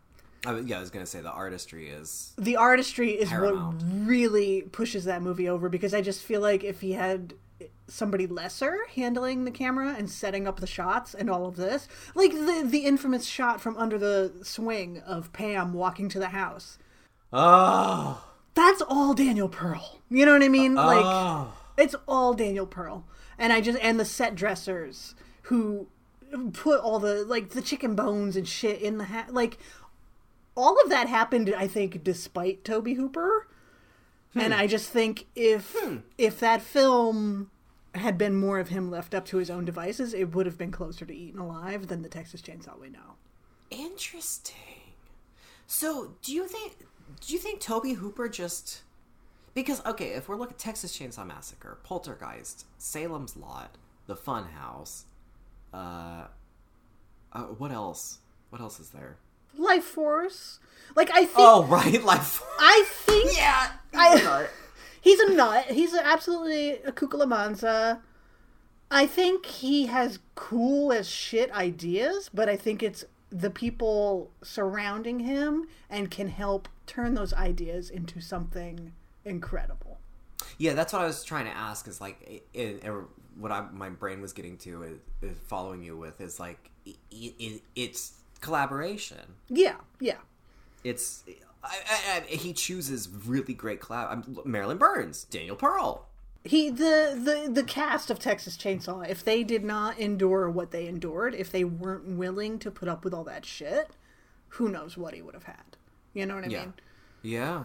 I, 0.45 0.59
yeah, 0.59 0.77
I 0.77 0.79
was 0.79 0.89
going 0.89 1.05
to 1.05 1.09
say 1.09 1.21
the 1.21 1.31
artistry 1.31 1.89
is. 1.89 2.33
the 2.37 2.55
artistry 2.55 3.11
is 3.11 3.29
Paramount. 3.29 3.83
what 3.83 4.07
really 4.07 4.63
pushes 4.63 5.05
that 5.05 5.21
movie 5.21 5.47
over 5.47 5.69
because 5.69 5.93
I 5.93 6.01
just 6.01 6.23
feel 6.23 6.41
like 6.41 6.63
if 6.63 6.81
he 6.81 6.93
had 6.93 7.35
somebody 7.87 8.25
lesser 8.25 8.79
handling 8.95 9.43
the 9.43 9.51
camera 9.51 9.93
and 9.97 10.09
setting 10.09 10.47
up 10.47 10.59
the 10.59 10.67
shots 10.67 11.13
and 11.13 11.29
all 11.29 11.45
of 11.45 11.57
this, 11.57 11.87
like 12.15 12.31
the 12.31 12.63
the 12.65 12.85
infamous 12.85 13.25
shot 13.25 13.61
from 13.61 13.77
under 13.77 13.97
the 13.97 14.31
swing 14.41 14.99
of 14.99 15.31
Pam 15.33 15.73
walking 15.73 16.09
to 16.09 16.19
the 16.19 16.29
house. 16.29 16.77
Oh. 17.31 18.25
That's 18.53 18.81
all 18.81 19.13
Daniel 19.13 19.47
Pearl. 19.47 20.01
You 20.09 20.25
know 20.25 20.33
what 20.33 20.43
I 20.43 20.49
mean? 20.49 20.75
Like 20.75 21.05
oh. 21.05 21.53
it's 21.77 21.95
all 22.07 22.33
Daniel 22.33 22.65
Pearl. 22.65 23.05
And 23.37 23.53
I 23.53 23.61
just 23.61 23.79
and 23.81 23.99
the 23.99 24.05
set 24.05 24.35
dressers 24.35 25.15
who 25.43 25.87
put 26.53 26.79
all 26.79 26.99
the 26.99 27.25
like 27.25 27.49
the 27.49 27.61
chicken 27.61 27.95
bones 27.95 28.35
and 28.35 28.47
shit 28.47 28.81
in 28.81 28.97
the 28.97 29.05
hat 29.05 29.33
like 29.33 29.57
all 30.61 30.79
of 30.81 30.89
that 30.89 31.07
happened 31.07 31.53
I 31.57 31.67
think 31.67 32.03
despite 32.03 32.63
Tobe 32.63 32.95
Hooper. 32.95 33.47
And 34.33 34.53
I 34.53 34.67
just 34.67 34.89
think 34.89 35.25
if 35.35 35.75
if 36.17 36.39
that 36.39 36.61
film 36.61 37.51
had 37.95 38.17
been 38.17 38.35
more 38.35 38.59
of 38.59 38.69
him 38.69 38.89
left 38.89 39.13
up 39.13 39.25
to 39.25 39.37
his 39.37 39.49
own 39.49 39.65
devices, 39.65 40.13
it 40.13 40.33
would 40.33 40.45
have 40.45 40.57
been 40.57 40.71
closer 40.71 41.05
to 41.05 41.13
Eaten 41.13 41.39
Alive 41.39 41.87
than 41.87 42.01
the 42.01 42.09
Texas 42.09 42.41
Chainsaw 42.41 42.79
we 42.79 42.89
know. 42.89 43.15
Interesting. 43.69 44.55
So, 45.67 46.15
do 46.21 46.33
you 46.33 46.47
think 46.47 46.73
do 47.19 47.33
you 47.33 47.39
think 47.39 47.59
Tobe 47.59 47.95
Hooper 47.95 48.29
just 48.29 48.83
because 49.53 49.85
okay, 49.85 50.09
if 50.09 50.29
we're 50.29 50.37
looking 50.37 50.53
at 50.53 50.59
Texas 50.59 50.97
Chainsaw 50.97 51.27
Massacre, 51.27 51.77
Poltergeist, 51.83 52.65
Salem's 52.77 53.35
Lot, 53.35 53.77
The 54.07 54.15
Funhouse, 54.15 55.03
uh, 55.73 56.27
uh 57.33 57.43
what 57.57 57.71
else? 57.71 58.19
What 58.49 58.61
else 58.61 58.79
is 58.79 58.89
there? 58.89 59.17
Lifeforce. 59.59 60.59
Like 60.95 61.09
I 61.11 61.25
think 61.25 61.31
Oh, 61.39 61.63
right, 61.69 62.03
life. 62.03 62.23
Force. 62.27 62.51
I 62.59 62.83
think 62.87 63.31
yeah. 63.37 63.71
I- 63.93 64.47
He's 65.01 65.19
a 65.19 65.33
nut. 65.33 65.65
He's 65.65 65.95
absolutely 65.95 66.73
a 66.73 66.91
kukulamanza. 66.91 68.01
I 68.91 69.07
think 69.07 69.45
he 69.47 69.87
has 69.87 70.19
cool 70.35 70.91
as 70.91 71.09
shit 71.09 71.51
ideas, 71.53 72.29
but 72.31 72.47
I 72.49 72.55
think 72.55 72.83
it's 72.83 73.03
the 73.31 73.49
people 73.49 74.29
surrounding 74.43 75.21
him 75.21 75.67
and 75.89 76.11
can 76.11 76.27
help 76.27 76.67
turn 76.85 77.15
those 77.15 77.33
ideas 77.33 77.89
into 77.89 78.19
something 78.21 78.91
incredible. 79.25 79.97
Yeah, 80.57 80.73
that's 80.73 80.93
what 80.93 81.01
I 81.01 81.05
was 81.05 81.23
trying 81.23 81.45
to 81.45 81.51
ask. 81.55 81.87
Is 81.87 82.01
like, 82.01 82.21
it, 82.21 82.45
it, 82.53 82.87
er, 82.87 83.05
what 83.37 83.51
I, 83.51 83.61
my 83.71 83.89
brain 83.89 84.21
was 84.21 84.33
getting 84.33 84.57
to 84.59 84.83
is, 84.83 84.99
is 85.21 85.37
following 85.47 85.81
you 85.81 85.97
with 85.97 86.19
is 86.21 86.39
like, 86.39 86.69
it, 86.85 87.61
it's 87.75 88.20
collaboration. 88.41 89.35
Yeah, 89.49 89.75
yeah. 89.99 90.17
It's 90.83 91.23
I, 91.63 91.77
I, 91.89 92.17
I, 92.17 92.19
he 92.35 92.53
chooses 92.53 93.07
really 93.09 93.53
great 93.53 93.79
collab. 93.79 94.45
Marilyn 94.45 94.77
Burns, 94.77 95.25
Daniel 95.25 95.55
Pearl. 95.55 96.07
He 96.43 96.69
the, 96.71 97.19
the 97.23 97.51
the 97.51 97.63
cast 97.63 98.09
of 98.09 98.17
Texas 98.17 98.57
Chainsaw, 98.57 99.07
if 99.07 99.23
they 99.23 99.43
did 99.43 99.63
not 99.63 99.99
endure 99.99 100.49
what 100.49 100.71
they 100.71 100.87
endured, 100.87 101.35
if 101.35 101.51
they 101.51 101.63
weren't 101.63 102.05
willing 102.17 102.57
to 102.59 102.71
put 102.71 102.89
up 102.89 103.03
with 103.03 103.13
all 103.13 103.23
that 103.25 103.45
shit, 103.45 103.91
who 104.49 104.67
knows 104.67 104.97
what 104.97 105.13
he 105.13 105.21
would 105.21 105.35
have 105.35 105.43
had. 105.43 105.77
You 106.13 106.25
know 106.25 106.35
what 106.35 106.43
I 106.45 106.47
Yeah. 106.47 106.59
mean? 106.61 106.73
Yeah. 107.21 107.63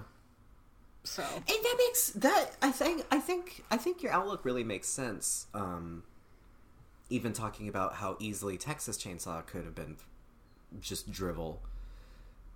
So 1.05 1.23
And 1.23 1.43
that 1.47 1.75
makes 1.79 2.11
that 2.11 2.57
I 2.61 2.71
think 2.71 3.07
I 3.11 3.19
think 3.19 3.65
I 3.71 3.79
think 3.79 4.03
your 4.03 4.13
outlook 4.13 4.45
really 4.45 4.65
makes 4.65 4.89
sense. 4.89 5.47
Um, 5.55 6.03
even 7.09 7.33
talking 7.33 7.69
about 7.69 7.95
how 7.95 8.17
easily 8.19 8.59
Texas 8.59 8.99
Chainsaw 8.99 9.47
could 9.47 9.65
have 9.65 9.75
been 9.75 9.97
just 10.81 11.11
drivel 11.11 11.63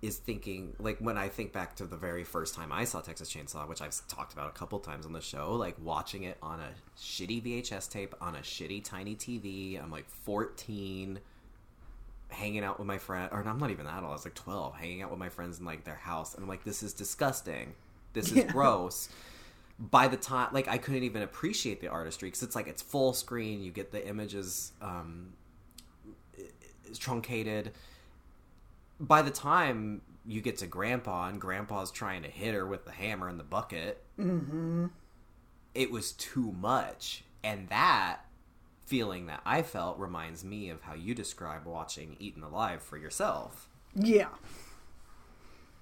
is 0.01 0.17
thinking 0.17 0.73
like 0.79 0.97
when 0.97 1.17
I 1.17 1.27
think 1.29 1.53
back 1.53 1.75
to 1.75 1.85
the 1.85 1.95
very 1.95 2.23
first 2.23 2.55
time 2.55 2.71
I 2.71 2.85
saw 2.85 3.01
Texas 3.01 3.31
Chainsaw, 3.31 3.67
which 3.67 3.81
I've 3.81 3.95
talked 4.07 4.33
about 4.33 4.47
a 4.47 4.51
couple 4.51 4.79
times 4.79 5.05
on 5.05 5.13
the 5.13 5.21
show, 5.21 5.53
like 5.53 5.75
watching 5.81 6.23
it 6.23 6.37
on 6.41 6.59
a 6.59 6.69
shitty 6.99 7.43
VHS 7.43 7.89
tape 7.89 8.15
on 8.19 8.35
a 8.35 8.39
shitty 8.39 8.83
tiny 8.83 9.15
TV. 9.15 9.81
I'm 9.81 9.91
like 9.91 10.09
14 10.09 11.19
hanging 12.29 12.63
out 12.63 12.79
with 12.79 12.87
my 12.87 12.97
friend 12.97 13.29
or 13.31 13.43
I'm 13.47 13.59
not 13.59 13.69
even 13.69 13.85
that 13.85 13.97
old. 14.01 14.05
I 14.05 14.13
was 14.13 14.25
like 14.25 14.33
12, 14.33 14.73
hanging 14.75 15.01
out 15.03 15.11
with 15.11 15.19
my 15.19 15.29
friends 15.29 15.59
in 15.59 15.65
like 15.65 15.83
their 15.83 15.95
house 15.95 16.33
and 16.33 16.41
I'm 16.43 16.49
like 16.49 16.63
this 16.63 16.81
is 16.81 16.93
disgusting. 16.93 17.73
This 18.13 18.31
is 18.31 18.37
Yeah. 18.37 18.43
gross. 18.51 19.07
By 19.77 20.07
the 20.07 20.17
time 20.17 20.49
like 20.51 20.67
I 20.67 20.79
couldn't 20.79 21.03
even 21.03 21.21
appreciate 21.21 21.79
the 21.79 21.89
artistry 21.89 22.31
cuz 22.31 22.41
it's 22.41 22.55
like 22.55 22.67
it's 22.67 22.81
full 22.81 23.13
screen, 23.13 23.61
you 23.61 23.71
get 23.71 23.91
the 23.91 24.07
images 24.07 24.71
um 24.81 25.33
is 26.89 26.97
truncated. 26.97 27.71
By 29.01 29.21
the 29.23 29.31
time 29.31 30.01
you 30.25 30.39
get 30.41 30.57
to 30.59 30.67
Grandpa 30.67 31.27
and 31.27 31.41
Grandpa's 31.41 31.89
trying 31.91 32.21
to 32.21 32.29
hit 32.29 32.53
her 32.53 32.65
with 32.67 32.85
the 32.85 32.91
hammer 32.91 33.27
and 33.27 33.39
the 33.39 33.43
bucket, 33.43 34.03
it 35.73 35.91
was 35.91 36.11
too 36.13 36.51
much. 36.51 37.23
And 37.43 37.67
that 37.69 38.19
feeling 38.85 39.25
that 39.25 39.41
I 39.45 39.63
felt 39.63 39.97
reminds 39.97 40.43
me 40.45 40.69
of 40.69 40.81
how 40.81 40.93
you 40.93 41.15
describe 41.15 41.65
watching 41.65 42.15
Eaten 42.19 42.43
Alive 42.43 42.83
for 42.83 42.97
yourself. 42.97 43.67
yeah. 43.95 44.27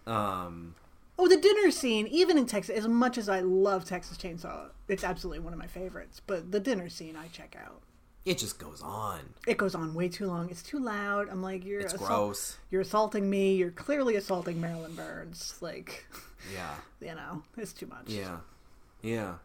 Um, 0.07 0.75
Oh, 1.17 1.27
the 1.27 1.35
dinner 1.37 1.69
scene, 1.69 2.07
even 2.07 2.37
in 2.37 2.45
Texas, 2.45 2.77
as 2.77 2.87
much 2.87 3.17
as 3.17 3.27
I 3.27 3.41
love 3.41 3.83
Texas 3.83 4.17
Chainsaw, 4.17 4.69
it's 4.87 5.03
absolutely 5.03 5.39
one 5.39 5.51
of 5.51 5.59
my 5.59 5.67
favorites. 5.67 6.21
But 6.25 6.51
the 6.53 6.61
dinner 6.61 6.87
scene, 6.87 7.17
I 7.17 7.27
check 7.27 7.57
out. 7.61 7.81
It 8.25 8.37
just 8.37 8.59
goes 8.59 8.81
on. 8.83 9.19
It 9.47 9.57
goes 9.57 9.73
on 9.75 9.93
way 9.93 10.09
too 10.09 10.27
long. 10.27 10.49
It's 10.49 10.61
too 10.61 10.79
loud. 10.79 11.29
I'm 11.29 11.41
like, 11.41 11.65
you're 11.65 11.79
It's 11.81 11.93
assault- 11.93 12.09
gross. 12.09 12.57
You're 12.69 12.81
assaulting 12.81 13.29
me. 13.29 13.55
You're 13.55 13.71
clearly 13.71 14.15
assaulting 14.15 14.59
Marilyn 14.61 14.93
Burns. 14.95 15.55
Like, 15.61 16.05
Yeah. 16.53 16.75
you 17.01 17.15
know, 17.15 17.43
it's 17.57 17.73
too 17.73 17.87
much. 17.87 18.07
Yeah. 18.07 18.37
Yeah. 19.01 19.35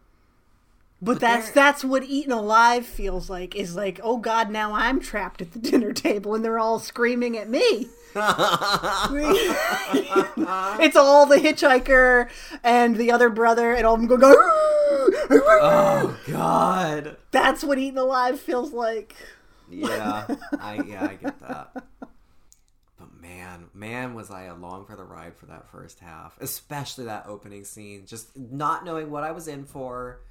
But, 1.01 1.13
But 1.13 1.21
that's 1.21 1.45
there- 1.47 1.53
that's 1.55 1.83
what 1.83 2.03
eating 2.03 2.31
alive 2.31 2.85
feels 2.85 3.29
like. 3.29 3.55
Is 3.55 3.75
like, 3.75 3.99
oh 4.03 4.17
God, 4.17 4.49
now 4.49 4.73
I'm 4.73 4.99
trapped 4.99 5.41
at 5.41 5.51
the 5.53 5.59
dinner 5.59 5.91
table 5.93 6.35
and 6.35 6.43
they're 6.45 6.59
all 6.59 6.79
screaming 6.79 7.37
at 7.37 7.49
me. 7.49 7.87
it's 10.81 10.95
all 10.95 11.25
the 11.25 11.35
hitchhiker 11.37 12.29
and 12.63 12.95
the 12.95 13.11
other 13.11 13.29
brother 13.29 13.73
and 13.73 13.85
all 13.85 13.95
of 13.95 13.99
them 13.99 14.07
go 14.07 14.17
go. 14.17 14.33
Oh 15.29 16.17
God. 16.27 17.17
That's 17.31 17.63
what 17.63 17.77
eating 17.77 17.97
alive 17.97 18.39
feels 18.39 18.71
like. 18.73 19.15
Yeah. 19.69 20.27
I 20.59 20.81
yeah, 20.87 21.03
I 21.05 21.15
get 21.15 21.39
that. 21.39 21.83
But 22.97 23.19
man, 23.19 23.67
man 23.73 24.13
was 24.13 24.31
I 24.31 24.43
along 24.43 24.85
for 24.85 24.95
the 24.95 25.03
ride 25.03 25.35
for 25.35 25.47
that 25.47 25.69
first 25.69 25.99
half. 25.99 26.37
Especially 26.39 27.05
that 27.05 27.25
opening 27.27 27.63
scene. 27.63 28.05
Just 28.05 28.37
not 28.37 28.85
knowing 28.85 29.09
what 29.11 29.23
I 29.23 29.31
was 29.31 29.47
in 29.47 29.65
for, 29.65 30.21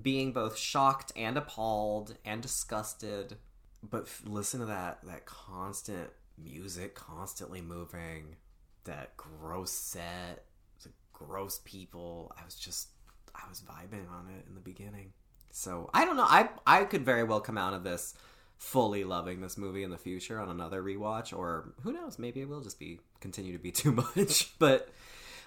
being 0.00 0.32
both 0.32 0.56
shocked 0.56 1.12
and 1.16 1.36
appalled 1.36 2.16
and 2.24 2.40
disgusted. 2.40 3.36
But 3.82 4.04
f- 4.04 4.22
listen 4.24 4.60
to 4.60 4.66
that 4.66 4.98
that 5.04 5.26
constant 5.26 6.10
music 6.38 6.94
constantly 6.94 7.60
moving, 7.60 8.36
that 8.84 9.16
gross 9.16 9.72
set, 9.72 10.44
the 10.82 10.90
gross 11.12 11.60
people. 11.64 12.32
I 12.40 12.44
was 12.44 12.54
just 12.54 12.88
I 13.34 13.48
was 13.48 13.60
vibing 13.60 14.10
on 14.10 14.28
it 14.28 14.46
in 14.48 14.54
the 14.54 14.60
beginning. 14.60 15.12
So 15.50 15.90
I 15.92 16.04
don't 16.04 16.16
know. 16.16 16.26
I 16.26 16.48
I 16.66 16.84
could 16.84 17.04
very 17.04 17.24
well 17.24 17.40
come 17.40 17.58
out 17.58 17.74
of 17.74 17.84
this 17.84 18.14
fully 18.58 19.02
loving 19.02 19.40
this 19.40 19.58
movie 19.58 19.82
in 19.82 19.90
the 19.90 19.98
future 19.98 20.38
on 20.40 20.48
another 20.48 20.82
rewatch, 20.82 21.36
or 21.36 21.74
who 21.82 21.92
knows? 21.92 22.18
Maybe 22.18 22.40
it 22.40 22.48
will 22.48 22.60
just 22.60 22.78
be 22.78 23.00
continue 23.20 23.52
to 23.52 23.58
be 23.58 23.70
too 23.72 23.92
much. 23.92 24.58
But 24.58 24.88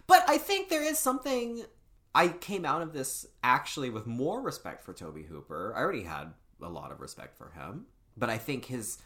but 0.07 0.23
I 0.27 0.37
think 0.37 0.69
there 0.69 0.83
is 0.83 0.99
something. 0.99 1.63
I 2.13 2.29
came 2.29 2.63
out 2.63 2.81
of 2.81 2.93
this 2.93 3.25
actually 3.43 3.89
with 3.89 4.07
more 4.07 4.41
respect 4.41 4.83
for 4.83 4.93
Tobe 4.93 5.25
Hooper. 5.25 5.73
I 5.75 5.81
already 5.81 6.03
had 6.03 6.33
a 6.61 6.69
lot 6.69 6.93
of 6.93 7.01
respect 7.01 7.37
for 7.37 7.49
him, 7.49 7.87
but 8.15 8.29
I 8.29 8.37
think 8.37 8.65
his 8.65 8.99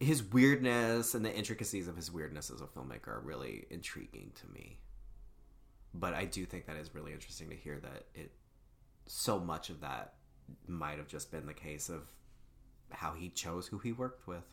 his 0.00 0.22
weirdness 0.22 1.14
and 1.14 1.24
the 1.24 1.34
intricacies 1.34 1.88
of 1.88 1.96
his 1.96 2.10
weirdness 2.10 2.50
as 2.50 2.60
a 2.60 2.66
filmmaker 2.66 3.08
are 3.08 3.22
really 3.22 3.66
intriguing 3.70 4.32
to 4.36 4.48
me. 4.52 4.78
But 5.94 6.14
I 6.14 6.24
do 6.24 6.44
think 6.44 6.66
that 6.66 6.76
is 6.76 6.94
really 6.94 7.12
interesting 7.12 7.48
to 7.50 7.56
hear 7.56 7.78
that 7.80 8.04
it 8.14 8.32
so 9.06 9.38
much 9.38 9.70
of 9.70 9.80
that 9.80 10.14
might 10.66 10.98
have 10.98 11.08
just 11.08 11.30
been 11.30 11.46
the 11.46 11.54
case 11.54 11.88
of 11.88 12.10
how 12.90 13.12
he 13.12 13.28
chose 13.28 13.66
who 13.66 13.78
he 13.78 13.92
worked 13.92 14.26
with. 14.26 14.44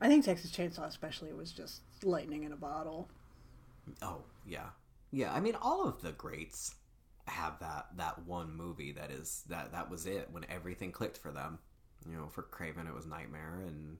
I 0.00 0.08
think 0.08 0.24
Texas 0.24 0.50
Chainsaw 0.50 0.86
especially 0.86 1.32
was 1.32 1.52
just 1.52 1.82
lightning 2.02 2.44
in 2.44 2.52
a 2.52 2.56
bottle. 2.56 3.08
Oh, 4.02 4.22
yeah. 4.46 4.70
Yeah, 5.10 5.32
I 5.32 5.40
mean 5.40 5.56
all 5.60 5.86
of 5.86 6.02
the 6.02 6.12
greats 6.12 6.74
have 7.26 7.58
that 7.60 7.86
that 7.96 8.26
one 8.26 8.54
movie 8.56 8.92
that 8.92 9.10
is 9.10 9.44
that 9.48 9.72
that 9.72 9.90
was 9.90 10.06
it 10.06 10.28
when 10.32 10.44
everything 10.48 10.92
clicked 10.92 11.18
for 11.18 11.30
them. 11.30 11.58
You 12.08 12.16
know, 12.16 12.28
for 12.28 12.42
Craven 12.42 12.86
it 12.86 12.94
was 12.94 13.06
Nightmare 13.06 13.62
and 13.66 13.98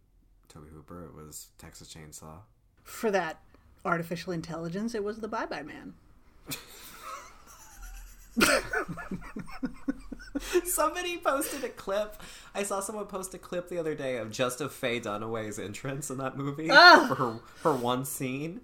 Tobe 0.48 0.70
Hooper 0.72 1.04
it 1.04 1.14
was 1.14 1.48
Texas 1.58 1.92
Chainsaw. 1.92 2.40
For 2.82 3.10
that 3.10 3.40
artificial 3.84 4.32
intelligence, 4.32 4.94
it 4.94 5.04
was 5.04 5.18
the 5.18 5.28
Bye 5.28 5.46
Bye 5.46 5.62
Man. 5.62 5.94
Somebody 10.64 11.18
posted 11.18 11.64
a 11.64 11.68
clip. 11.68 12.16
I 12.54 12.62
saw 12.62 12.80
someone 12.80 13.06
post 13.06 13.34
a 13.34 13.38
clip 13.38 13.68
the 13.68 13.78
other 13.78 13.94
day 13.94 14.16
of 14.16 14.30
just 14.30 14.60
of 14.60 14.72
Faye 14.72 15.00
Dunaway's 15.00 15.58
entrance 15.58 16.08
in 16.10 16.18
that 16.18 16.36
movie 16.36 16.68
Ah! 16.70 17.04
for 17.08 17.14
her, 17.16 17.38
her 17.62 17.72
one 17.74 18.04
scene. 18.04 18.60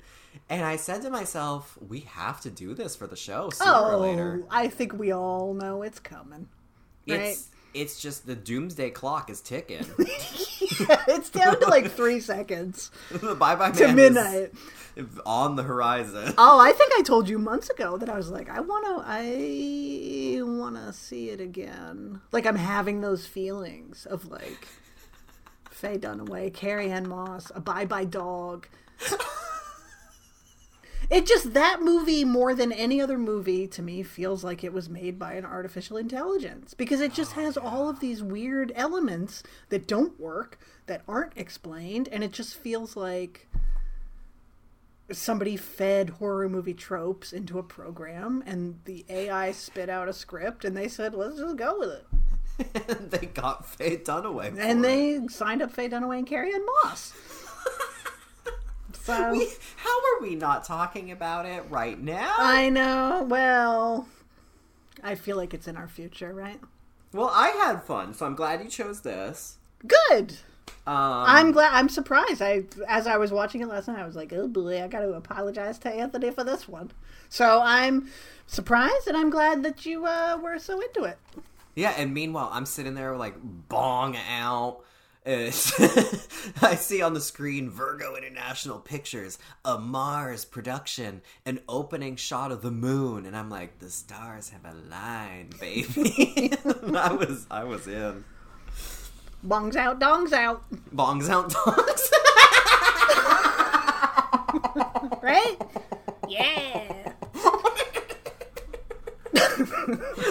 And 0.49 0.65
I 0.65 0.77
said 0.77 1.03
to 1.03 1.11
myself, 1.11 1.77
we 1.87 2.01
have 2.01 2.41
to 2.43 2.51
do 2.51 2.75
this 2.75 2.95
for 2.97 3.07
the 3.07 3.17
show 3.17 3.51
sooner 3.51 3.71
or 3.73 3.93
Oh, 3.95 3.99
later. 3.99 4.45
I 4.51 4.69
think 4.69 4.93
we 4.95 5.13
all 5.13 5.55
know 5.55 5.83
it's 5.83 5.99
coming. 5.99 6.49
Right? 7.09 7.21
It's 7.21 7.49
it's 7.77 8.01
just 8.01 8.27
the 8.27 8.35
doomsday 8.35 8.91
clock 8.91 9.31
is 9.31 9.41
ticking. 9.41 9.87
it's 9.99 11.31
down 11.31 11.61
to 11.61 11.67
like 11.67 11.91
three 11.91 12.21
seconds 12.21 12.91
the 13.11 13.35
bye 13.35 13.55
bye 13.55 13.71
to 13.71 13.93
midnight. 13.93 14.53
on 15.25 15.57
the 15.57 15.63
horizon. 15.63 16.35
Oh, 16.39 16.59
I 16.59 16.73
think 16.73 16.93
I 16.97 17.03
told 17.03 17.29
you 17.29 17.39
months 17.39 17.69
ago 17.69 17.97
that 17.99 18.09
I 18.09 18.17
was 18.17 18.31
like, 18.31 18.49
I 18.49 18.61
want 18.61 18.87
to, 18.87 19.05
I 19.07 20.41
want 20.43 20.77
to 20.77 20.93
see 20.93 21.31
it 21.31 21.41
again. 21.41 22.21
Like 22.33 22.47
I'm 22.47 22.57
having 22.57 23.01
those 23.01 23.27
feelings 23.27 24.07
of 24.07 24.27
like 24.27 24.67
Faye 25.71 25.99
Dunaway, 25.99 26.53
Carrie-Anne 26.55 27.09
Moss, 27.09 27.53
a 27.55 27.61
Bye 27.61 27.85
Bye 27.85 28.07
Dog. 28.07 28.69
It 31.17 31.25
just 31.25 31.55
that 31.55 31.81
movie 31.81 32.27
more 32.27 32.55
than 32.55 32.73
any 32.73 33.01
other 33.01 33.17
movie 33.17 33.67
to 33.69 33.81
me 33.81 34.03
feels 34.03 34.45
like 34.45 34.63
it 34.63 34.75
was 34.75 34.91
made 34.91 35.19
by 35.19 35.33
an 35.33 35.47
artificial 35.47 35.97
intelligence 35.97 36.75
because 36.75 37.01
it 37.01 37.15
just 37.15 37.39
oh, 37.39 37.41
has 37.41 37.57
all 37.57 37.89
of 37.89 38.01
these 38.01 38.23
weird 38.23 38.71
elements 38.77 39.43
that 39.71 39.89
don't 39.89 40.21
work, 40.21 40.59
that 40.85 41.01
aren't 41.09 41.33
explained, 41.35 42.07
and 42.13 42.23
it 42.23 42.33
just 42.33 42.55
feels 42.57 42.97
like 42.97 43.49
somebody 45.11 45.57
fed 45.57 46.11
horror 46.11 46.51
movie 46.51 46.75
tropes 46.75 47.33
into 47.33 47.59
a 47.59 47.63
program 47.63 48.43
and 48.45 48.81
the 48.85 49.07
AI 49.09 49.53
spit 49.53 49.89
out 49.89 50.11
a 50.11 50.13
script 50.13 50.67
and 50.67 50.77
they 50.77 50.87
said, 50.87 51.15
let's 51.15 51.39
just 51.39 51.57
go 51.57 51.79
with 51.79 51.93
it. 51.93 53.11
they 53.11 53.25
got 53.29 53.65
Faye 53.65 53.97
Dunaway. 53.97 54.59
And 54.59 54.81
it. 54.81 54.83
they 54.83 55.29
signed 55.29 55.63
up 55.63 55.73
Faye 55.73 55.89
Dunaway 55.89 56.19
and 56.19 56.27
Carrie 56.27 56.53
Ann 56.53 56.67
Moss. 56.85 57.15
So 59.07 59.31
We- 59.33 59.53
how 59.77 59.91
are 59.99 60.21
we 60.21 60.35
not 60.35 60.65
talking 60.65 61.13
about 61.13 61.47
it 61.47 61.65
right 61.71 61.99
now? 62.01 62.35
I 62.39 62.69
know. 62.69 63.25
Well, 63.29 64.09
I 65.03 65.15
feel 65.15 65.37
like 65.37 65.55
it's 65.55 65.69
in 65.69 65.77
our 65.77 65.87
future, 65.87 66.33
right? 66.35 66.61
Well, 67.13 67.31
I 67.33 67.51
had 67.51 67.85
fun, 67.85 68.15
so 68.15 68.27
I'm 68.27 68.35
glad 68.35 68.63
you 68.63 68.69
chose 68.69 69.03
this. 69.03 69.59
Good. 69.87 70.39
Um, 70.89 70.95
I'm 71.27 71.53
glad. 71.53 71.73
I'm 71.73 71.89
surprised. 71.89 72.43
I 72.43 72.65
as 72.89 73.07
I 73.07 73.17
was 73.17 73.31
watching 73.33 73.61
it 73.61 73.69
last 73.69 73.89
night, 73.89 73.99
I 73.99 74.07
was 74.07 74.17
like, 74.17 74.33
"Oh 74.33 74.49
boy, 74.49 74.83
I 74.83 74.89
got 74.89 75.01
to 75.01 75.13
apologize 75.15 75.79
to 75.81 75.89
Anthony 75.89 76.31
for 76.31 76.43
this 76.45 76.69
one." 76.69 76.91
So 77.29 77.61
I'm 77.63 78.09
surprised, 78.47 79.07
and 79.09 79.17
I'm 79.17 79.31
glad 79.31 79.63
that 79.65 79.87
you 79.87 80.07
uh, 80.07 80.39
were 80.43 80.59
so 80.59 80.81
into 80.81 81.05
it. 81.05 81.19
Yeah, 81.75 81.91
and 81.97 82.13
meanwhile, 82.15 82.51
I'm 82.53 82.67
sitting 82.67 82.95
there 82.95 83.17
like 83.17 83.35
bong 83.69 84.17
out. 84.31 84.81
I 86.63 86.77
see 86.77 87.03
on 87.03 87.13
the 87.13 87.21
screen 87.21 87.69
Virgo 87.69 88.15
International 88.15 88.79
Pictures, 88.79 89.39
a 89.65 89.77
Mars 89.77 90.45
production, 90.45 91.21
an 91.45 91.59
opening 91.69 92.15
shot 92.15 92.53
of 92.53 92.63
the 92.63 92.71
moon, 92.71 93.27
and 93.27 93.37
I'm 93.37 93.51
like, 93.51 93.81
the 93.81 93.91
stars 93.91 94.51
have 94.51 94.65
aligned, 94.65 95.59
baby. 95.59 96.53
I 96.97 97.13
was, 97.13 97.45
I 97.51 97.65
was 97.65 97.89
in. 97.89 98.25
Bongs 99.45 99.75
out, 99.75 99.99
dongs 99.99 100.33
out, 100.33 100.63
Bongs 100.95 101.29
out, 101.29 101.51
dogs. 101.51 102.11
right? 105.23 105.57
yeah. 106.29 107.13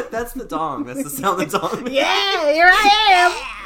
That's 0.10 0.32
the 0.32 0.46
dong. 0.46 0.86
That's 0.86 1.04
the 1.04 1.10
sound 1.10 1.41
of 1.41 1.52
the 1.52 1.60
dong. 1.60 1.88
Yeah, 1.91 2.54
here 2.54 2.70
I 2.72 3.64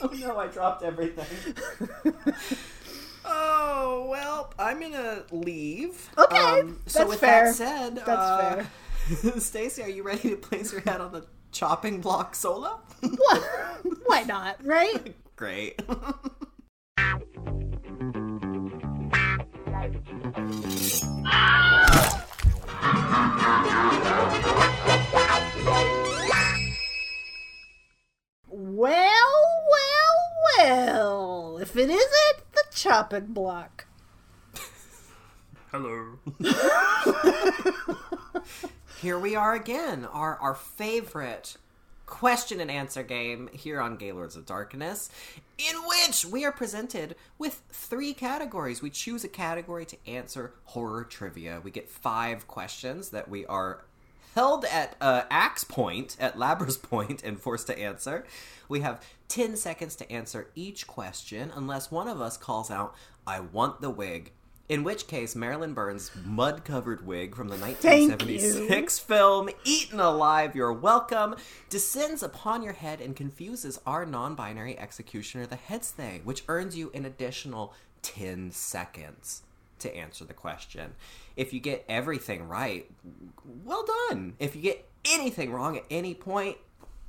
Oh 0.00 0.10
no, 0.14 0.38
I 0.38 0.46
dropped 0.48 0.82
everything. 0.82 1.26
oh 3.24 4.06
well, 4.10 4.52
I'm 4.58 4.80
gonna 4.80 5.22
leave. 5.30 6.10
Um, 6.16 6.24
Okay, 6.24 6.62
so 6.86 6.98
that's 7.00 7.10
with 7.10 7.20
fair. 7.20 7.46
that 7.46 7.54
said, 7.54 7.96
That's 7.96 8.08
uh, 8.08 9.38
Stacy, 9.38 9.82
are 9.82 9.88
you 9.88 10.02
ready 10.02 10.30
to 10.30 10.36
place 10.36 10.72
your 10.72 10.80
head 10.82 11.00
on 11.00 11.12
the 11.12 11.26
chopping 11.52 12.00
block 12.00 12.34
solo? 12.34 12.80
am. 13.02 13.10
Why 14.06 14.22
not, 14.22 14.64
right? 14.64 15.14
Great. 15.36 15.80
Well, 28.76 29.62
well, 29.70 30.58
well. 30.58 31.58
If 31.58 31.76
it 31.76 31.88
isn't 31.88 32.52
the 32.52 32.64
chopping 32.72 33.26
block. 33.26 33.86
Hello. 35.70 36.18
here 39.00 39.16
we 39.16 39.36
are 39.36 39.54
again, 39.54 40.04
our 40.06 40.36
our 40.40 40.56
favorite 40.56 41.56
question 42.06 42.58
and 42.58 42.68
answer 42.68 43.04
game 43.04 43.48
here 43.52 43.80
on 43.80 43.96
Gaylords 43.96 44.34
of 44.34 44.44
Darkness, 44.44 45.08
in 45.56 45.76
which 45.86 46.24
we 46.24 46.44
are 46.44 46.50
presented 46.50 47.14
with 47.38 47.62
three 47.70 48.12
categories. 48.12 48.82
We 48.82 48.90
choose 48.90 49.22
a 49.22 49.28
category 49.28 49.86
to 49.86 49.96
answer 50.04 50.54
horror 50.64 51.04
trivia. 51.04 51.60
We 51.62 51.70
get 51.70 51.88
five 51.88 52.48
questions 52.48 53.10
that 53.10 53.28
we 53.28 53.46
are 53.46 53.84
held 54.34 54.64
at 54.66 54.96
uh, 55.00 55.22
axe 55.30 55.64
point, 55.64 56.16
at 56.20 56.38
labr's 56.38 56.76
point, 56.92 57.22
and 57.22 57.40
forced 57.40 57.66
to 57.68 57.78
answer. 57.78 58.24
We 58.68 58.80
have 58.80 59.02
10 59.28 59.56
seconds 59.56 59.96
to 59.96 60.10
answer 60.10 60.48
each 60.54 60.86
question 60.86 61.52
unless 61.54 61.90
one 61.90 62.08
of 62.08 62.20
us 62.20 62.36
calls 62.36 62.70
out, 62.70 62.94
I 63.26 63.40
want 63.40 63.80
the 63.80 63.90
wig. 63.90 64.32
In 64.66 64.82
which 64.82 65.06
case, 65.06 65.36
Marilyn 65.36 65.74
Burns' 65.74 66.10
mud 66.24 66.64
covered 66.64 67.06
wig 67.06 67.34
from 67.34 67.48
the 67.48 67.56
1976 67.56 68.98
film 68.98 69.50
Eaten 69.62 70.00
Alive, 70.00 70.56
You're 70.56 70.72
Welcome, 70.72 71.36
descends 71.68 72.22
upon 72.22 72.62
your 72.62 72.72
head 72.72 73.02
and 73.02 73.14
confuses 73.14 73.78
our 73.86 74.06
non 74.06 74.34
binary 74.34 74.78
executioner, 74.78 75.44
the 75.44 75.58
Headstay, 75.58 76.24
which 76.24 76.44
earns 76.48 76.78
you 76.78 76.90
an 76.94 77.04
additional 77.04 77.74
10 78.00 78.52
seconds 78.52 79.42
to 79.84 79.96
answer 79.96 80.24
the 80.24 80.34
question. 80.34 80.94
If 81.36 81.52
you 81.52 81.60
get 81.60 81.84
everything 81.88 82.48
right, 82.48 82.90
well 83.64 83.84
done. 84.08 84.34
If 84.38 84.56
you 84.56 84.62
get 84.62 84.86
anything 85.04 85.52
wrong 85.52 85.76
at 85.76 85.84
any 85.90 86.14
point, 86.14 86.56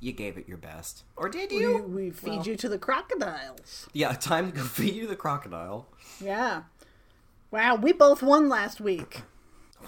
you 0.00 0.12
gave 0.12 0.36
it 0.38 0.46
your 0.48 0.58
best. 0.58 1.04
Or 1.16 1.28
did 1.28 1.50
you? 1.50 1.82
we 1.82 2.10
feed 2.10 2.30
Well, 2.30 2.46
you 2.46 2.56
to 2.56 2.68
the 2.68 2.78
crocodiles. 2.78 3.88
Yeah, 3.92 4.12
time 4.20 4.50
to 4.52 4.56
go 4.56 4.62
feed 4.64 4.94
you 4.94 5.06
the 5.06 5.16
crocodile. 5.16 5.88
Yeah. 6.20 6.62
Wow, 7.50 7.76
we 7.76 7.92
both 7.92 8.22
won 8.22 8.48
last 8.48 8.80
week. 8.80 9.22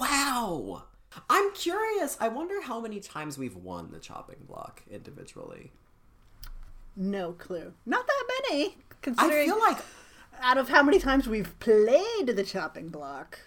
Wow! 0.01 0.85
I'm 1.29 1.53
curious. 1.53 2.17
I 2.21 2.29
wonder 2.29 2.63
how 2.63 2.81
many 2.81 3.01
times 3.01 3.37
we've 3.37 3.57
won 3.57 3.91
the 3.91 3.99
chopping 3.99 4.45
block 4.47 4.83
individually. 4.91 5.73
No 6.97 7.33
clue. 7.33 7.73
Not 7.87 8.07
that 8.07 8.25
many, 8.51 8.77
Considering 9.03 9.43
I 9.51 9.53
feel 9.53 9.59
like 9.61 9.79
out 10.41 10.59
of 10.59 10.69
how 10.69 10.83
many 10.83 10.99
times 10.99 11.29
we've 11.29 11.59
played 11.61 12.27
the 12.29 12.45
chopping 12.45 12.89
block. 12.89 13.39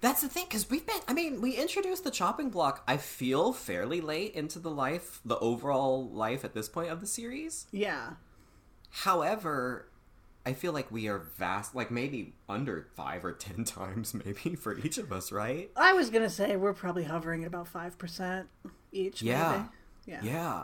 that's 0.00 0.22
the 0.22 0.28
thing 0.28 0.46
because 0.48 0.68
we've 0.70 0.86
been. 0.86 1.00
I 1.08 1.12
mean, 1.12 1.40
we 1.40 1.52
introduced 1.56 2.04
the 2.04 2.10
chopping 2.10 2.50
block. 2.50 2.82
I 2.88 2.96
feel 2.96 3.52
fairly 3.52 4.00
late 4.00 4.34
into 4.34 4.58
the 4.58 4.70
life, 4.70 5.20
the 5.24 5.38
overall 5.38 6.08
life 6.08 6.44
at 6.44 6.54
this 6.54 6.68
point 6.68 6.90
of 6.90 7.00
the 7.00 7.06
series. 7.06 7.66
Yeah. 7.70 8.12
However, 8.90 9.86
I 10.44 10.52
feel 10.54 10.72
like 10.72 10.90
we 10.90 11.06
are 11.08 11.18
vast, 11.18 11.74
like 11.74 11.90
maybe 11.90 12.32
under 12.48 12.86
five 12.96 13.24
or 13.24 13.32
ten 13.32 13.64
times, 13.78 14.14
maybe 14.14 14.56
for 14.56 14.76
each 14.78 14.98
of 14.98 15.12
us, 15.12 15.30
right? 15.32 15.70
I 15.76 15.92
was 15.92 16.10
gonna 16.10 16.30
say 16.30 16.56
we're 16.56 16.72
probably 16.74 17.04
hovering 17.04 17.42
at 17.42 17.48
about 17.48 17.68
five 17.68 17.98
percent 17.98 18.48
each. 18.92 19.22
Yeah. 19.22 19.68
Maybe. 20.06 20.22
Yeah. 20.24 20.32
Yeah. 20.32 20.62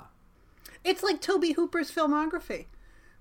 It's 0.82 1.02
like 1.02 1.20
Tobe 1.20 1.54
Hooper's 1.54 1.90
filmography. 1.90 2.66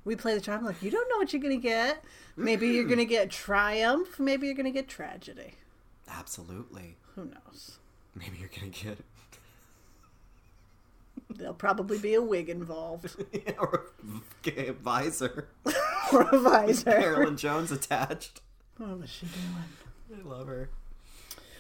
We 0.06 0.16
play 0.16 0.36
the 0.36 0.41
chopping 0.41 0.66
Like 0.68 0.82
You 0.82 0.91
don't 0.91 1.10
know 1.10 1.18
what 1.18 1.34
you're 1.34 1.41
gonna 1.41 1.58
get. 1.58 2.03
Maybe 2.38 2.68
you're 2.70 2.86
gonna 2.86 3.06
get 3.06 3.32
triumph. 3.32 4.20
Maybe 4.20 4.45
you're 4.45 4.56
gonna 4.56 4.72
get 4.72 4.88
tragedy. 4.88 5.56
Absolutely. 6.08 6.97
Who 7.16 7.26
knows? 7.26 7.80
Maybe 8.16 8.38
you're 8.38 8.49
gonna 8.56 8.72
get 8.72 8.99
There'll 11.30 11.53
probably 11.53 11.97
be 11.97 12.14
a 12.14 12.22
wig 12.22 12.49
involved 12.49 13.16
yeah, 13.34 13.53
or 13.58 13.91
a 14.45 14.72
visor. 14.72 15.49
or 16.14 16.22
a 16.22 16.39
visor. 16.39 16.84
Carolyn 16.86 17.36
Jones 17.36 17.72
attached. 17.72 18.41
What 18.78 18.99
was 18.99 19.10
she 19.10 19.26
doing? 19.26 20.24
I 20.24 20.28
love 20.28 20.47
her. 20.47 20.70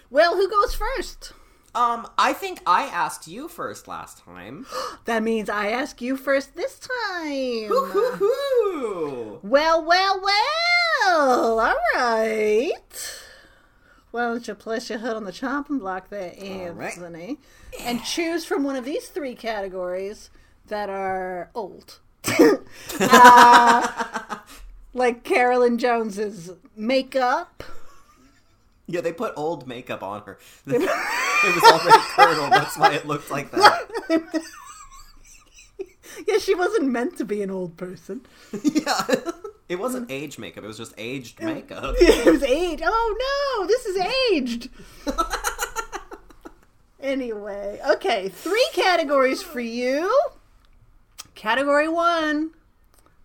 Well, 0.09 0.35
who 0.35 0.49
goes 0.49 0.75
first? 0.75 1.33
Um, 1.75 2.07
I 2.17 2.31
think 2.31 2.61
I 2.65 2.85
asked 2.85 3.27
you 3.27 3.47
first 3.47 3.87
last 3.87 4.19
time. 4.23 4.65
That 5.05 5.21
means 5.21 5.49
I 5.49 5.69
ask 5.69 6.01
you 6.01 6.17
first 6.17 6.55
this 6.55 6.79
time. 6.79 7.69
Woo-hoo-hoo! 7.69 9.39
Well, 9.43 9.85
well, 9.85 10.19
well. 10.19 11.59
All 11.59 11.75
right. 11.93 13.21
Why 14.09 14.21
don't 14.21 14.47
you 14.47 14.55
place 14.55 14.89
your 14.89 14.97
head 14.97 15.15
on 15.15 15.25
the 15.25 15.31
chopping 15.31 15.77
block 15.77 16.09
there, 16.09 16.73
right. 16.73 16.97
Anthony, 16.97 17.37
and 17.79 18.03
choose 18.03 18.45
from 18.45 18.63
one 18.63 18.75
of 18.75 18.83
these 18.83 19.09
three 19.09 19.35
categories 19.35 20.31
that 20.67 20.89
are 20.89 21.51
old. 21.53 21.99
Uh, 22.99 24.37
like 24.93 25.23
Carolyn 25.23 25.77
Jones's 25.77 26.51
makeup. 26.75 27.63
Yeah, 28.87 29.01
they 29.01 29.11
put 29.11 29.33
old 29.35 29.67
makeup 29.67 30.01
on 30.01 30.21
her. 30.21 30.39
It 31.47 31.55
was 31.55 31.63
already 31.63 32.03
curdled. 32.15 32.51
That's 32.53 32.77
why 32.77 32.93
it 32.93 33.05
looked 33.05 33.31
like 33.31 33.51
that. 33.51 34.41
Yeah, 36.27 36.37
she 36.37 36.55
wasn't 36.55 36.87
meant 36.87 37.17
to 37.17 37.25
be 37.25 37.41
an 37.41 37.51
old 37.51 37.77
person. 37.77 38.21
yeah. 38.63 39.05
It 39.67 39.79
wasn't 39.79 40.09
age 40.11 40.37
makeup. 40.37 40.63
It 40.63 40.67
was 40.67 40.77
just 40.77 40.93
aged 40.97 41.41
makeup. 41.41 41.95
It 41.99 42.25
was 42.25 42.43
age. 42.43 42.81
Oh 42.83 43.57
no, 43.59 43.67
this 43.67 43.85
is 43.85 43.97
aged. 44.31 44.69
anyway, 46.99 47.79
okay, 47.87 48.29
three 48.29 48.67
categories 48.73 49.41
for 49.41 49.59
you. 49.59 50.09
Category 51.33 51.89
one, 51.89 52.51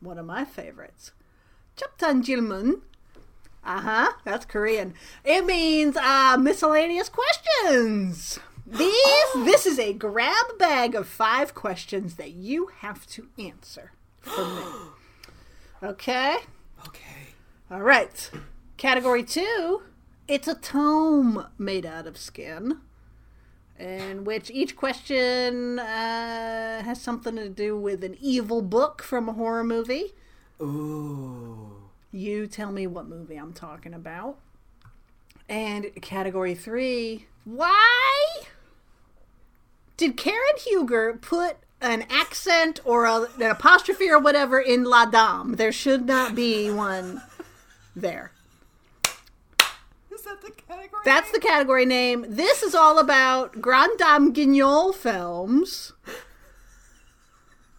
one 0.00 0.18
of 0.18 0.26
my 0.26 0.44
favorites. 0.44 1.12
Chaptan 1.76 2.22
Jilmun. 2.24 2.80
Uh 3.64 3.80
huh, 3.80 4.12
that's 4.24 4.46
Korean. 4.46 4.94
It 5.24 5.44
means 5.44 5.96
uh, 5.96 6.36
miscellaneous 6.38 7.10
questions. 7.10 8.38
These, 8.66 9.32
this 9.34 9.66
is 9.66 9.78
a 9.78 9.92
grab 9.92 10.58
bag 10.58 10.94
of 10.94 11.08
five 11.08 11.54
questions 11.54 12.14
that 12.16 12.32
you 12.32 12.70
have 12.78 13.06
to 13.08 13.28
answer 13.38 13.92
for 14.20 14.44
me. 14.46 14.62
Okay? 15.82 16.36
Okay. 16.86 17.28
All 17.70 17.80
right. 17.80 18.30
Category 18.76 19.22
two 19.22 19.80
it's 20.30 20.46
a 20.46 20.54
tome 20.54 21.46
made 21.58 21.84
out 21.84 22.06
of 22.06 22.16
skin, 22.16 22.78
in 23.76 24.22
which 24.22 24.48
each 24.48 24.76
question 24.76 25.80
uh, 25.80 26.82
has 26.84 27.00
something 27.00 27.34
to 27.34 27.48
do 27.48 27.76
with 27.76 28.04
an 28.04 28.16
evil 28.20 28.62
book 28.62 29.02
from 29.02 29.28
a 29.28 29.32
horror 29.32 29.64
movie. 29.64 30.12
Ooh. 30.62 31.79
You 32.12 32.46
tell 32.46 32.72
me 32.72 32.86
what 32.86 33.08
movie 33.08 33.36
I'm 33.36 33.52
talking 33.52 33.94
about. 33.94 34.38
And 35.48 35.86
category 36.00 36.54
three 36.54 37.26
why 37.44 38.42
did 39.96 40.16
Karen 40.16 40.56
Huger 40.58 41.18
put 41.20 41.56
an 41.80 42.04
accent 42.10 42.80
or 42.84 43.06
a, 43.06 43.22
an 43.40 43.50
apostrophe 43.50 44.10
or 44.10 44.18
whatever 44.18 44.60
in 44.60 44.84
La 44.84 45.06
Dame? 45.06 45.56
There 45.56 45.72
should 45.72 46.06
not 46.06 46.34
be 46.34 46.70
one 46.70 47.22
there. 47.96 48.32
Is 50.10 50.22
that 50.22 50.42
the 50.42 50.50
category? 50.50 51.02
That's 51.04 51.30
the 51.32 51.40
category 51.40 51.86
name. 51.86 52.26
This 52.28 52.62
is 52.62 52.74
all 52.74 52.98
about 52.98 53.60
Grande 53.60 53.98
Dame 53.98 54.32
Guignol 54.32 54.94
films. 54.94 55.92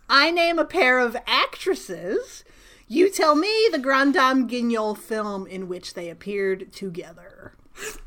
I 0.10 0.32
name 0.32 0.60
a 0.60 0.66
pair 0.66 1.00
of 1.00 1.16
actresses. 1.28 2.44
You 2.92 3.10
tell 3.10 3.36
me 3.36 3.70
the 3.72 3.80
Grande 3.80 4.16
Dame 4.16 4.48
Guignol 4.50 4.98
film 4.98 5.48
in 5.48 5.70
which 5.70 5.94
they 5.94 6.10
appeared 6.10 6.74
together. 6.74 7.54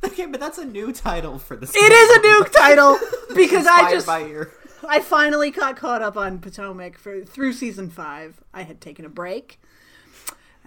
okay, 0.04 0.26
but 0.26 0.38
that's 0.38 0.58
a 0.58 0.64
new 0.66 0.92
title 0.92 1.38
for 1.38 1.56
this. 1.56 1.74
It 1.74 1.90
is 1.90 2.16
a 2.18 2.20
new 2.20 2.44
title 2.44 2.98
because 3.34 3.66
I 3.66 3.90
just. 3.90 4.06
I 4.06 5.00
finally 5.00 5.50
got 5.50 5.78
caught 5.78 6.02
up 6.02 6.18
on 6.18 6.38
Potomac 6.38 6.98
for 6.98 7.24
through 7.24 7.54
season 7.54 7.88
five. 7.88 8.42
I 8.52 8.64
had 8.64 8.82
taken 8.82 9.06
a 9.06 9.08
break, 9.08 9.58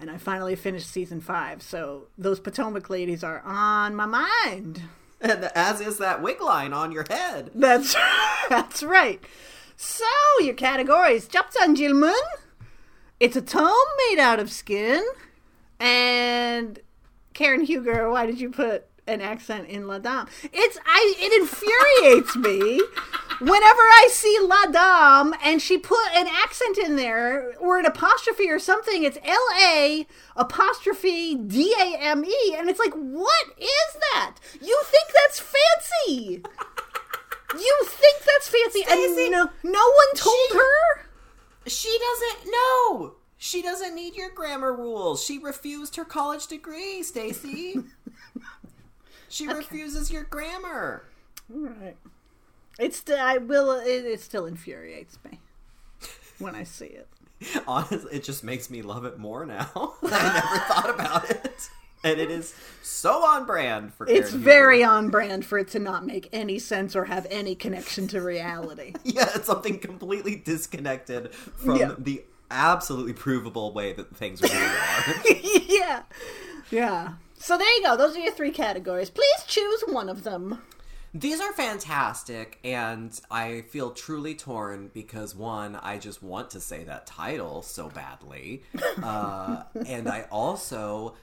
and 0.00 0.10
I 0.10 0.16
finally 0.16 0.56
finished 0.56 0.90
season 0.90 1.20
five. 1.20 1.62
So 1.62 2.08
those 2.18 2.40
Potomac 2.40 2.90
ladies 2.90 3.22
are 3.22 3.40
on 3.44 3.94
my 3.94 4.06
mind. 4.06 4.82
And 5.20 5.44
as 5.54 5.80
is 5.80 5.98
that 5.98 6.22
wig 6.22 6.40
line 6.40 6.72
on 6.72 6.90
your 6.90 7.04
head. 7.08 7.52
That's 7.54 7.94
that's 8.48 8.82
right. 8.82 9.22
So 9.76 10.04
your 10.40 10.54
categories: 10.54 11.28
Japsan 11.28 11.76
Jilmun. 11.76 12.18
It's 13.20 13.36
a 13.36 13.42
tome 13.42 13.72
made 14.10 14.18
out 14.20 14.38
of 14.38 14.50
skin, 14.50 15.04
and 15.80 16.78
Karen 17.34 17.64
Huger. 17.64 18.10
Why 18.10 18.26
did 18.26 18.40
you 18.40 18.50
put 18.50 18.86
an 19.06 19.20
accent 19.20 19.68
in 19.68 19.86
La 19.88 19.98
Dame? 19.98 20.26
It's 20.52 20.78
I. 20.86 21.14
It 21.18 21.32
infuriates 21.40 22.36
me 22.36 22.80
whenever 23.40 23.80
I 23.80 24.08
see 24.10 24.38
La 24.40 24.66
Dame 24.66 25.34
and 25.44 25.60
she 25.62 25.78
put 25.78 26.12
an 26.14 26.26
accent 26.28 26.78
in 26.78 26.96
there 26.96 27.54
or 27.58 27.78
an 27.78 27.86
apostrophe 27.86 28.48
or 28.50 28.58
something. 28.58 29.02
It's 29.02 29.18
L 29.24 29.46
A 29.60 30.06
apostrophe 30.36 31.34
D 31.34 31.74
A 31.78 31.96
M 31.98 32.24
E, 32.24 32.54
and 32.56 32.70
it's 32.70 32.78
like, 32.80 32.94
what 32.94 33.46
is 33.58 34.00
that? 34.12 34.36
You 34.60 34.80
think 34.84 35.08
that's 35.12 35.40
fancy? 35.40 36.42
You 37.58 37.76
think 37.84 38.16
that's 38.24 38.48
fancy? 38.48 38.82
Stacey, 38.82 39.22
and 39.24 39.32
no, 39.32 39.50
no 39.64 39.84
one 39.90 40.14
told 40.16 40.36
she- 40.52 40.58
her. 40.58 41.07
She 41.68 41.98
doesn't 41.98 42.50
know. 42.50 43.14
She 43.36 43.62
doesn't 43.62 43.94
need 43.94 44.16
your 44.16 44.30
grammar 44.30 44.72
rules. 44.72 45.24
She 45.24 45.38
refused 45.38 45.96
her 45.96 46.04
college 46.04 46.48
degree, 46.48 47.02
Stacy. 47.02 47.76
she 49.28 49.46
refuses 49.46 50.10
your 50.10 50.24
grammar. 50.24 51.04
All 51.52 51.60
right. 51.60 51.96
It's 52.78 52.98
st- 52.98 53.18
I 53.18 53.38
will. 53.38 53.70
It, 53.72 54.04
it 54.04 54.20
still 54.20 54.46
infuriates 54.46 55.18
me 55.24 55.38
when 56.38 56.54
I 56.54 56.64
see 56.64 56.86
it. 56.86 57.08
Honestly, 57.68 58.12
it 58.12 58.24
just 58.24 58.42
makes 58.42 58.70
me 58.70 58.82
love 58.82 59.04
it 59.04 59.18
more 59.18 59.46
now. 59.46 59.94
I 60.02 60.42
never 60.42 60.64
thought 60.64 60.90
about 60.94 61.30
it. 61.30 61.68
And 62.04 62.20
it 62.20 62.30
is 62.30 62.54
so 62.82 63.24
on 63.24 63.44
brand 63.44 63.92
for 63.94 64.06
It's 64.08 64.30
Karen 64.30 64.44
very 64.44 64.84
on 64.84 65.10
brand 65.10 65.44
for 65.44 65.58
it 65.58 65.68
to 65.68 65.78
not 65.78 66.06
make 66.06 66.28
any 66.32 66.58
sense 66.58 66.94
or 66.94 67.06
have 67.06 67.26
any 67.30 67.54
connection 67.54 68.06
to 68.08 68.20
reality. 68.20 68.94
Yeah, 69.04 69.28
it's 69.34 69.46
something 69.46 69.78
completely 69.78 70.36
disconnected 70.36 71.34
from 71.34 71.76
Yeah. 71.76 71.94
the 71.98 72.22
absolutely 72.50 73.12
provable 73.14 73.72
way 73.72 73.92
that 73.94 74.14
things 74.16 74.40
really 74.42 74.56
are. 74.56 75.14
yeah, 75.68 76.02
yeah. 76.70 77.12
So 77.38 77.56
there 77.58 77.72
you 77.76 77.82
go. 77.82 77.96
Those 77.96 78.16
are 78.16 78.20
your 78.20 78.32
three 78.32 78.50
categories. 78.52 79.10
Please 79.10 79.44
choose 79.46 79.82
one 79.88 80.08
of 80.08 80.22
them. 80.24 80.60
These 81.14 81.40
are 81.40 81.52
fantastic, 81.54 82.58
and 82.62 83.18
I 83.30 83.62
feel 83.70 83.92
truly 83.92 84.34
torn 84.34 84.90
because 84.92 85.34
one, 85.34 85.76
I 85.76 85.96
just 85.98 86.22
want 86.22 86.50
to 86.50 86.60
say 86.60 86.84
that 86.84 87.06
title 87.06 87.62
so 87.62 87.88
badly, 87.88 88.62
uh, 89.02 89.62
and 89.86 90.06
I 90.08 90.26
also 90.30 91.14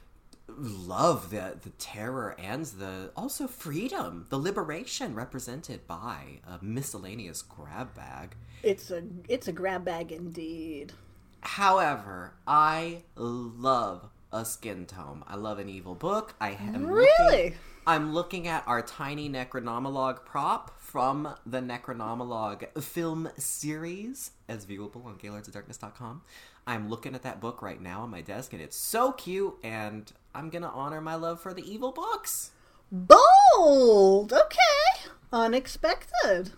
love 0.48 1.30
the 1.32 1.58
the 1.62 1.72
terror 1.72 2.36
and 2.40 2.66
the 2.66 3.12
also 3.16 3.48
freedom, 3.48 4.26
the 4.30 4.38
liberation 4.38 5.16
represented 5.16 5.88
by 5.88 6.40
a 6.48 6.64
miscellaneous 6.64 7.42
grab 7.42 7.94
bag. 7.96 8.36
It's 8.64 8.92
a 8.92 9.04
it's 9.28 9.48
a 9.48 9.52
grab 9.52 9.86
bag 9.86 10.12
indeed. 10.12 10.94
However, 11.42 12.34
I 12.48 13.04
love 13.16 14.10
a 14.32 14.44
skin 14.44 14.86
tome. 14.86 15.24
I 15.28 15.36
love 15.36 15.60
an 15.60 15.70
evil 15.70 15.96
book. 15.96 16.36
I 16.42 16.52
am 16.52 16.88
Really? 16.88 17.44
Looking, 17.44 17.54
I'm 17.88 18.14
looking 18.14 18.48
at 18.48 18.68
our 18.68 18.82
tiny 18.82 19.30
Necronomologue 19.30 20.26
prop 20.26 20.80
from 20.80 21.36
the 21.46 21.60
Necronomologue 21.60 22.82
film 22.82 23.30
series, 23.38 24.32
as 24.50 24.66
viewable 24.66 25.06
on 25.06 25.18
GaylordsOfDarkness.com. 25.18 26.24
I'm 26.68 26.90
looking 26.90 27.16
at 27.16 27.24
that 27.24 27.40
book 27.40 27.62
right 27.62 27.82
now 27.82 28.02
on 28.02 28.10
my 28.10 28.22
desk, 28.22 28.54
and 28.54 28.62
it's 28.62 28.78
so 28.78 29.12
cute. 29.12 29.56
And 29.64 30.12
I'm 30.34 30.50
gonna 30.50 30.72
honor 30.74 31.02
my 31.02 31.16
love 31.16 31.40
for 31.40 31.54
the 31.54 31.70
evil 31.70 31.92
books. 31.92 32.52
Bold. 32.92 34.34
Okay. 34.34 35.10
Unexpected. 35.32 36.52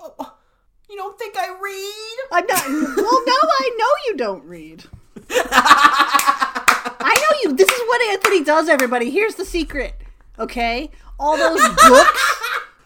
Oh, 0.00 0.36
you 0.88 0.96
don't 0.96 1.18
think 1.18 1.36
I 1.36 1.48
read? 1.60 2.28
I'm 2.32 2.46
not. 2.46 2.66
Well, 2.96 3.22
no, 3.26 3.34
I 3.34 3.76
know 3.78 3.88
you 4.08 4.16
don't 4.16 4.44
read. 4.44 4.84
I 5.30 7.14
know 7.20 7.38
you. 7.42 7.56
This 7.56 7.68
is 7.68 7.80
what 7.88 8.02
Anthony 8.12 8.44
does. 8.44 8.68
Everybody, 8.68 9.10
here's 9.10 9.34
the 9.36 9.44
secret. 9.44 9.94
Okay, 10.38 10.90
all 11.18 11.36
those 11.36 11.60
books, 11.60 12.35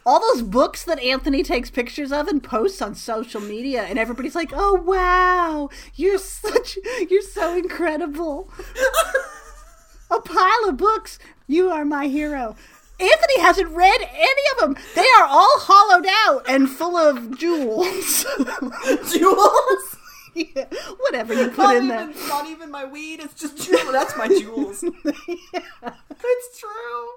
all 0.06 0.20
those 0.20 0.42
books 0.42 0.84
that 0.84 0.98
Anthony 1.00 1.42
takes 1.42 1.70
pictures 1.70 2.12
of 2.12 2.28
and 2.28 2.42
posts 2.42 2.80
on 2.82 2.94
social 2.94 3.40
media, 3.40 3.82
and 3.82 3.98
everybody's 3.98 4.34
like, 4.34 4.50
"Oh 4.52 4.74
wow, 4.74 5.70
you're 5.94 6.18
such, 6.18 6.78
you're 7.08 7.22
so 7.22 7.56
incredible." 7.56 8.50
A 10.10 10.20
pile 10.20 10.68
of 10.68 10.76
books. 10.76 11.18
You 11.46 11.70
are 11.70 11.84
my 11.84 12.06
hero. 12.08 12.56
Anthony 12.98 13.40
hasn't 13.40 13.70
read 13.70 14.00
any 14.12 14.42
of 14.52 14.58
them. 14.60 14.76
They 14.94 15.06
are 15.18 15.24
all 15.26 15.58
hollowed 15.60 16.06
out 16.26 16.44
and 16.48 16.68
full 16.68 16.96
of 16.96 17.38
jewels. 17.38 18.26
Jewels? 19.12 19.96
Yeah, 20.34 20.66
whatever 21.00 21.34
you 21.34 21.48
put 21.48 21.58
not, 21.58 21.76
in 21.76 21.84
even, 21.84 22.12
there. 22.12 22.28
not 22.28 22.46
even 22.46 22.70
my 22.70 22.84
weed. 22.84 23.20
It's 23.20 23.34
just 23.34 23.56
jewels. 23.56 23.92
That's 23.92 24.16
my 24.16 24.28
jewels. 24.28 24.84
It's 26.22 26.60
true. 26.60 27.08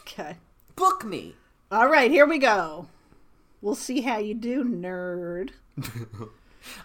Okay. 0.00 0.36
Book 0.76 1.04
me. 1.04 1.34
All 1.72 1.88
right, 1.88 2.10
here 2.10 2.26
we 2.26 2.36
go. 2.38 2.86
We'll 3.62 3.74
see 3.74 4.02
how 4.02 4.18
you 4.18 4.34
do, 4.34 4.62
nerd. 4.62 5.50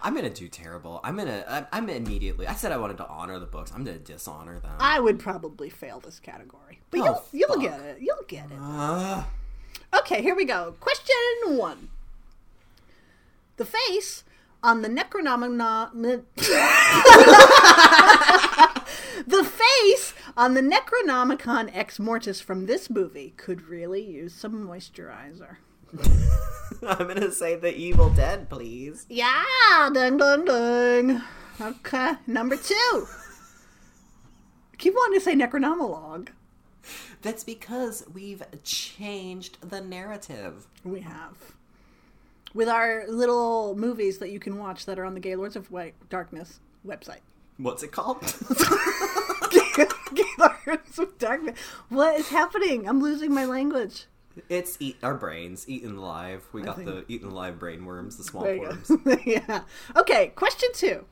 I'm 0.01 0.15
gonna 0.15 0.29
do 0.29 0.47
terrible. 0.47 1.01
I'm 1.03 1.17
gonna. 1.17 1.43
I'm, 1.47 1.67
I'm 1.73 1.89
immediately. 1.89 2.47
I 2.47 2.53
said 2.53 2.71
I 2.71 2.77
wanted 2.77 2.97
to 2.97 3.07
honor 3.07 3.38
the 3.38 3.45
books. 3.45 3.71
I'm 3.75 3.83
gonna 3.83 3.97
dishonor 3.99 4.59
them. 4.59 4.71
I 4.79 4.99
would 4.99 5.19
probably 5.19 5.69
fail 5.69 5.99
this 5.99 6.19
category, 6.21 6.79
but 6.89 7.01
Oh, 7.01 7.03
you'll 7.03 7.23
you'll 7.33 7.49
fuck. 7.49 7.61
get 7.61 7.79
it. 7.81 7.97
You'll 8.01 8.23
get 8.27 8.45
it. 8.49 8.57
Uh, 8.59 9.23
Okay, 9.93 10.21
here 10.21 10.35
we 10.35 10.45
go. 10.45 10.75
Question 10.79 11.15
one. 11.57 11.89
The 13.57 13.65
face 13.65 14.23
on 14.63 14.81
the 14.81 14.89
Necronomicon. 14.89 16.23
the 19.27 19.43
face 19.43 20.13
on 20.38 20.53
the 20.53 20.61
Necronomicon 20.61 21.71
Ex 21.73 21.97
Mortis 21.99 22.39
from 22.39 22.67
this 22.67 22.89
movie 22.91 23.33
could 23.38 23.63
really 23.63 24.03
use 24.03 24.33
some 24.33 24.67
moisturizer. 24.67 25.57
I'm 26.88 27.07
gonna 27.07 27.31
say 27.31 27.55
the 27.55 27.75
Evil 27.75 28.11
Dead, 28.11 28.47
please. 28.49 29.07
Yeah, 29.09 29.89
ding 29.91 30.17
ding 30.17 30.45
ding. 30.45 31.21
Okay, 31.59 32.13
number 32.27 32.55
two. 32.55 33.07
Keep 34.77 34.93
wanting 34.93 35.19
to 35.19 35.23
say 35.23 35.33
Necronomologue. 35.33 36.29
That's 37.23 37.43
because 37.43 38.05
we've 38.13 38.43
changed 38.63 39.57
the 39.67 39.81
narrative. 39.81 40.67
We 40.83 41.01
have. 41.01 41.35
With 42.53 42.69
our 42.69 43.05
little 43.07 43.75
movies 43.75 44.19
that 44.19 44.29
you 44.29 44.39
can 44.39 44.59
watch 44.59 44.85
that 44.85 44.99
are 44.99 45.05
on 45.05 45.15
the 45.15 45.19
Gaylords 45.19 45.55
of 45.55 45.71
White 45.71 45.95
Darkness 46.09 46.59
website. 46.85 47.21
What's 47.57 47.81
it 47.81 47.91
called? 47.91 48.21
What 51.89 52.19
is 52.19 52.30
happening? 52.30 52.88
I'm 52.88 53.01
losing 53.01 53.34
my 53.34 53.45
language. 53.45 54.05
it's 54.49 54.78
eat 54.80 54.97
our 55.03 55.15
brains, 55.15 55.67
eaten 55.67 55.97
alive. 55.97 56.45
We 56.51 56.61
got 56.61 56.84
the 56.84 57.05
eaten 57.07 57.30
alive 57.30 57.59
brain 57.59 57.86
worms, 57.86 58.17
the 58.17 58.23
swamp 58.23 58.59
worms. 58.59 58.91
yeah. 59.25 59.61
Okay, 59.95 60.28
question 60.36 60.69
two. 60.73 61.05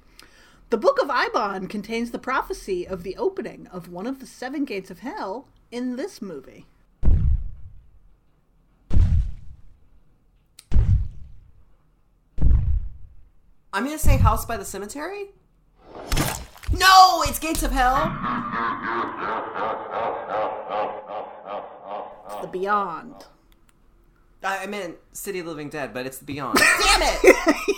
The 0.71 0.77
Book 0.77 0.99
of 1.01 1.09
Eibon 1.09 1.69
contains 1.69 2.11
the 2.11 2.19
prophecy 2.19 2.87
of 2.87 3.03
the 3.03 3.15
opening 3.17 3.67
of 3.67 3.87
one 3.87 4.07
of 4.07 4.19
the 4.19 4.25
seven 4.25 4.65
gates 4.65 4.89
of 4.89 4.99
hell 4.99 5.47
in 5.71 5.95
this 5.95 6.21
movie. 6.21 6.65
I'm 13.73 13.83
gonna 13.83 13.99
say 13.99 14.17
House 14.17 14.45
by 14.45 14.57
the 14.57 14.65
Cemetery. 14.65 15.31
No, 16.77 17.23
it's 17.27 17.39
Gates 17.39 17.63
of 17.63 17.71
Hell. 17.71 18.11
It's 22.27 22.41
the 22.41 22.47
Beyond. 22.51 23.13
I 24.43 24.63
I 24.63 24.65
meant 24.67 24.95
City 25.13 25.39
of 25.39 25.45
the 25.45 25.51
Living 25.51 25.69
Dead, 25.69 25.93
but 25.93 26.05
it's 26.05 26.17
the 26.19 26.25
Beyond. 26.25 26.57
Damn 26.85 27.01
it! 27.01 27.55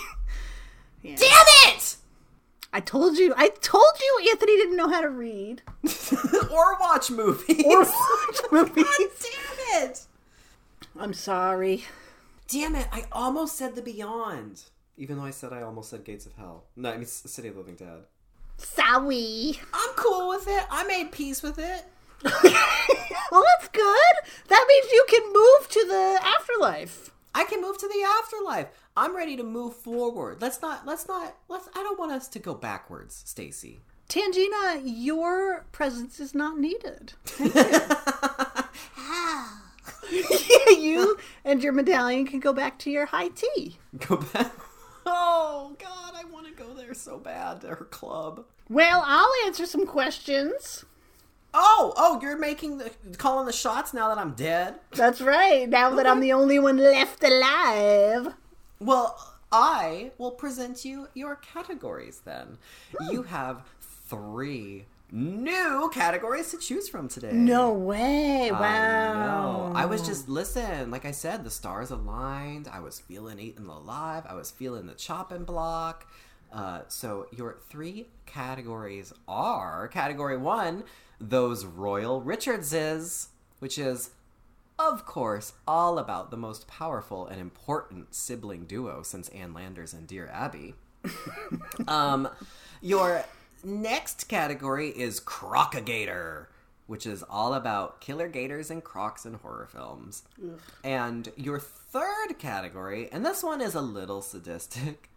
Yeah. 1.00 1.14
Damn 1.14 1.74
it! 1.76 1.96
I 2.72 2.80
told 2.80 3.18
you. 3.18 3.32
I 3.36 3.50
told 3.50 3.92
you 4.00 4.30
Anthony 4.30 4.56
didn't 4.56 4.76
know 4.76 4.88
how 4.88 5.00
to 5.00 5.08
read 5.08 5.62
or 6.50 6.76
watch 6.80 7.08
movies. 7.08 7.62
or 7.64 7.82
watch 7.84 8.40
movies. 8.50 8.84
Damn 8.98 9.84
it! 9.84 10.00
I'm 10.98 11.14
sorry. 11.14 11.84
Damn 12.48 12.74
it! 12.74 12.88
I 12.90 13.04
almost 13.12 13.56
said 13.56 13.76
the 13.76 13.80
Beyond. 13.80 14.64
Even 14.96 15.18
though 15.18 15.24
I 15.24 15.30
said 15.30 15.52
I 15.52 15.62
almost 15.62 15.88
said 15.90 16.02
Gates 16.04 16.26
of 16.26 16.32
Hell. 16.34 16.64
No, 16.74 16.90
I 16.90 16.96
mean 16.96 17.06
City 17.06 17.46
of 17.46 17.54
the 17.54 17.60
Living 17.60 17.76
Dead. 17.76 18.02
Sorry. 18.58 19.58
I'm 19.72 19.94
cool 19.96 20.28
with 20.28 20.46
it. 20.48 20.64
I 20.70 20.84
made 20.84 21.10
peace 21.12 21.42
with 21.42 21.58
it. 21.58 21.84
well, 22.24 23.44
that's 23.44 23.68
good. 23.72 24.14
That 24.48 24.66
means 24.68 24.92
you 24.92 25.06
can 25.08 25.32
move 25.32 25.68
to 25.68 25.86
the 25.86 26.18
afterlife. 26.22 27.10
I 27.34 27.44
can 27.44 27.62
move 27.62 27.78
to 27.78 27.88
the 27.88 28.04
afterlife. 28.20 28.66
I'm 28.96 29.16
ready 29.16 29.36
to 29.36 29.44
move 29.44 29.76
forward. 29.76 30.42
Let's 30.42 30.60
not. 30.60 30.86
Let's 30.86 31.06
not. 31.08 31.36
Let's. 31.48 31.68
I 31.74 31.82
don't 31.82 31.98
want 31.98 32.12
us 32.12 32.28
to 32.28 32.38
go 32.38 32.54
backwards, 32.54 33.22
Stacy. 33.24 33.80
Tangina, 34.08 34.82
your 34.84 35.66
presence 35.70 36.18
is 36.18 36.34
not 36.34 36.58
needed. 36.58 37.12
you 40.68 41.18
and 41.44 41.62
your 41.62 41.72
medallion 41.72 42.26
can 42.26 42.40
go 42.40 42.52
back 42.52 42.78
to 42.80 42.90
your 42.90 43.06
high 43.06 43.28
tea. 43.28 43.78
Go 44.06 44.16
back. 44.16 44.52
Oh 45.20 45.74
God, 45.80 46.14
I 46.16 46.24
want 46.30 46.46
to 46.46 46.52
go 46.52 46.74
there 46.74 46.94
so 46.94 47.18
bad 47.18 47.62
to 47.62 47.68
her 47.68 47.84
club. 47.86 48.44
Well, 48.70 49.02
I'll 49.04 49.46
answer 49.46 49.66
some 49.66 49.84
questions. 49.84 50.84
Oh, 51.52 51.92
oh, 51.96 52.20
you're 52.22 52.38
making 52.38 52.78
the 52.78 52.92
calling 53.16 53.46
the 53.46 53.52
shots 53.52 53.92
now 53.92 54.08
that 54.08 54.18
I'm 54.18 54.34
dead. 54.34 54.76
That's 54.92 55.20
right. 55.20 55.68
Now 55.68 55.90
that 55.90 56.06
I'm 56.06 56.20
the 56.20 56.32
only 56.32 56.60
one 56.60 56.76
left 56.76 57.24
alive. 57.24 58.34
Well, 58.78 59.34
I 59.50 60.12
will 60.18 60.30
present 60.30 60.84
you 60.84 61.08
your 61.14 61.34
categories 61.34 62.22
then. 62.24 62.58
You 63.10 63.20
oh. 63.20 63.22
have 63.24 63.62
three 63.80 64.84
new 65.10 65.90
categories 65.92 66.50
to 66.50 66.58
choose 66.58 66.88
from 66.88 67.08
today. 67.08 67.32
No 67.32 67.72
way. 67.72 68.50
I 68.50 68.52
Wow. 68.52 69.68
know. 69.68 69.72
I 69.74 69.86
was 69.86 70.02
just 70.06 70.28
listen, 70.28 70.90
like 70.90 71.04
I 71.04 71.10
said, 71.12 71.44
the 71.44 71.50
stars 71.50 71.90
aligned. 71.90 72.68
I 72.68 72.80
was 72.80 73.00
feeling 73.00 73.38
eating 73.38 73.66
alive. 73.66 74.24
I 74.28 74.34
was 74.34 74.50
feeling 74.50 74.86
the 74.86 74.94
chopping 74.94 75.44
block. 75.44 76.06
Uh, 76.52 76.80
so 76.88 77.26
your 77.30 77.58
three 77.68 78.08
categories 78.26 79.12
are 79.26 79.88
category 79.88 80.36
one, 80.36 80.84
those 81.20 81.64
Royal 81.66 82.20
Richardses, 82.22 83.28
which 83.58 83.78
is 83.78 84.10
of 84.80 85.04
course, 85.04 85.54
all 85.66 85.98
about 85.98 86.30
the 86.30 86.36
most 86.36 86.68
powerful 86.68 87.26
and 87.26 87.40
important 87.40 88.14
sibling 88.14 88.64
duo 88.64 89.02
since 89.02 89.28
Ann 89.30 89.52
Landers 89.52 89.92
and 89.92 90.06
Dear 90.06 90.28
Abby. 90.32 90.74
um, 91.88 92.28
your 92.80 93.24
next 93.64 94.28
category 94.28 94.88
is 94.88 95.20
Crocagator, 95.20 96.46
which 96.86 97.06
is 97.06 97.22
all 97.22 97.54
about 97.54 98.00
killer 98.00 98.28
gators 98.28 98.70
and 98.70 98.82
crocs 98.82 99.26
in 99.26 99.34
horror 99.34 99.68
films. 99.70 100.22
And 100.82 101.30
your 101.36 101.58
third 101.58 102.38
category, 102.38 103.08
and 103.12 103.24
this 103.24 103.42
one 103.42 103.60
is 103.60 103.74
a 103.74 103.80
little 103.80 104.22
sadistic, 104.22 105.10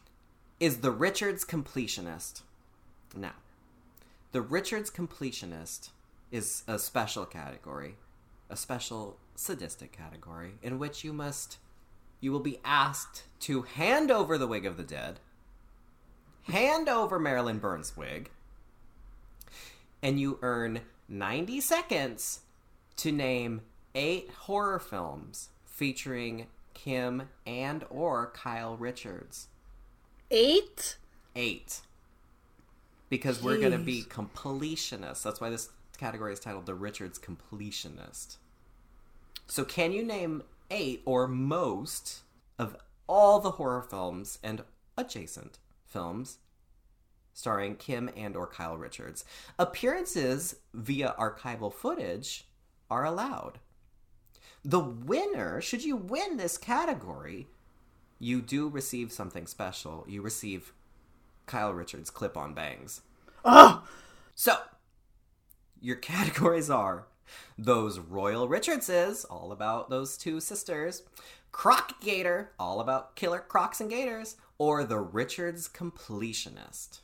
is 0.60 0.78
the 0.78 0.90
Richards 0.90 1.44
Completionist. 1.44 2.42
Now, 3.16 3.34
the 4.32 4.40
Richards 4.40 4.90
Completionist 4.90 5.90
is 6.30 6.62
a 6.68 6.78
special 6.78 7.24
category, 7.26 7.96
a 8.48 8.56
special 8.56 9.18
sadistic 9.34 9.92
category, 9.92 10.52
in 10.62 10.78
which 10.78 11.02
you 11.02 11.12
must, 11.12 11.58
you 12.20 12.30
will 12.30 12.40
be 12.40 12.60
asked 12.64 13.24
to 13.40 13.62
hand 13.62 14.10
over 14.10 14.38
the 14.38 14.46
wig 14.46 14.66
of 14.66 14.76
the 14.76 14.84
dead, 14.84 15.18
hand 16.44 16.88
over 16.88 17.18
Marilyn 17.18 17.58
Burns' 17.58 17.96
wig, 17.96 18.30
and 20.02 20.20
you 20.20 20.38
earn 20.42 20.80
90 21.08 21.60
seconds 21.60 22.40
to 22.96 23.12
name 23.12 23.62
eight 23.94 24.30
horror 24.30 24.78
films 24.78 25.48
featuring 25.64 26.46
Kim 26.74 27.28
and 27.46 27.84
or 27.90 28.32
Kyle 28.34 28.76
Richards. 28.76 29.48
Eight? 30.30 30.96
Eight. 31.34 31.80
Because 33.08 33.42
we're 33.42 33.58
going 33.58 33.72
to 33.72 33.78
be 33.78 34.02
completionists. 34.02 35.22
That's 35.22 35.40
why 35.40 35.50
this 35.50 35.70
category 35.98 36.32
is 36.32 36.40
titled 36.40 36.66
The 36.66 36.74
Richards 36.74 37.18
Completionist. 37.18 38.36
So, 39.46 39.64
can 39.64 39.92
you 39.92 40.04
name 40.04 40.44
eight 40.70 41.02
or 41.04 41.26
most 41.26 42.20
of 42.58 42.76
all 43.08 43.40
the 43.40 43.52
horror 43.52 43.82
films 43.82 44.38
and 44.42 44.62
adjacent 44.96 45.58
films 45.90 46.38
starring 47.32 47.76
Kim 47.76 48.10
and 48.16 48.36
or 48.36 48.46
Kyle 48.46 48.76
Richards? 48.76 49.24
Appearances 49.58 50.56
via 50.72 51.14
archival 51.18 51.72
footage 51.72 52.46
are 52.90 53.04
allowed. 53.04 53.58
The 54.64 54.80
winner, 54.80 55.60
should 55.60 55.84
you 55.84 55.96
win 55.96 56.36
this 56.36 56.58
category, 56.58 57.48
you 58.18 58.42
do 58.42 58.68
receive 58.68 59.10
something 59.10 59.46
special. 59.46 60.04
You 60.06 60.20
receive 60.20 60.74
Kyle 61.46 61.72
Richards 61.72 62.10
clip 62.10 62.36
on 62.36 62.54
bangs. 62.54 63.00
Oh! 63.44 63.84
So, 64.34 64.56
your 65.80 65.96
categories 66.12 66.68
are 66.70 67.06
those 67.56 67.98
Royal 67.98 68.48
Richardses, 68.48 69.24
all 69.24 69.52
about 69.52 69.88
those 69.88 70.16
two 70.16 70.40
sisters, 70.40 71.02
Croc 71.52 72.00
Gator, 72.00 72.52
all 72.58 72.80
about 72.80 73.16
killer 73.16 73.40
crocs 73.40 73.80
and 73.80 73.90
gators, 73.90 74.36
or 74.58 74.84
the 74.84 74.98
Richards 74.98 75.68
Completionist. 75.68 77.00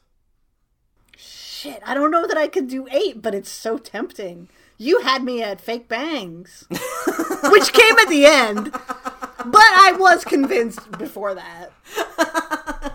Shit, 1.16 1.82
I 1.84 1.94
don't 1.94 2.10
know 2.10 2.26
that 2.26 2.36
I 2.36 2.46
could 2.48 2.68
do 2.68 2.86
eight, 2.90 3.22
but 3.22 3.34
it's 3.34 3.50
so 3.50 3.78
tempting. 3.78 4.48
You 4.78 5.00
had 5.00 5.24
me 5.24 5.42
at 5.42 5.60
fake 5.60 5.88
bangs, 5.88 6.66
which 6.70 7.72
came 7.72 7.98
at 7.98 8.08
the 8.08 8.26
end, 8.26 8.70
but 8.72 8.82
I 9.56 9.96
was 9.98 10.24
convinced 10.24 10.90
before 10.92 11.34
that. 11.34 11.72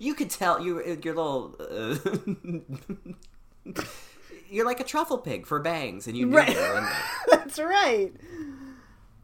You 0.00 0.14
could 0.14 0.30
tell 0.30 0.60
you 0.64 0.80
your 1.02 1.14
little. 1.16 1.56
Uh, 1.58 1.96
you're 4.48 4.64
like 4.64 4.78
a 4.78 4.84
truffle 4.84 5.18
pig 5.18 5.44
for 5.44 5.58
bangs, 5.58 6.06
and 6.06 6.16
you 6.16 6.26
knew 6.26 6.36
Right. 6.36 6.54
they 6.54 6.54
were 6.54 6.78
in 6.78 6.84
there. 6.84 6.96
That's 7.30 7.58
right. 7.58 8.12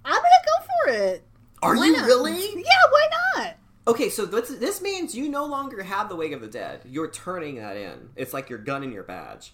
I'm 0.05 0.13
gonna 0.17 0.45
go 0.47 0.67
for 0.67 0.91
it. 0.95 1.25
Are 1.65 1.77
Why 1.77 1.87
you 1.87 1.93
not? 1.93 2.07
really? 2.07 2.39
Yeah, 2.57 2.63
why 2.91 3.07
not? 3.37 3.57
Okay, 3.87 4.09
so 4.09 4.25
this, 4.25 4.49
this 4.49 4.81
means 4.81 5.15
you 5.15 5.29
no 5.29 5.45
longer 5.45 5.83
have 5.83 6.09
the 6.09 6.17
Wig 6.17 6.33
of 6.33 6.41
the 6.41 6.47
Dead. 6.49 6.81
You're 6.87 7.11
turning 7.11 7.57
that 7.57 7.77
in. 7.77 8.11
It's 8.17 8.33
like 8.33 8.49
your 8.49 8.59
gun 8.59 8.83
and 8.83 8.93
your 8.93 9.03
badge. 9.03 9.53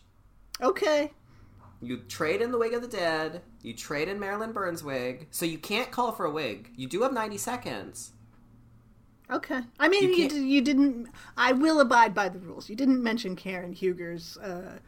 Okay. 0.62 1.10
You 1.82 1.98
trade 1.98 2.42
in 2.42 2.52
the 2.52 2.58
Wig 2.58 2.74
of 2.74 2.82
the 2.82 2.88
Dead. 2.88 3.42
You 3.62 3.74
trade 3.74 4.08
in 4.08 4.20
Marilyn 4.20 4.52
Burns' 4.52 4.84
wig. 4.84 5.28
So 5.30 5.46
you 5.46 5.58
can't 5.58 5.90
call 5.90 6.12
for 6.12 6.26
a 6.26 6.30
wig. 6.30 6.70
You 6.76 6.86
do 6.86 7.02
have 7.02 7.12
90 7.12 7.38
seconds. 7.38 8.12
Okay. 9.30 9.60
I 9.78 9.88
mean, 9.88 10.02
You 10.02 10.08
you, 10.14 10.28
d- 10.28 10.36
you 10.46 10.60
didn't. 10.60 11.08
I 11.36 11.52
will 11.52 11.80
abide 11.80 12.14
by 12.14 12.28
the 12.28 12.38
rules. 12.38 12.68
You 12.68 12.76
didn't 12.76 13.02
mention 13.02 13.36
Karen 13.36 13.72
Huger's 13.72 14.36
uh, 14.38 14.78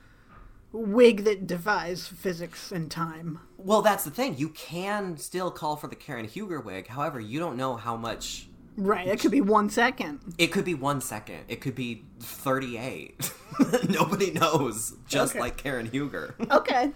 wig 0.72 1.24
that 1.24 1.46
defies 1.46 2.06
physics 2.08 2.72
and 2.72 2.90
time. 2.90 3.38
Well, 3.58 3.82
that's 3.82 4.04
the 4.04 4.10
thing. 4.10 4.36
You 4.38 4.48
can 4.50 5.16
still 5.18 5.50
call 5.50 5.76
for 5.76 5.86
the 5.86 5.96
Karen 5.96 6.24
Huger 6.26 6.60
wig. 6.60 6.88
However, 6.88 7.20
you 7.20 7.38
don't 7.38 7.56
know 7.56 7.76
how 7.76 7.96
much. 7.96 8.48
Right. 8.76 9.06
It 9.06 9.20
could 9.20 9.30
be 9.30 9.42
one 9.42 9.68
second. 9.68 10.20
It 10.38 10.46
could 10.48 10.64
be 10.64 10.74
one 10.74 11.00
second. 11.02 11.40
It 11.48 11.60
could 11.60 11.74
be 11.74 12.04
38. 12.20 13.30
Nobody 13.90 14.30
knows. 14.30 14.94
Just 15.06 15.32
Okay. 15.32 15.40
like 15.40 15.56
Karen 15.58 15.86
Huger. 15.86 16.34
Okay. 16.50 16.90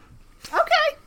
Okay. 0.48 0.98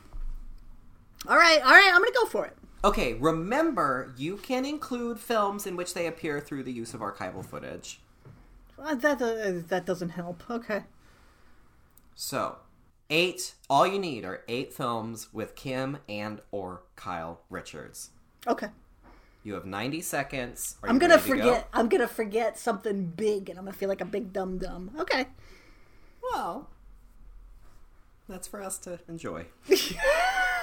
All 1.28 1.36
right. 1.36 1.60
All 1.62 1.70
right. 1.72 1.90
I'm 1.92 2.00
gonna 2.00 2.12
go 2.14 2.26
for 2.26 2.46
it. 2.46 2.56
Okay, 2.82 3.12
remember, 3.14 4.14
you 4.16 4.38
can 4.38 4.64
include 4.64 5.20
films 5.20 5.66
in 5.66 5.76
which 5.76 5.92
they 5.92 6.06
appear 6.06 6.40
through 6.40 6.62
the 6.62 6.72
use 6.72 6.94
of 6.94 7.00
archival 7.00 7.44
footage. 7.44 8.00
Uh, 8.78 8.94
that 8.94 9.20
uh, 9.20 9.60
that 9.68 9.84
doesn't 9.84 10.08
help. 10.10 10.42
Okay. 10.48 10.84
So, 12.22 12.58
eight, 13.08 13.54
all 13.70 13.86
you 13.86 13.98
need 13.98 14.26
are 14.26 14.44
eight 14.46 14.74
films 14.74 15.32
with 15.32 15.54
Kim 15.56 15.96
and 16.06 16.42
or 16.50 16.82
Kyle 16.94 17.40
Richards. 17.48 18.10
Okay. 18.46 18.66
You 19.42 19.54
have 19.54 19.64
90 19.64 20.02
seconds. 20.02 20.76
Are 20.82 20.90
I'm 20.90 20.98
gonna 20.98 21.16
to 21.16 21.22
go? 21.22 21.26
forget. 21.26 21.68
I'm 21.72 21.88
gonna 21.88 22.06
forget 22.06 22.58
something 22.58 23.06
big, 23.06 23.48
and 23.48 23.58
I'm 23.58 23.64
gonna 23.64 23.74
feel 23.74 23.88
like 23.88 24.02
a 24.02 24.04
big 24.04 24.34
dum 24.34 24.58
dum. 24.58 24.90
Okay. 24.98 25.28
Well, 26.22 26.68
that's 28.28 28.46
for 28.46 28.60
us 28.62 28.76
to 28.80 29.00
enjoy. 29.08 29.46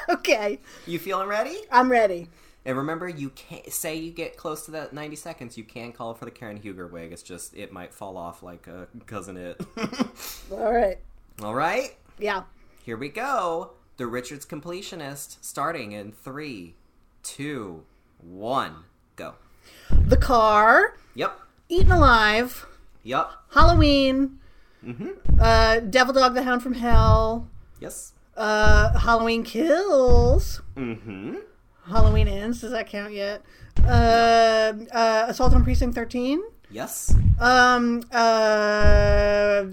Okay. 0.10 0.62
You 0.86 1.00
feeling 1.00 1.28
ready? 1.28 1.58
I'm 1.70 1.92
ready. 1.92 2.30
And 2.64 2.78
remember, 2.78 3.10
you 3.10 3.30
can't 3.32 3.74
say 3.74 3.96
you 3.96 4.12
get 4.12 4.38
close 4.38 4.64
to 4.64 4.72
that 4.72 4.94
90 4.94 5.18
seconds. 5.18 5.58
You 5.58 5.66
can 5.66 5.92
call 5.92 6.14
for 6.14 6.24
the 6.24 6.32
Karen 6.32 6.56
Huger 6.56 6.88
wig. 6.88 7.12
It's 7.12 7.24
just, 7.24 7.54
it 7.58 7.74
might 7.74 7.94
fall 7.94 8.16
off 8.16 8.42
like 8.42 8.68
a 8.68 8.88
cousin 9.06 9.36
it. 9.36 9.60
All 10.52 10.72
right. 10.72 10.98
All 11.44 11.54
right, 11.54 11.96
Yeah. 12.18 12.44
here 12.84 12.98
we 12.98 13.10
go. 13.10 13.72
The 13.98 14.08
Richards 14.08 14.46
Completionist 14.46 15.38
starting 15.42 15.92
in 15.92 16.12
three, 16.12 16.76
two, 17.24 17.84
one, 18.20 18.84
go. 19.16 19.36
The 19.92 20.18
Car, 20.18 20.96
Yep. 21.16 21.40
Eaten 21.70 21.92
Alive, 21.92 22.66
Yep. 23.04 23.30
Halloween, 23.52 24.40
uh, 25.40 25.80
Devil 25.82 26.14
Dog 26.16 26.34
the 26.34 26.44
Hound 26.44 26.64
from 26.64 26.74
Hell, 26.74 27.48
Yes. 27.80 28.14
uh, 28.36 28.98
Halloween 28.98 29.44
Kills, 29.44 30.62
Mm-hmm. 30.76 31.36
Halloween 31.88 32.28
Ends. 32.28 32.62
Does 32.62 32.72
that 32.72 32.88
count 32.88 33.14
yet? 33.14 33.42
Uh, 33.86 34.74
uh, 34.92 35.26
Assault 35.30 35.54
on 35.54 35.64
Precinct 35.64 35.96
13. 35.96 36.42
Yes. 36.70 37.16
Um, 37.40 38.04
uh, 38.14 38.18
uh, 38.18 39.68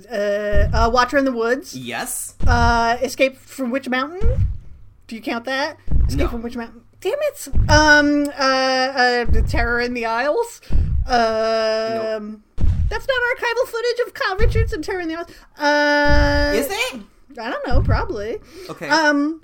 uh, 0.72 0.90
Watcher 0.92 1.18
in 1.18 1.24
the 1.24 1.32
Woods. 1.32 1.76
Yes. 1.76 2.34
Uh, 2.46 2.96
Escape 3.02 3.36
from 3.36 3.70
Witch 3.70 3.88
Mountain. 3.88 4.46
Do 5.06 5.16
you 5.16 5.22
count 5.22 5.44
that? 5.46 5.78
Escape 6.06 6.18
No. 6.18 6.28
from 6.28 6.42
Witch 6.42 6.56
Mountain. 6.56 6.82
Damn 7.00 7.18
it. 7.20 7.48
Um, 7.68 8.28
uh, 8.28 8.42
uh, 8.42 9.24
The 9.26 9.42
Terror 9.46 9.80
in 9.80 9.94
the 9.94 10.06
Aisles. 10.06 10.60
Um, 11.06 12.42
that's 12.88 13.06
not 13.06 13.22
archival 13.36 13.66
footage 13.68 14.06
of 14.06 14.14
Kyle 14.14 14.36
Richards 14.36 14.72
and 14.72 14.82
Terror 14.84 15.00
in 15.00 15.08
the 15.08 15.16
Aisles. 15.16 15.30
Uh, 15.58 16.52
Is 16.56 16.68
it? 16.70 17.00
I 17.40 17.50
don't 17.50 17.66
know. 17.66 17.82
Probably. 17.82 18.38
Okay. 18.70 18.88
Um. 18.88 19.40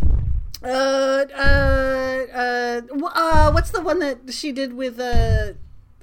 Uh, 0.62 1.24
uh, 1.34 2.26
uh, 2.34 2.80
uh, 3.14 3.51
what's 3.53 3.70
the 3.70 3.80
one 3.80 3.98
that 3.98 4.18
she 4.32 4.53
did 4.53 4.74
with 4.74 5.01
uh, 5.01 5.53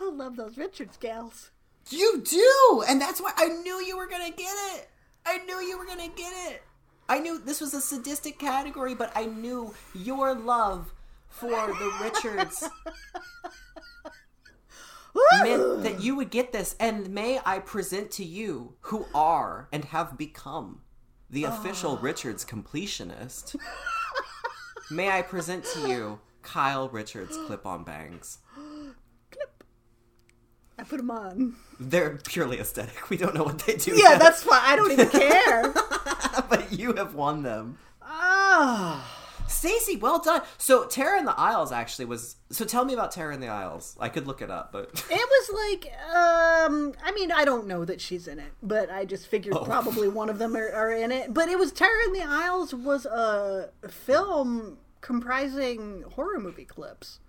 I 0.00 0.10
love 0.10 0.36
those 0.36 0.58
Richards 0.58 0.96
gals. 0.96 1.50
you 1.90 2.22
do, 2.24 2.84
and 2.88 3.00
that's 3.00 3.20
why 3.20 3.32
I 3.36 3.48
knew 3.48 3.82
you 3.82 3.96
were 3.96 4.06
gonna 4.06 4.30
get 4.30 4.54
it. 4.74 4.88
I 5.24 5.38
knew 5.38 5.60
you 5.60 5.78
were 5.78 5.86
gonna 5.86 6.08
get 6.08 6.32
it. 6.50 6.62
I 7.08 7.18
knew 7.18 7.38
this 7.38 7.60
was 7.60 7.74
a 7.74 7.80
sadistic 7.80 8.38
category, 8.38 8.94
but 8.94 9.12
I 9.14 9.26
knew 9.26 9.74
your 9.94 10.34
love 10.34 10.92
for 11.28 11.50
the 11.50 11.92
Richards 12.00 12.68
meant 15.42 15.82
that 15.82 16.00
you 16.00 16.16
would 16.16 16.30
get 16.30 16.52
this. 16.52 16.76
And 16.78 17.10
may 17.10 17.40
I 17.44 17.58
present 17.58 18.10
to 18.12 18.24
you 18.24 18.74
who 18.82 19.06
are 19.14 19.68
and 19.72 19.86
have 19.86 20.16
become 20.16 20.80
the 21.28 21.44
official 21.44 21.98
ah. 21.98 22.04
Richards 22.04 22.44
completionist. 22.44 23.56
may 24.90 25.10
I 25.10 25.22
present 25.22 25.64
to 25.74 25.88
you 25.88 26.20
Kyle 26.42 26.88
Richards 26.88 27.36
clip 27.46 27.66
on 27.66 27.84
bangs. 27.84 28.38
Clip. 29.30 29.64
I 30.78 30.84
put 30.84 30.98
them 30.98 31.10
on. 31.10 31.56
They're 31.78 32.18
purely 32.26 32.58
aesthetic. 32.58 33.08
We 33.10 33.16
don't 33.16 33.34
know 33.34 33.44
what 33.44 33.58
they 33.60 33.76
do. 33.76 33.92
Yeah, 33.92 34.10
yet, 34.12 34.20
that's 34.20 34.44
why 34.44 34.60
I 34.62 34.76
don't 34.76 34.90
even 34.92 35.08
care. 35.08 35.72
but 36.48 36.72
you 36.72 36.94
have 36.94 37.14
won 37.14 37.42
them. 37.42 37.78
Ah, 38.02 39.06
Stacy, 39.48 39.96
well 39.96 40.18
done. 40.18 40.42
So 40.58 40.86
Terror 40.86 41.16
in 41.16 41.24
the 41.24 41.38
Aisles 41.38 41.72
actually 41.72 42.06
was. 42.06 42.36
So 42.50 42.64
tell 42.64 42.84
me 42.84 42.94
about 42.94 43.12
Terror 43.12 43.32
in 43.32 43.40
the 43.40 43.48
Aisles. 43.48 43.96
I 44.00 44.08
could 44.08 44.26
look 44.26 44.42
it 44.42 44.50
up, 44.50 44.72
but 44.72 44.90
it 45.10 45.28
was 45.30 45.50
like, 45.70 45.92
um, 46.14 46.94
I 47.04 47.12
mean, 47.12 47.30
I 47.30 47.44
don't 47.44 47.66
know 47.66 47.84
that 47.84 48.00
she's 48.00 48.26
in 48.28 48.38
it, 48.38 48.52
but 48.62 48.90
I 48.90 49.04
just 49.04 49.26
figured 49.28 49.54
Oh. 49.54 49.64
probably 49.64 50.08
one 50.08 50.28
of 50.30 50.38
them 50.38 50.56
are, 50.56 50.70
are 50.72 50.92
in 50.92 51.12
it. 51.12 51.32
But 51.34 51.48
it 51.48 51.58
was 51.58 51.70
Terror 51.72 52.00
in 52.06 52.12
the 52.12 52.22
Aisles 52.24 52.74
was 52.74 53.06
a 53.06 53.70
film 53.88 54.78
comprising 55.02 56.04
horror 56.14 56.40
movie 56.40 56.64
clips. 56.64 57.20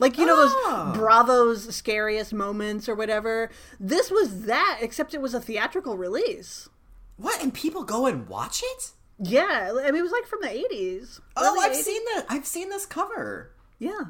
Like 0.00 0.18
you 0.18 0.26
know 0.26 0.36
Ah. 0.36 0.90
those 0.92 0.98
Bravo's 0.98 1.74
scariest 1.74 2.32
moments 2.34 2.88
or 2.88 2.94
whatever. 2.96 3.50
This 3.80 4.10
was 4.10 4.42
that, 4.46 4.78
except 4.80 5.14
it 5.14 5.20
was 5.20 5.34
a 5.34 5.40
theatrical 5.40 5.96
release. 5.96 6.68
what? 7.16 7.40
And 7.42 7.52
people 7.54 7.82
go 7.84 8.06
and 8.06 8.28
watch 8.28 8.62
it? 8.64 8.92
Yeah, 9.20 9.72
I 9.80 9.86
mean 9.90 9.96
it 9.96 10.02
was 10.02 10.12
like 10.12 10.26
from 10.26 10.40
the 10.42 10.50
eighties. 10.50 11.20
Oh, 11.36 11.60
I've 11.60 11.74
seen 11.76 12.00
that. 12.14 12.26
I've 12.28 12.46
seen 12.46 12.68
this 12.70 12.86
cover. 12.86 13.50
Yeah, 13.80 14.00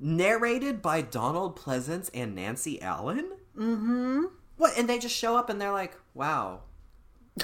Narrated 0.00 0.80
by 0.82 1.00
Donald 1.02 1.56
Pleasence 1.58 2.10
and 2.14 2.34
Nancy 2.34 2.80
Allen. 2.82 3.30
Mm-hmm. 3.56 4.24
What? 4.56 4.76
And 4.76 4.88
they 4.88 4.98
just 4.98 5.14
show 5.14 5.36
up 5.36 5.48
and 5.50 5.60
they're 5.60 5.72
like, 5.72 5.96
"Wow, 6.14 6.62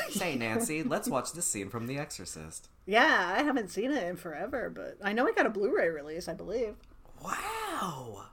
say 0.10 0.36
Nancy, 0.36 0.82
let's 0.82 1.08
watch 1.08 1.32
this 1.32 1.46
scene 1.46 1.68
from 1.68 1.86
The 1.86 1.98
Exorcist." 1.98 2.68
yeah. 2.86 3.34
I 3.38 3.42
haven't 3.42 3.70
seen 3.70 3.90
it 3.92 4.02
in 4.04 4.16
forever, 4.16 4.70
but 4.70 4.98
I 5.02 5.12
know 5.12 5.26
it 5.26 5.36
got 5.36 5.46
a 5.46 5.50
Blu-ray 5.50 5.88
release, 5.88 6.28
I 6.28 6.34
believe. 6.34 6.74
Wow. 7.22 8.26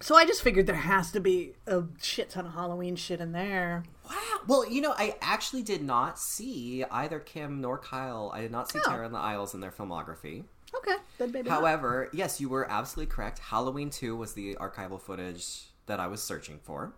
So 0.00 0.16
I 0.16 0.24
just 0.26 0.42
figured 0.42 0.66
there 0.66 0.74
has 0.74 1.12
to 1.12 1.20
be 1.20 1.52
a 1.66 1.84
shit 2.00 2.30
ton 2.30 2.46
of 2.46 2.52
Halloween 2.54 2.96
shit 2.96 3.20
in 3.20 3.32
there. 3.32 3.84
Wow. 4.08 4.40
Well, 4.48 4.68
you 4.68 4.80
know, 4.80 4.94
I 4.96 5.14
actually 5.22 5.62
did 5.62 5.82
not 5.82 6.18
see 6.18 6.84
either 6.90 7.20
Kim 7.20 7.60
nor 7.60 7.78
Kyle. 7.78 8.32
I 8.34 8.40
did 8.40 8.50
not 8.50 8.70
see 8.70 8.80
Oh. 8.84 8.90
Terror 8.90 9.04
in 9.04 9.12
the 9.12 9.18
Aisles 9.18 9.54
in 9.54 9.60
their 9.60 9.70
filmography. 9.70 10.44
Okay, 10.74 10.96
then 11.18 11.30
maybe. 11.32 11.48
not. 11.48 11.60
However, 11.60 12.08
yes, 12.12 12.40
you 12.40 12.48
were 12.48 12.68
absolutely 12.68 13.12
correct. 13.14 13.38
Halloween 13.38 13.90
2 13.90 14.16
was 14.16 14.32
the 14.32 14.54
archival 14.56 15.00
footage 15.00 15.66
that 15.86 16.00
I 16.00 16.06
was 16.08 16.22
searching 16.22 16.58
for. 16.62 16.94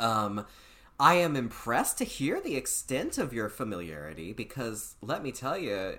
Um, 0.00 0.44
I 1.02 1.14
am 1.14 1.34
impressed 1.34 1.98
to 1.98 2.04
hear 2.04 2.40
the 2.40 2.54
extent 2.54 3.18
of 3.18 3.32
your 3.32 3.48
familiarity 3.48 4.32
because 4.32 4.94
let 5.02 5.20
me 5.20 5.32
tell 5.32 5.58
you, 5.58 5.98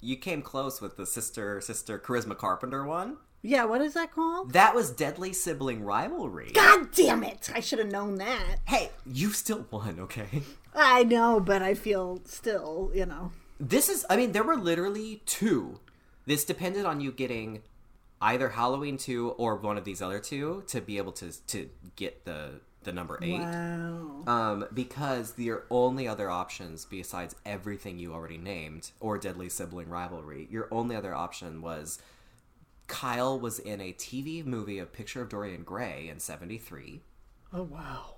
you 0.00 0.16
came 0.16 0.40
close 0.40 0.80
with 0.80 0.96
the 0.96 1.04
sister 1.04 1.60
sister 1.60 1.98
Charisma 1.98 2.38
Carpenter 2.38 2.84
one. 2.84 3.16
yeah, 3.42 3.64
what 3.64 3.80
is 3.80 3.94
that 3.94 4.12
called? 4.12 4.52
That 4.52 4.72
was 4.72 4.92
Deadly 4.92 5.32
Sibling 5.32 5.82
Rivalry. 5.82 6.52
God 6.54 6.92
damn 6.92 7.24
it! 7.24 7.50
I 7.52 7.58
should 7.58 7.80
have 7.80 7.90
known 7.90 8.18
that. 8.18 8.58
Hey, 8.66 8.90
you 9.04 9.32
still 9.32 9.66
won, 9.68 9.98
okay? 9.98 10.42
I 10.72 11.02
know, 11.02 11.40
but 11.40 11.60
I 11.60 11.74
feel 11.74 12.20
still, 12.24 12.92
you 12.94 13.04
know. 13.04 13.32
This 13.58 13.88
is, 13.88 14.06
I 14.08 14.16
mean, 14.16 14.30
there 14.30 14.44
were 14.44 14.56
literally 14.56 15.22
two. 15.26 15.80
This 16.24 16.44
depended 16.44 16.84
on 16.84 17.00
you 17.00 17.10
getting 17.10 17.62
either 18.20 18.50
Halloween 18.50 18.96
2 18.96 19.30
or 19.30 19.56
one 19.56 19.76
of 19.76 19.84
these 19.84 20.00
other 20.00 20.20
two 20.20 20.62
to 20.68 20.80
be 20.80 20.98
able 20.98 21.12
to 21.12 21.32
to 21.48 21.68
get 21.96 22.24
the 22.24 22.60
the 22.86 22.92
number 22.92 23.18
8. 23.20 23.38
Wow. 23.40 24.22
Um, 24.26 24.66
because 24.72 25.34
your 25.38 25.66
only 25.70 26.08
other 26.08 26.30
options 26.30 26.86
besides 26.86 27.36
everything 27.44 27.98
you 27.98 28.14
already 28.14 28.38
named 28.38 28.90
or 28.98 29.18
Deadly 29.18 29.50
Sibling 29.50 29.90
Rivalry, 29.90 30.48
your 30.50 30.68
only 30.72 30.96
other 30.96 31.14
option 31.14 31.60
was 31.60 31.98
Kyle 32.86 33.38
was 33.38 33.58
in 33.58 33.80
a 33.80 33.92
TV 33.92 34.44
movie 34.44 34.78
of 34.78 34.92
Picture 34.92 35.20
of 35.20 35.28
Dorian 35.28 35.62
Gray 35.64 36.08
in 36.08 36.18
73 36.20 37.02
Oh 37.52 37.62
wow. 37.64 38.14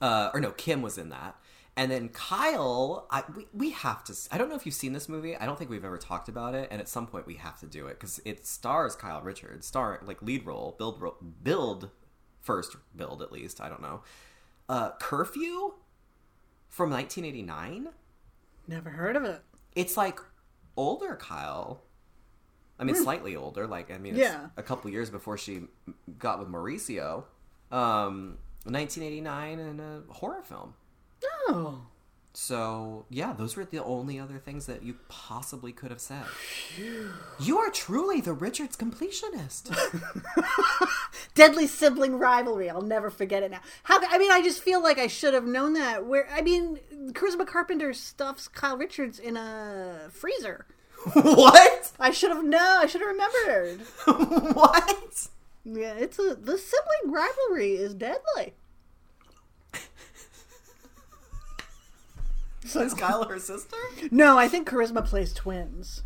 uh, 0.00 0.30
or 0.32 0.40
no, 0.40 0.52
Kim 0.52 0.82
was 0.82 0.96
in 0.98 1.08
that. 1.10 1.36
And 1.76 1.90
then 1.90 2.08
Kyle, 2.10 3.06
I, 3.10 3.22
we, 3.34 3.46
we 3.54 3.70
have 3.70 4.02
to. 4.04 4.14
I 4.30 4.36
don't 4.38 4.48
know 4.50 4.56
if 4.56 4.66
you've 4.66 4.74
seen 4.74 4.92
this 4.92 5.08
movie. 5.08 5.36
I 5.36 5.46
don't 5.46 5.56
think 5.58 5.70
we've 5.70 5.84
ever 5.84 5.98
talked 5.98 6.28
about 6.28 6.54
it. 6.54 6.68
And 6.70 6.80
at 6.80 6.88
some 6.88 7.06
point, 7.06 7.26
we 7.26 7.34
have 7.36 7.58
to 7.60 7.66
do 7.66 7.86
it 7.86 7.98
because 7.98 8.20
it 8.24 8.46
stars 8.46 8.96
Kyle 8.96 9.22
Richards, 9.22 9.66
star 9.66 10.00
like 10.04 10.20
lead 10.20 10.44
role, 10.44 10.74
build 10.78 11.00
build 11.42 11.90
first 12.40 12.76
build 12.96 13.22
at 13.22 13.32
least. 13.32 13.60
I 13.60 13.68
don't 13.68 13.82
know. 13.82 14.02
Uh, 14.68 14.90
Curfew 15.00 15.74
from 16.68 16.90
1989. 16.90 17.88
Never 18.68 18.90
heard 18.90 19.16
of 19.16 19.24
it. 19.24 19.42
It's 19.74 19.96
like 19.96 20.20
older 20.76 21.16
Kyle. 21.16 21.82
I 22.78 22.84
mean, 22.84 22.94
slightly 22.94 23.36
older. 23.36 23.66
Like 23.66 23.90
I 23.90 23.98
mean, 23.98 24.14
it's 24.14 24.22
Yeah. 24.22 24.46
a 24.56 24.62
couple 24.62 24.90
years 24.90 25.10
before 25.10 25.36
she 25.36 25.62
got 26.18 26.38
with 26.38 26.48
Mauricio. 26.48 27.24
Um, 27.70 28.38
1989 28.64 29.58
and 29.58 29.80
a 29.80 30.02
horror 30.12 30.42
film. 30.42 30.74
Oh. 31.48 31.82
So 32.32 33.06
yeah, 33.10 33.32
those 33.32 33.56
were 33.56 33.64
the 33.64 33.82
only 33.82 34.18
other 34.20 34.38
things 34.38 34.66
that 34.66 34.82
you 34.82 34.96
possibly 35.08 35.72
could 35.72 35.90
have 35.90 36.00
said. 36.00 36.24
You 37.40 37.58
are 37.58 37.70
truly 37.70 38.20
the 38.20 38.32
Richards 38.32 38.76
completionist. 38.76 39.74
Deadly 41.34 41.66
sibling 41.66 42.18
rivalry. 42.18 42.70
I'll 42.70 42.82
never 42.82 43.10
forget 43.10 43.42
it 43.42 43.50
now. 43.50 43.60
How? 43.82 43.98
I 44.08 44.18
mean, 44.18 44.30
I 44.30 44.42
just 44.42 44.62
feel 44.62 44.80
like 44.80 44.98
I 44.98 45.08
should 45.08 45.34
have 45.34 45.46
known 45.46 45.72
that. 45.74 46.06
Where? 46.06 46.28
I 46.30 46.40
mean, 46.40 46.78
Charisma 47.12 47.46
Carpenter 47.46 47.92
stuffs 47.92 48.46
Kyle 48.46 48.76
Richards 48.76 49.18
in 49.18 49.36
a 49.36 50.08
freezer. 50.10 50.66
what? 51.12 51.92
I 51.98 52.10
should 52.12 52.30
have 52.30 52.44
known. 52.44 52.82
I 52.82 52.86
should 52.86 53.00
have 53.00 53.10
remembered. 53.10 53.80
what? 54.54 55.28
Yeah, 55.64 55.94
it's 55.94 56.18
a 56.18 56.36
the 56.36 56.58
sibling 56.58 57.12
rivalry 57.12 57.72
is 57.72 57.94
deadly. 57.94 58.54
So 62.64 62.80
is 62.82 62.94
Kyle 62.94 63.24
her 63.24 63.38
sister? 63.38 63.76
No, 64.10 64.38
I 64.38 64.48
think 64.48 64.68
Charisma 64.68 65.04
plays 65.04 65.32
twins. 65.32 66.02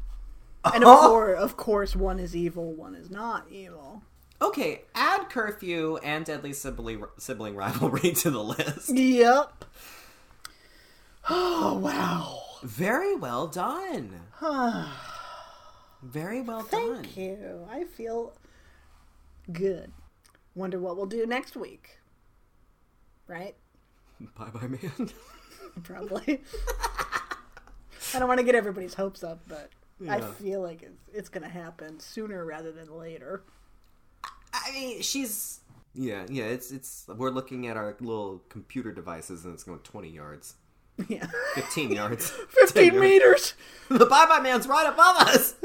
And 0.65 0.83
of 0.83 0.89
oh. 0.89 1.09
course, 1.09 1.41
of 1.41 1.57
course, 1.57 1.97
one 1.97 2.19
is 2.19 2.35
evil, 2.35 2.73
one 2.73 2.95
is 2.95 3.11
not 3.11 3.47
evil. 3.51 4.03
Okay, 4.41 4.83
add 4.95 5.31
curfew 5.31 5.99
and 5.99 6.25
deadly 6.25 6.53
sibling 6.53 7.05
sibling 7.19 7.55
rivalry 7.55 8.13
to 8.13 8.31
the 8.31 8.43
list. 8.43 8.91
Yep. 8.91 9.65
Oh 11.27 11.79
wow. 11.79 12.43
Very 12.63 13.17
well 13.17 13.47
done. 13.47 14.21
Very 16.03 16.43
well 16.43 16.63
done. 16.65 17.03
Thank 17.03 17.17
you. 17.17 17.67
I 17.71 17.85
feel 17.85 18.35
good. 19.51 19.91
Wonder 20.55 20.79
what 20.79 20.99
we'll 20.99 21.07
do 21.07 21.25
next 21.25 21.57
week. 21.57 21.99
Right? 23.27 23.55
Bye 24.39 24.51
bye, 24.51 24.67
man. 24.67 25.11
Probably. 25.83 26.43
I 28.15 28.19
don't 28.19 28.29
want 28.29 28.39
to 28.39 28.45
get 28.45 28.55
everybody's 28.55 28.95
hopes 28.95 29.25
up, 29.25 29.41
but 29.49 29.71
I 30.09 30.21
feel 30.21 30.61
like 30.63 30.83
it's, 30.83 31.09
it's 31.13 31.29
going 31.29 31.43
to 31.43 31.49
happen 31.49 31.99
sooner 32.01 32.45
rather 32.45 32.71
than 32.73 32.89
later. 32.97 33.43
I 34.53 34.71
mean, 34.73 35.03
she's 35.03 35.61
yeah, 35.95 36.25
yeah. 36.29 36.45
It's 36.45 36.71
it's. 36.71 37.07
We're 37.09 37.31
looking 37.31 37.67
at 37.67 37.77
our 37.77 37.97
little 38.01 38.43
computer 38.49 38.93
devices, 38.93 39.45
and 39.45 39.55
it's 39.55 39.65
going 39.65 39.81
twenty 39.81 40.11
yards, 40.11 40.55
Yeah. 41.09 41.27
fifteen 41.55 41.91
yards, 42.01 42.31
15 42.31 42.85
10 42.91 42.95
yards. 42.95 43.01
meters! 43.01 43.55
The 43.91 44.07
bye 44.07 44.27
bye 44.27 44.41
man's 44.41 44.67
right 44.67 44.87
above 44.87 45.17
us. 45.29 45.55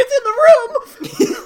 It's 0.00 0.12
in 0.18 0.24
the 0.24 1.26
room! 1.34 1.37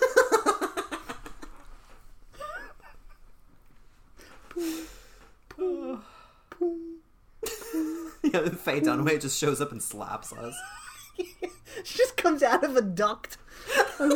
Yeah, 8.32 8.48
Faye 8.50 8.80
Dunaway 8.80 9.20
just 9.20 9.38
shows 9.38 9.60
up 9.60 9.72
and 9.72 9.82
slaps 9.82 10.32
us. 10.32 10.54
She 11.84 11.96
just 11.96 12.18
comes 12.18 12.42
out 12.42 12.64
of 12.64 12.76
a 12.76 12.82
duct. 12.82 13.38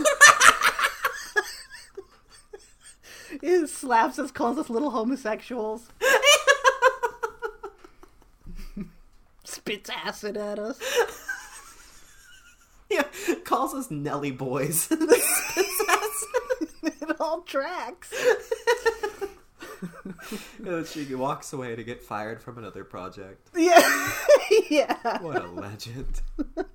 it 3.43 3.71
slaps 3.71 4.19
us, 4.19 4.31
calls 4.31 4.59
us 4.59 4.69
little 4.69 4.91
homosexuals. 4.91 5.89
Spits 9.45 9.89
acid 9.89 10.37
at 10.37 10.59
us. 10.59 10.79
Yeah, 12.91 13.05
calls 13.45 13.73
us 13.75 13.91
Nelly 13.91 14.33
boys. 14.33 14.89
It 14.91 14.99
all 17.19 17.41
tracks. 17.41 18.13
And 20.65 20.87
she 20.87 21.15
walks 21.15 21.53
away 21.53 21.77
to 21.77 21.85
get 21.85 22.03
fired 22.03 22.43
from 22.43 22.59
another 22.59 22.85
project. 22.85 23.49
Yeah. 23.55 23.81
yeah. 24.71 25.19
What 25.23 25.45
a 25.45 25.49
legend. 25.49 26.21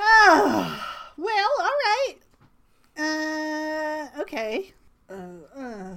Ah, 0.00 1.10
well, 1.16 1.48
all 1.58 1.66
right. 1.66 2.14
Uh, 4.16 4.20
okay. 4.20 4.72
Uh, 5.10 5.14
uh, 5.56 5.94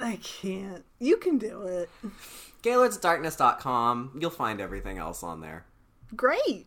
I 0.00 0.18
can't. 0.22 0.84
You 0.98 1.16
can 1.16 1.38
do 1.38 1.62
it. 1.62 1.88
GaylordsDarkness.com. 2.62 4.18
You'll 4.20 4.30
find 4.30 4.60
everything 4.60 4.98
else 4.98 5.22
on 5.22 5.40
there. 5.40 5.64
Great. 6.14 6.66